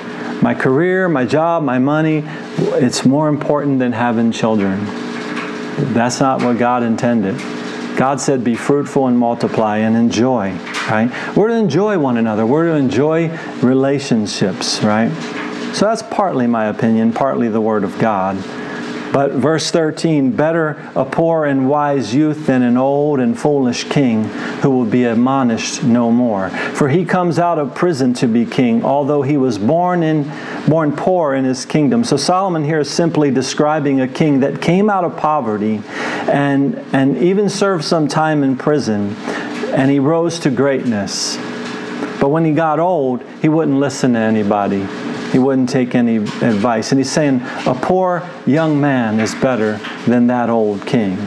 My 0.41 0.53
career, 0.53 1.07
my 1.07 1.25
job, 1.25 1.63
my 1.63 1.79
money, 1.79 2.23
it's 2.57 3.05
more 3.05 3.29
important 3.29 3.79
than 3.79 3.93
having 3.93 4.31
children. 4.31 5.06
That's 5.77 6.19
not 6.19 6.41
what 6.41 6.57
God 6.57 6.83
intended. 6.83 7.37
God 7.97 8.21
said, 8.21 8.43
be 8.43 8.55
fruitful 8.55 9.07
and 9.07 9.17
multiply 9.17 9.77
and 9.77 9.95
enjoy, 9.95 10.51
right? 10.89 11.09
We're 11.35 11.47
to 11.47 11.55
enjoy 11.55 11.97
one 11.97 12.17
another. 12.17 12.45
We're 12.45 12.65
to 12.65 12.75
enjoy 12.75 13.29
relationships, 13.61 14.83
right? 14.83 15.09
So 15.73 15.85
that's 15.85 16.03
partly 16.03 16.47
my 16.47 16.65
opinion, 16.65 17.13
partly 17.13 17.47
the 17.47 17.61
Word 17.61 17.83
of 17.83 17.97
God. 17.99 18.37
But 19.11 19.31
verse 19.33 19.71
13 19.71 20.31
better 20.31 20.91
a 20.95 21.05
poor 21.05 21.45
and 21.45 21.69
wise 21.69 22.13
youth 22.13 22.45
than 22.45 22.61
an 22.61 22.77
old 22.77 23.19
and 23.19 23.39
foolish 23.39 23.85
king 23.85 24.25
who 24.61 24.69
will 24.69 24.85
be 24.85 25.05
admonished 25.05 25.83
no 25.83 26.11
more. 26.11 26.49
For 26.49 26.89
he 26.89 27.05
comes 27.05 27.39
out 27.39 27.59
of 27.59 27.73
prison 27.73 28.13
to 28.15 28.27
be 28.27 28.45
king, 28.45 28.83
although 28.83 29.21
he 29.21 29.37
was 29.37 29.57
born 29.57 30.03
in 30.03 30.31
born 30.67 30.91
poor 30.91 31.33
in 31.33 31.45
his 31.45 31.65
kingdom. 31.65 32.03
So 32.03 32.17
Solomon 32.17 32.63
here 32.63 32.79
is 32.79 32.89
simply 32.89 33.31
describing 33.31 34.01
a 34.01 34.07
king 34.07 34.41
that 34.41 34.61
came 34.61 34.89
out 34.89 35.03
of 35.03 35.15
poverty 35.15 35.81
and, 36.29 36.75
and 36.93 37.17
even 37.17 37.49
served 37.49 37.85
some 37.85 38.07
time 38.07 38.43
in 38.43 38.57
prison, 38.57 39.15
and 39.73 39.89
he 39.89 39.99
rose 39.99 40.39
to 40.39 40.49
greatness. 40.49 41.37
But 42.19 42.29
when 42.29 42.43
he 42.43 42.51
got 42.51 42.79
old, 42.79 43.23
he 43.41 43.49
wouldn't 43.49 43.79
listen 43.79 44.13
to 44.13 44.19
anybody. 44.19 44.85
He 45.31 45.39
wouldn't 45.39 45.69
take 45.69 45.95
any 45.95 46.17
advice. 46.17 46.91
And 46.91 46.99
he's 46.99 47.11
saying, 47.11 47.41
a 47.65 47.77
poor 47.79 48.27
young 48.45 48.79
man 48.79 49.19
is 49.19 49.35
better 49.35 49.77
than 50.05 50.27
that 50.27 50.49
old 50.49 50.85
king. 50.85 51.17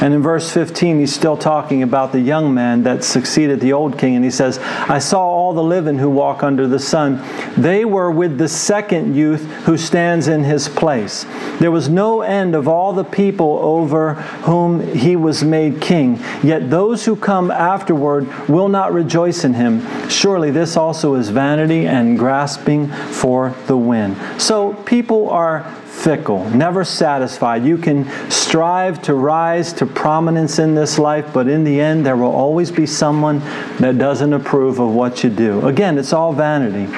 And 0.00 0.12
in 0.12 0.22
verse 0.22 0.50
15, 0.50 0.98
he's 0.98 1.14
still 1.14 1.36
talking 1.36 1.82
about 1.82 2.12
the 2.12 2.20
young 2.20 2.52
man 2.52 2.82
that 2.82 3.04
succeeded 3.04 3.60
the 3.60 3.72
old 3.72 3.98
king. 3.98 4.16
And 4.16 4.24
he 4.24 4.30
says, 4.30 4.58
I 4.58 4.98
saw 4.98 5.28
all 5.44 5.52
the 5.52 5.62
living 5.62 5.98
who 5.98 6.08
walk 6.08 6.42
under 6.42 6.66
the 6.66 6.78
sun. 6.78 7.22
They 7.54 7.84
were 7.84 8.10
with 8.10 8.38
the 8.38 8.48
second 8.48 9.14
youth 9.14 9.44
who 9.66 9.76
stands 9.76 10.26
in 10.26 10.42
his 10.42 10.70
place. 10.70 11.26
There 11.58 11.70
was 11.70 11.86
no 11.86 12.22
end 12.22 12.54
of 12.54 12.66
all 12.66 12.94
the 12.94 13.04
people 13.04 13.58
over 13.58 14.14
whom 14.48 14.80
he 14.94 15.16
was 15.16 15.44
made 15.44 15.82
king. 15.82 16.18
Yet 16.42 16.70
those 16.70 17.04
who 17.04 17.14
come 17.14 17.50
afterward 17.50 18.26
will 18.48 18.70
not 18.70 18.94
rejoice 18.94 19.44
in 19.44 19.52
him. 19.52 19.82
Surely 20.08 20.50
this 20.50 20.78
also 20.78 21.14
is 21.14 21.28
vanity 21.28 21.86
and 21.86 22.18
grasping 22.18 22.88
for 22.88 23.54
the 23.66 23.76
wind. 23.76 24.16
So 24.40 24.72
people 24.84 25.28
are 25.28 25.70
fickle, 25.94 26.44
never 26.50 26.84
satisfied. 26.84 27.64
You 27.64 27.78
can 27.78 28.08
strive 28.30 29.00
to 29.02 29.14
rise 29.14 29.72
to 29.74 29.86
prominence 29.86 30.58
in 30.58 30.74
this 30.74 30.98
life, 30.98 31.32
but 31.32 31.48
in 31.48 31.64
the 31.64 31.80
end, 31.80 32.04
there 32.04 32.16
will 32.16 32.32
always 32.32 32.70
be 32.70 32.86
someone 32.86 33.38
that 33.78 33.96
doesn't 33.96 34.32
approve 34.32 34.80
of 34.80 34.90
what 34.90 35.24
you 35.24 35.30
do. 35.30 35.66
Again, 35.66 35.96
it's 35.96 36.12
all 36.12 36.32
vanity, 36.32 36.92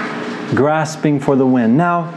grasping 0.57 1.21
for 1.21 1.37
the 1.37 1.47
wind. 1.47 1.77
Now, 1.77 2.13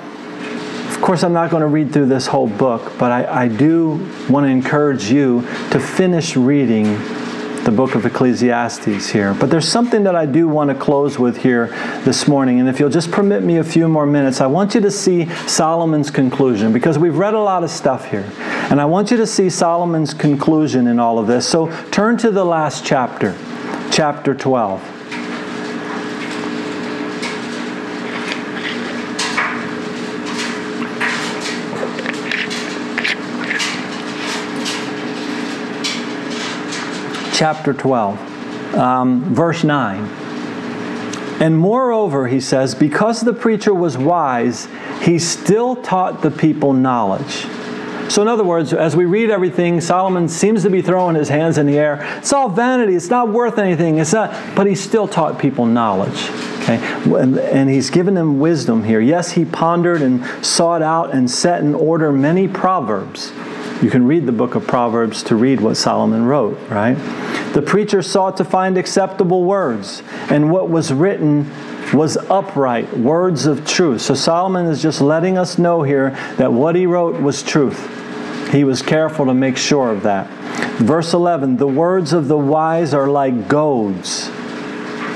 of 0.90 1.02
course, 1.02 1.24
I'm 1.24 1.34
not 1.34 1.52
going 1.52 1.62
to 1.62 1.68
read 1.68 1.94
through 1.94 2.08
this 2.08 2.28
whole 2.28 2.48
book, 2.48 2.94
but 2.98 3.12
I, 3.12 3.44
I 3.44 3.48
do 3.48 4.10
want 4.30 4.46
to 4.46 4.50
encourage 4.50 5.12
you 5.12 5.42
to 5.72 5.80
finish 5.80 6.36
reading 6.36 6.98
the 7.66 7.72
book 7.72 7.96
of 7.96 8.06
Ecclesiastes 8.06 9.10
here. 9.10 9.34
But 9.34 9.50
there's 9.50 9.68
something 9.68 10.04
that 10.04 10.16
I 10.16 10.26
do 10.26 10.48
want 10.48 10.70
to 10.70 10.76
close 10.76 11.20
with 11.20 11.38
here 11.38 11.68
this 12.04 12.28
morning. 12.28 12.60
And 12.60 12.70
if 12.70 12.80
you'll 12.80 12.90
just 12.90 13.12
permit 13.12 13.44
me 13.44 13.58
a 13.58 13.64
few 13.64 13.88
more 13.88 14.06
minutes, 14.06 14.42
I 14.42 14.48
want 14.48 14.76
you 14.76 14.82
to 14.82 14.92
see 14.92 15.30
Solomon's 15.48 16.12
conclusion 16.12 16.74
because 16.74 16.98
we've 16.98 17.18
read 17.18 17.34
a 17.34 17.40
lot 17.40 17.64
of 17.64 17.70
stuff 17.70 18.10
here. 18.10 18.30
And 18.70 18.80
I 18.80 18.86
want 18.86 19.12
you 19.12 19.18
to 19.18 19.28
see 19.28 19.50
Solomon's 19.50 20.14
conclusion 20.14 20.88
in 20.88 21.00
all 21.00 21.20
of 21.20 21.28
this. 21.28 21.48
So 21.48 21.72
turn 21.92 22.18
to 22.18 22.32
the 22.32 22.46
last 22.46 22.86
chapter, 22.86 23.36
chapter 23.92 24.34
12. 24.34 24.99
Chapter 37.40 37.74
12, 37.74 38.76
um, 38.76 39.24
verse 39.34 39.64
9. 39.64 40.04
And 41.42 41.58
moreover, 41.58 42.28
he 42.28 42.42
says, 42.42 42.76
because 42.76 43.22
the 43.22 43.32
preacher 43.32 43.74
was 43.74 43.98
wise, 43.98 44.68
he 45.04 45.20
still 45.20 45.78
taught 45.78 46.22
the 46.22 46.32
people 46.32 46.74
knowledge. 46.74 47.48
So, 48.12 48.22
in 48.22 48.28
other 48.28 48.44
words, 48.44 48.74
as 48.74 48.94
we 48.94 49.06
read 49.06 49.30
everything, 49.30 49.80
Solomon 49.80 50.28
seems 50.28 50.64
to 50.64 50.70
be 50.70 50.82
throwing 50.82 51.16
his 51.16 51.30
hands 51.30 51.58
in 51.58 51.66
the 51.66 51.78
air. 51.78 52.02
It's 52.18 52.34
all 52.34 52.50
vanity. 52.50 52.94
It's 52.94 53.10
not 53.10 53.30
worth 53.30 53.58
anything. 53.58 54.00
It's 54.00 54.12
not, 54.12 54.34
but 54.54 54.68
he 54.68 54.76
still 54.76 55.08
taught 55.08 55.40
people 55.40 55.66
knowledge. 55.66 56.30
Okay, 56.64 56.78
and, 57.18 57.40
and 57.40 57.70
he's 57.70 57.90
given 57.90 58.16
them 58.16 58.42
wisdom 58.42 58.84
here. 58.84 59.00
Yes, 59.00 59.32
he 59.32 59.46
pondered 59.46 60.02
and 60.02 60.26
sought 60.46 60.82
out 60.82 61.14
and 61.14 61.32
set 61.32 61.62
in 61.62 61.74
order 61.74 62.12
many 62.12 62.50
proverbs. 62.50 63.32
You 63.82 63.90
can 63.90 64.06
read 64.06 64.26
the 64.26 64.34
book 64.34 64.56
of 64.56 64.68
Proverbs 64.68 65.24
to 65.24 65.36
read 65.36 65.62
what 65.62 65.78
Solomon 65.78 66.26
wrote, 66.26 66.60
right? 66.70 66.96
The 67.54 67.62
preacher 67.62 68.02
sought 68.02 68.36
to 68.38 68.44
find 68.44 68.78
acceptable 68.78 69.46
words, 69.46 70.04
and 70.30 70.52
what 70.52 70.70
was 70.70 70.92
written 70.92 71.50
was 71.94 72.18
upright, 72.18 72.98
words 72.98 73.46
of 73.46 73.66
truth. 73.66 74.02
So 74.02 74.16
Solomon 74.16 74.66
is 74.66 74.82
just 74.82 75.00
letting 75.00 75.38
us 75.38 75.58
know 75.58 75.82
here 75.82 76.12
that 76.38 76.52
what 76.52 76.76
he 76.76 76.86
wrote 76.86 77.22
was 77.22 77.42
truth. 77.42 78.52
He 78.52 78.66
was 78.66 78.82
careful 78.82 79.26
to 79.28 79.34
make 79.34 79.56
sure 79.56 79.92
of 79.92 80.04
that. 80.04 80.28
Verse 80.80 81.14
11 81.14 81.58
The 81.58 81.68
words 81.68 82.12
of 82.12 82.28
the 82.28 82.38
wise 82.38 82.94
are 82.94 83.08
like 83.08 83.48
goads. 83.48 84.30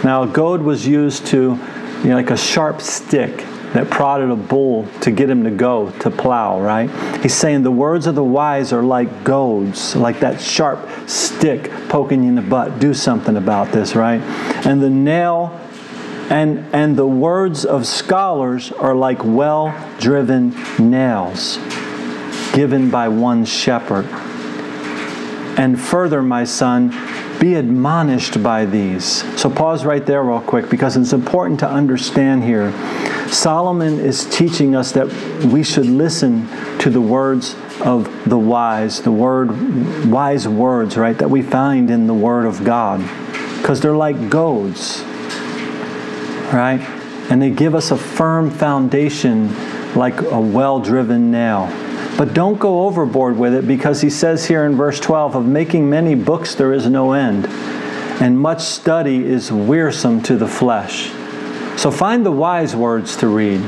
Now, 0.03 0.23
a 0.23 0.27
goad 0.27 0.61
was 0.61 0.87
used 0.87 1.27
to, 1.27 1.37
you 1.37 2.09
know, 2.09 2.15
like 2.15 2.31
a 2.31 2.37
sharp 2.37 2.81
stick 2.81 3.45
that 3.73 3.89
prodded 3.89 4.29
a 4.29 4.35
bull 4.35 4.87
to 5.01 5.11
get 5.11 5.29
him 5.29 5.43
to 5.43 5.51
go 5.51 5.91
to 5.99 6.11
plow, 6.11 6.61
right? 6.61 6.89
He's 7.21 7.33
saying 7.33 7.63
the 7.63 7.71
words 7.71 8.05
of 8.05 8.15
the 8.15 8.23
wise 8.23 8.71
are 8.71 8.83
like 8.83 9.23
goads, 9.23 9.95
like 9.95 10.19
that 10.19 10.39
sharp 10.39 10.87
stick 11.09 11.71
poking 11.89 12.23
you 12.23 12.29
in 12.29 12.35
the 12.35 12.41
butt. 12.41 12.79
Do 12.79 12.93
something 12.93 13.35
about 13.35 13.71
this, 13.71 13.95
right? 13.95 14.21
And 14.65 14.81
the 14.81 14.89
nail 14.89 15.59
and 16.29 16.65
and 16.73 16.95
the 16.95 17.07
words 17.07 17.65
of 17.65 17.85
scholars 17.85 18.71
are 18.71 18.95
like 18.95 19.23
well-driven 19.23 20.55
nails 20.79 21.57
given 22.53 22.89
by 22.91 23.07
one 23.07 23.43
shepherd. 23.43 24.05
And 25.57 25.79
further, 25.79 26.21
my 26.21 26.45
son, 26.45 26.89
be 27.39 27.55
admonished 27.55 28.41
by 28.41 28.65
these. 28.65 29.05
So 29.39 29.49
pause 29.49 29.83
right 29.85 30.05
there, 30.05 30.23
real 30.23 30.39
quick, 30.39 30.69
because 30.69 30.95
it's 30.95 31.13
important 31.13 31.59
to 31.59 31.69
understand 31.69 32.43
here 32.43 32.71
Solomon 33.33 33.99
is 33.99 34.25
teaching 34.25 34.75
us 34.75 34.91
that 34.91 35.07
we 35.51 35.63
should 35.63 35.87
listen 35.87 36.47
to 36.77 36.89
the 36.89 37.01
words 37.01 37.55
of 37.81 38.29
the 38.29 38.37
wise, 38.37 39.01
the 39.01 39.11
word 39.11 40.05
wise 40.05 40.47
words, 40.47 40.95
right, 40.95 41.17
that 41.17 41.29
we 41.29 41.41
find 41.41 41.89
in 41.89 42.05
the 42.07 42.13
word 42.13 42.45
of 42.45 42.63
God. 42.63 43.01
Because 43.57 43.81
they're 43.81 43.95
like 43.95 44.29
goads. 44.29 45.03
Right? 46.53 46.79
And 47.29 47.41
they 47.41 47.49
give 47.49 47.73
us 47.73 47.91
a 47.91 47.97
firm 47.97 48.51
foundation 48.51 49.49
like 49.95 50.21
a 50.21 50.39
well-driven 50.39 51.31
nail. 51.31 51.67
But 52.17 52.33
don't 52.33 52.59
go 52.59 52.85
overboard 52.85 53.37
with 53.37 53.55
it 53.55 53.67
because 53.67 54.01
he 54.01 54.09
says 54.09 54.45
here 54.45 54.65
in 54.65 54.75
verse 54.75 54.99
12 54.99 55.35
of 55.35 55.45
making 55.47 55.89
many 55.89 56.13
books 56.13 56.53
there 56.53 56.71
is 56.71 56.87
no 56.87 57.13
end, 57.13 57.47
and 58.21 58.39
much 58.39 58.61
study 58.61 59.25
is 59.25 59.51
wearisome 59.51 60.21
to 60.23 60.37
the 60.37 60.47
flesh. 60.47 61.11
So 61.77 61.91
find 61.91 62.25
the 62.25 62.31
wise 62.31 62.75
words 62.75 63.17
to 63.17 63.27
read 63.27 63.61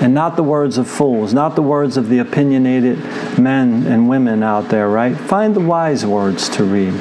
and 0.00 0.14
not 0.14 0.36
the 0.36 0.42
words 0.42 0.78
of 0.78 0.88
fools, 0.88 1.34
not 1.34 1.56
the 1.56 1.62
words 1.62 1.96
of 1.96 2.08
the 2.08 2.18
opinionated 2.18 2.98
men 3.38 3.86
and 3.86 4.08
women 4.08 4.42
out 4.42 4.68
there, 4.70 4.88
right? 4.88 5.14
Find 5.16 5.54
the 5.54 5.60
wise 5.60 6.06
words 6.06 6.48
to 6.50 6.64
read. 6.64 6.94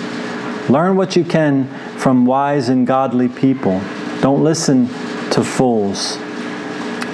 Learn 0.70 0.98
what 0.98 1.16
you 1.16 1.24
can 1.24 1.68
from 1.98 2.26
wise 2.26 2.68
and 2.70 2.86
godly 2.86 3.30
people. 3.30 3.82
Don't 4.22 4.44
listen 4.44 4.88
to 5.32 5.44
fools. 5.44 6.18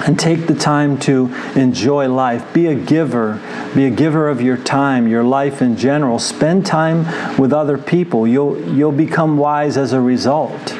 And 0.06 0.18
take 0.18 0.46
the 0.46 0.54
time 0.54 0.98
to 1.00 1.32
enjoy 1.56 2.08
life. 2.08 2.52
Be 2.52 2.66
a 2.66 2.74
giver. 2.74 3.40
Be 3.74 3.86
a 3.86 3.90
giver 3.90 4.28
of 4.28 4.40
your 4.40 4.56
time, 4.56 5.08
your 5.08 5.24
life 5.24 5.62
in 5.62 5.76
general. 5.76 6.18
Spend 6.18 6.66
time 6.66 7.38
with 7.38 7.52
other 7.52 7.78
people. 7.78 8.26
You'll, 8.26 8.60
you'll 8.74 8.92
become 8.92 9.38
wise 9.38 9.76
as 9.76 9.92
a 9.92 10.00
result. 10.00 10.76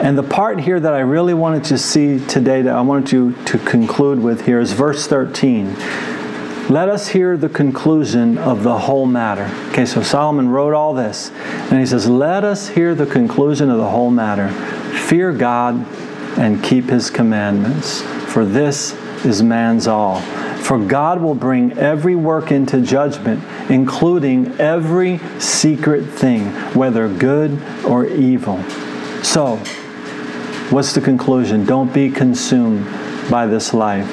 And 0.00 0.16
the 0.16 0.22
part 0.22 0.60
here 0.60 0.78
that 0.78 0.92
I 0.92 1.00
really 1.00 1.34
wanted 1.34 1.64
to 1.64 1.78
see 1.78 2.24
today, 2.26 2.62
that 2.62 2.74
I 2.74 2.80
wanted 2.80 3.12
you 3.12 3.32
to 3.46 3.58
conclude 3.58 4.20
with 4.20 4.46
here, 4.46 4.60
is 4.60 4.72
verse 4.72 5.06
13. 5.06 5.74
Let 6.68 6.88
us 6.88 7.08
hear 7.08 7.36
the 7.36 7.48
conclusion 7.48 8.38
of 8.38 8.62
the 8.62 8.78
whole 8.78 9.06
matter. 9.06 9.50
Okay, 9.70 9.86
so 9.86 10.02
Solomon 10.02 10.50
wrote 10.50 10.74
all 10.74 10.94
this, 10.94 11.30
and 11.32 11.80
he 11.80 11.86
says, 11.86 12.06
Let 12.06 12.44
us 12.44 12.68
hear 12.68 12.94
the 12.94 13.06
conclusion 13.06 13.70
of 13.70 13.78
the 13.78 13.88
whole 13.88 14.10
matter. 14.10 14.48
Fear 15.08 15.32
God 15.32 15.84
and 16.38 16.62
keep 16.62 16.84
his 16.84 17.10
commandments. 17.10 18.02
For 18.32 18.44
this 18.44 18.92
is 19.24 19.42
man's 19.42 19.86
all. 19.86 20.20
For 20.60 20.78
God 20.78 21.22
will 21.22 21.34
bring 21.34 21.72
every 21.78 22.14
work 22.14 22.52
into 22.52 22.82
judgment, 22.82 23.42
including 23.70 24.52
every 24.60 25.18
secret 25.40 26.04
thing, 26.04 26.50
whether 26.74 27.08
good 27.08 27.58
or 27.84 28.04
evil. 28.06 28.62
So, 29.22 29.58
what's 30.70 30.92
the 30.92 31.00
conclusion? 31.00 31.64
Don't 31.64 31.92
be 31.92 32.10
consumed 32.10 32.84
by 33.30 33.46
this 33.46 33.72
life, 33.72 34.06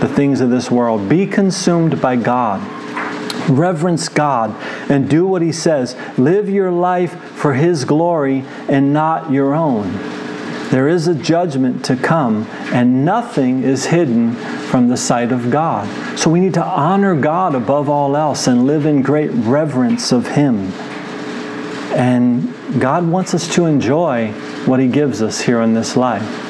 the 0.00 0.08
things 0.08 0.40
of 0.40 0.50
this 0.50 0.70
world. 0.70 1.08
Be 1.08 1.26
consumed 1.26 2.00
by 2.00 2.16
God. 2.16 2.60
Reverence 3.48 4.08
God 4.08 4.54
and 4.90 5.08
do 5.08 5.26
what 5.26 5.42
He 5.42 5.52
says. 5.52 5.96
Live 6.18 6.48
your 6.48 6.70
life 6.70 7.12
for 7.32 7.54
His 7.54 7.84
glory 7.84 8.44
and 8.68 8.92
not 8.92 9.30
your 9.32 9.54
own. 9.54 9.92
There 10.70 10.86
is 10.86 11.08
a 11.08 11.16
judgment 11.16 11.84
to 11.86 11.96
come, 11.96 12.46
and 12.72 13.04
nothing 13.04 13.64
is 13.64 13.86
hidden 13.86 14.34
from 14.34 14.86
the 14.86 14.96
sight 14.96 15.32
of 15.32 15.50
God. 15.50 15.88
So 16.16 16.30
we 16.30 16.38
need 16.38 16.54
to 16.54 16.64
honor 16.64 17.16
God 17.16 17.56
above 17.56 17.88
all 17.88 18.16
else 18.16 18.46
and 18.46 18.66
live 18.66 18.86
in 18.86 19.02
great 19.02 19.30
reverence 19.32 20.12
of 20.12 20.28
Him. 20.28 20.70
And 21.92 22.54
God 22.78 23.08
wants 23.08 23.34
us 23.34 23.52
to 23.54 23.66
enjoy 23.66 24.32
what 24.66 24.78
He 24.80 24.88
gives 24.88 25.22
us 25.22 25.40
here 25.40 25.60
in 25.60 25.74
this 25.74 25.96
life 25.96 26.46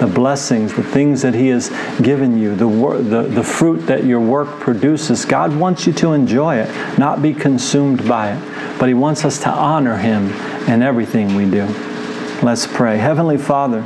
the 0.00 0.06
blessings, 0.08 0.74
the 0.74 0.82
things 0.82 1.22
that 1.22 1.32
He 1.32 1.46
has 1.48 1.68
given 2.00 2.36
you, 2.36 2.56
the, 2.56 2.66
wor- 2.66 2.98
the, 2.98 3.22
the 3.22 3.42
fruit 3.44 3.86
that 3.86 4.04
your 4.04 4.18
work 4.18 4.48
produces. 4.58 5.24
God 5.24 5.54
wants 5.56 5.86
you 5.86 5.92
to 5.92 6.12
enjoy 6.12 6.56
it, 6.56 6.98
not 6.98 7.22
be 7.22 7.32
consumed 7.32 8.08
by 8.08 8.32
it. 8.32 8.78
But 8.80 8.88
He 8.88 8.94
wants 8.94 9.24
us 9.24 9.38
to 9.40 9.50
honor 9.50 9.96
Him 9.96 10.30
in 10.68 10.82
everything 10.82 11.36
we 11.36 11.48
do. 11.48 11.66
Let's 12.42 12.66
pray. 12.66 12.98
Heavenly 12.98 13.38
Father, 13.38 13.82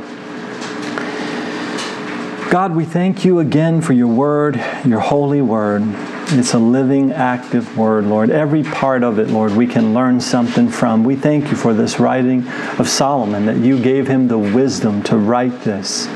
God, 2.50 2.74
we 2.74 2.86
thank 2.86 3.24
you 3.24 3.40
again 3.40 3.82
for 3.82 3.92
your 3.92 4.08
word, 4.08 4.56
your 4.86 5.00
holy 5.00 5.42
word. 5.42 5.82
It's 6.28 6.54
a 6.54 6.58
living, 6.58 7.12
active 7.12 7.78
word, 7.78 8.04
Lord. 8.04 8.30
Every 8.30 8.64
part 8.64 9.04
of 9.04 9.20
it, 9.20 9.28
Lord, 9.28 9.52
we 9.52 9.64
can 9.68 9.94
learn 9.94 10.20
something 10.20 10.68
from. 10.68 11.04
We 11.04 11.14
thank 11.14 11.52
you 11.52 11.56
for 11.56 11.72
this 11.72 12.00
writing 12.00 12.46
of 12.78 12.88
Solomon, 12.88 13.46
that 13.46 13.58
you 13.58 13.80
gave 13.80 14.08
him 14.08 14.26
the 14.26 14.36
wisdom 14.36 15.04
to 15.04 15.18
write 15.18 15.60
this. 15.60 16.06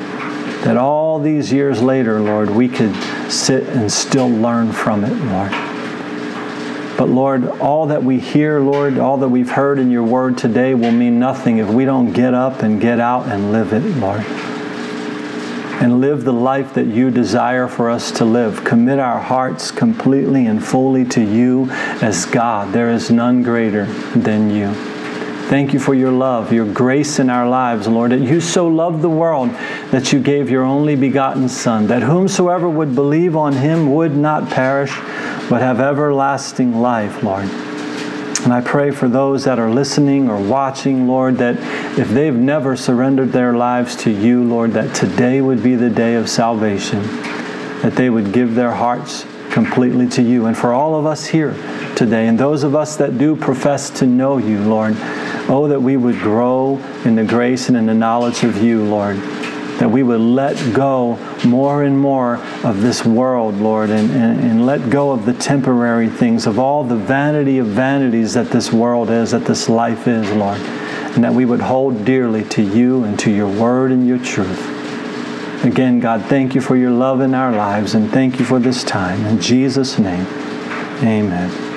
That 0.65 0.77
all 0.77 1.21
these 1.21 1.53
years 1.53 1.81
later, 1.81 2.21
Lord, 2.21 2.51
we 2.51 2.69
could 2.69 2.95
sit 3.31 3.69
and 3.69 3.91
still 3.91 4.29
learn 4.29 4.73
from 4.73 5.05
it, 5.05 5.15
Lord. 5.15 5.53
But 6.99 7.09
Lord, 7.09 7.49
all 7.61 7.87
that 7.87 8.03
we 8.03 8.19
hear, 8.19 8.61
Lord, 8.61 8.99
all 8.99 9.19
that 9.19 9.29
we've 9.29 9.51
heard 9.51 9.79
in 9.79 9.93
your 9.93 10.05
word 10.05 10.37
today 10.37 10.75
will 10.75 10.91
mean 10.91 11.21
nothing 11.21 11.59
if 11.59 11.69
we 11.69 11.85
don't 11.85 12.13
get 12.13 12.35
up 12.35 12.63
and 12.63 12.81
get 12.81 12.99
out 12.99 13.29
and 13.29 13.53
live 13.53 13.73
it, 13.73 13.85
Lord. 13.99 14.27
And 15.81 16.01
live 16.01 16.24
the 16.24 16.33
life 16.33 16.74
that 16.74 16.87
you 16.87 17.11
desire 17.11 17.66
for 17.66 17.89
us 17.89 18.12
to 18.12 18.24
live. 18.26 18.64
Commit 18.64 18.99
our 18.99 19.18
hearts 19.18 19.70
completely 19.70 20.47
and 20.47 20.62
fully 20.64 21.07
to 21.07 21.22
you 21.22 21.70
as 22.03 22.26
God. 22.26 22.72
There 22.74 22.91
is 22.91 23.11
none 23.11 23.43
greater 23.43 23.87
than 24.14 24.51
you. 24.51 24.74
Thank 25.51 25.72
you 25.72 25.81
for 25.81 25.95
your 25.95 26.12
love, 26.12 26.53
your 26.53 26.72
grace 26.72 27.18
in 27.18 27.28
our 27.28 27.49
lives, 27.49 27.89
Lord, 27.89 28.12
that 28.12 28.20
you 28.20 28.41
so 28.41 28.68
loved 28.68 29.03
the 29.03 29.11
world 29.11 29.51
that 29.91 30.12
you 30.12 30.20
gave 30.20 30.49
your 30.49 30.62
only 30.62 30.95
begotten 30.95 31.49
Son, 31.49 31.89
that 31.89 32.03
whomsoever 32.03 32.68
would 32.68 32.95
believe 32.95 33.35
on 33.35 33.55
him 33.55 33.93
would 33.93 34.14
not 34.14 34.49
perish 34.49 34.95
but 35.49 35.61
have 35.61 35.81
everlasting 35.81 36.81
life, 36.81 37.24
Lord. 37.24 37.49
And 38.51 38.57
I 38.57 38.68
pray 38.68 38.90
for 38.90 39.07
those 39.09 39.44
that 39.44 39.61
are 39.61 39.70
listening 39.70 40.28
or 40.28 40.36
watching, 40.36 41.07
Lord, 41.07 41.36
that 41.36 41.55
if 41.96 42.09
they've 42.09 42.34
never 42.34 42.74
surrendered 42.74 43.30
their 43.30 43.53
lives 43.53 43.94
to 43.98 44.11
you, 44.11 44.42
Lord, 44.42 44.72
that 44.72 44.92
today 44.92 45.40
would 45.40 45.62
be 45.62 45.76
the 45.76 45.88
day 45.88 46.16
of 46.16 46.28
salvation, 46.28 47.01
that 47.82 47.92
they 47.94 48.11
would 48.11 48.32
give 48.32 48.57
their 48.57 48.72
hearts 48.72 49.24
completely 49.53 50.09
to 50.09 50.22
you. 50.22 50.46
And 50.46 50.59
for 50.59 50.72
all 50.72 50.96
of 50.96 51.07
us 51.07 51.26
here 51.26 51.53
today, 51.94 52.26
and 52.26 52.36
those 52.36 52.64
of 52.64 52.74
us 52.74 52.96
that 52.96 53.18
do 53.18 53.36
profess 53.36 53.88
to 54.01 54.07
know 54.07 54.38
you, 54.38 54.59
Lord, 54.64 54.96
oh, 55.48 55.68
that 55.68 55.80
we 55.80 55.96
would 55.96 56.18
grow 56.18 56.78
in 57.05 57.14
the 57.14 57.24
grace 57.24 57.68
and 57.68 57.76
in 57.76 57.86
the 57.86 57.94
knowledge 57.94 58.42
of 58.42 58.61
you, 58.61 58.82
Lord 58.82 59.39
that 59.81 59.91
we 59.91 60.03
would 60.03 60.20
let 60.20 60.74
go 60.74 61.16
more 61.43 61.85
and 61.85 61.99
more 61.99 62.37
of 62.62 62.83
this 62.83 63.03
world, 63.03 63.57
Lord, 63.57 63.89
and, 63.89 64.11
and, 64.11 64.39
and, 64.39 64.66
let 64.66 64.91
go 64.91 65.11
of 65.11 65.24
the 65.24 65.33
temporary 65.33 66.11
things, 66.11 66.47
of 66.47 66.59
all 66.59 66.85
the 66.85 66.97
vanity 66.97 67.57
of 67.57 67.66
vanities 67.68 68.35
that 68.35 68.51
this 68.51 68.70
world 68.70 69.09
is, 69.09 69.31
that 69.31 69.47
this 69.47 69.70
life 69.70 70.07
is, 70.07 70.31
Lord, 70.33 70.59
and 70.61 71.24
that 71.24 71.33
we 71.33 71.47
would 71.47 71.62
hold 71.62 72.05
dearly 72.05 72.45
to 72.51 72.62
you 72.62 73.05
and 73.05 73.18
to 73.20 73.31
your 73.31 73.49
word 73.49 73.91
and 73.91 74.07
your 74.07 74.18
truth. 74.18 75.64
Again, 75.64 75.99
God, 75.99 76.26
thank 76.26 76.55
you 76.55 76.61
for 76.61 76.76
your 76.76 76.91
love 76.91 77.22
in 77.22 77.35
our 77.35 77.51
lives, 77.51 77.95
and 77.95 78.11
thank 78.11 78.39
you 78.39 78.45
for 78.45 78.59
this 78.59 78.85
time. 78.85 79.24
In 79.24 79.41
Jesus' 79.41 79.99
name, 79.99 80.26
amen. 81.03 81.70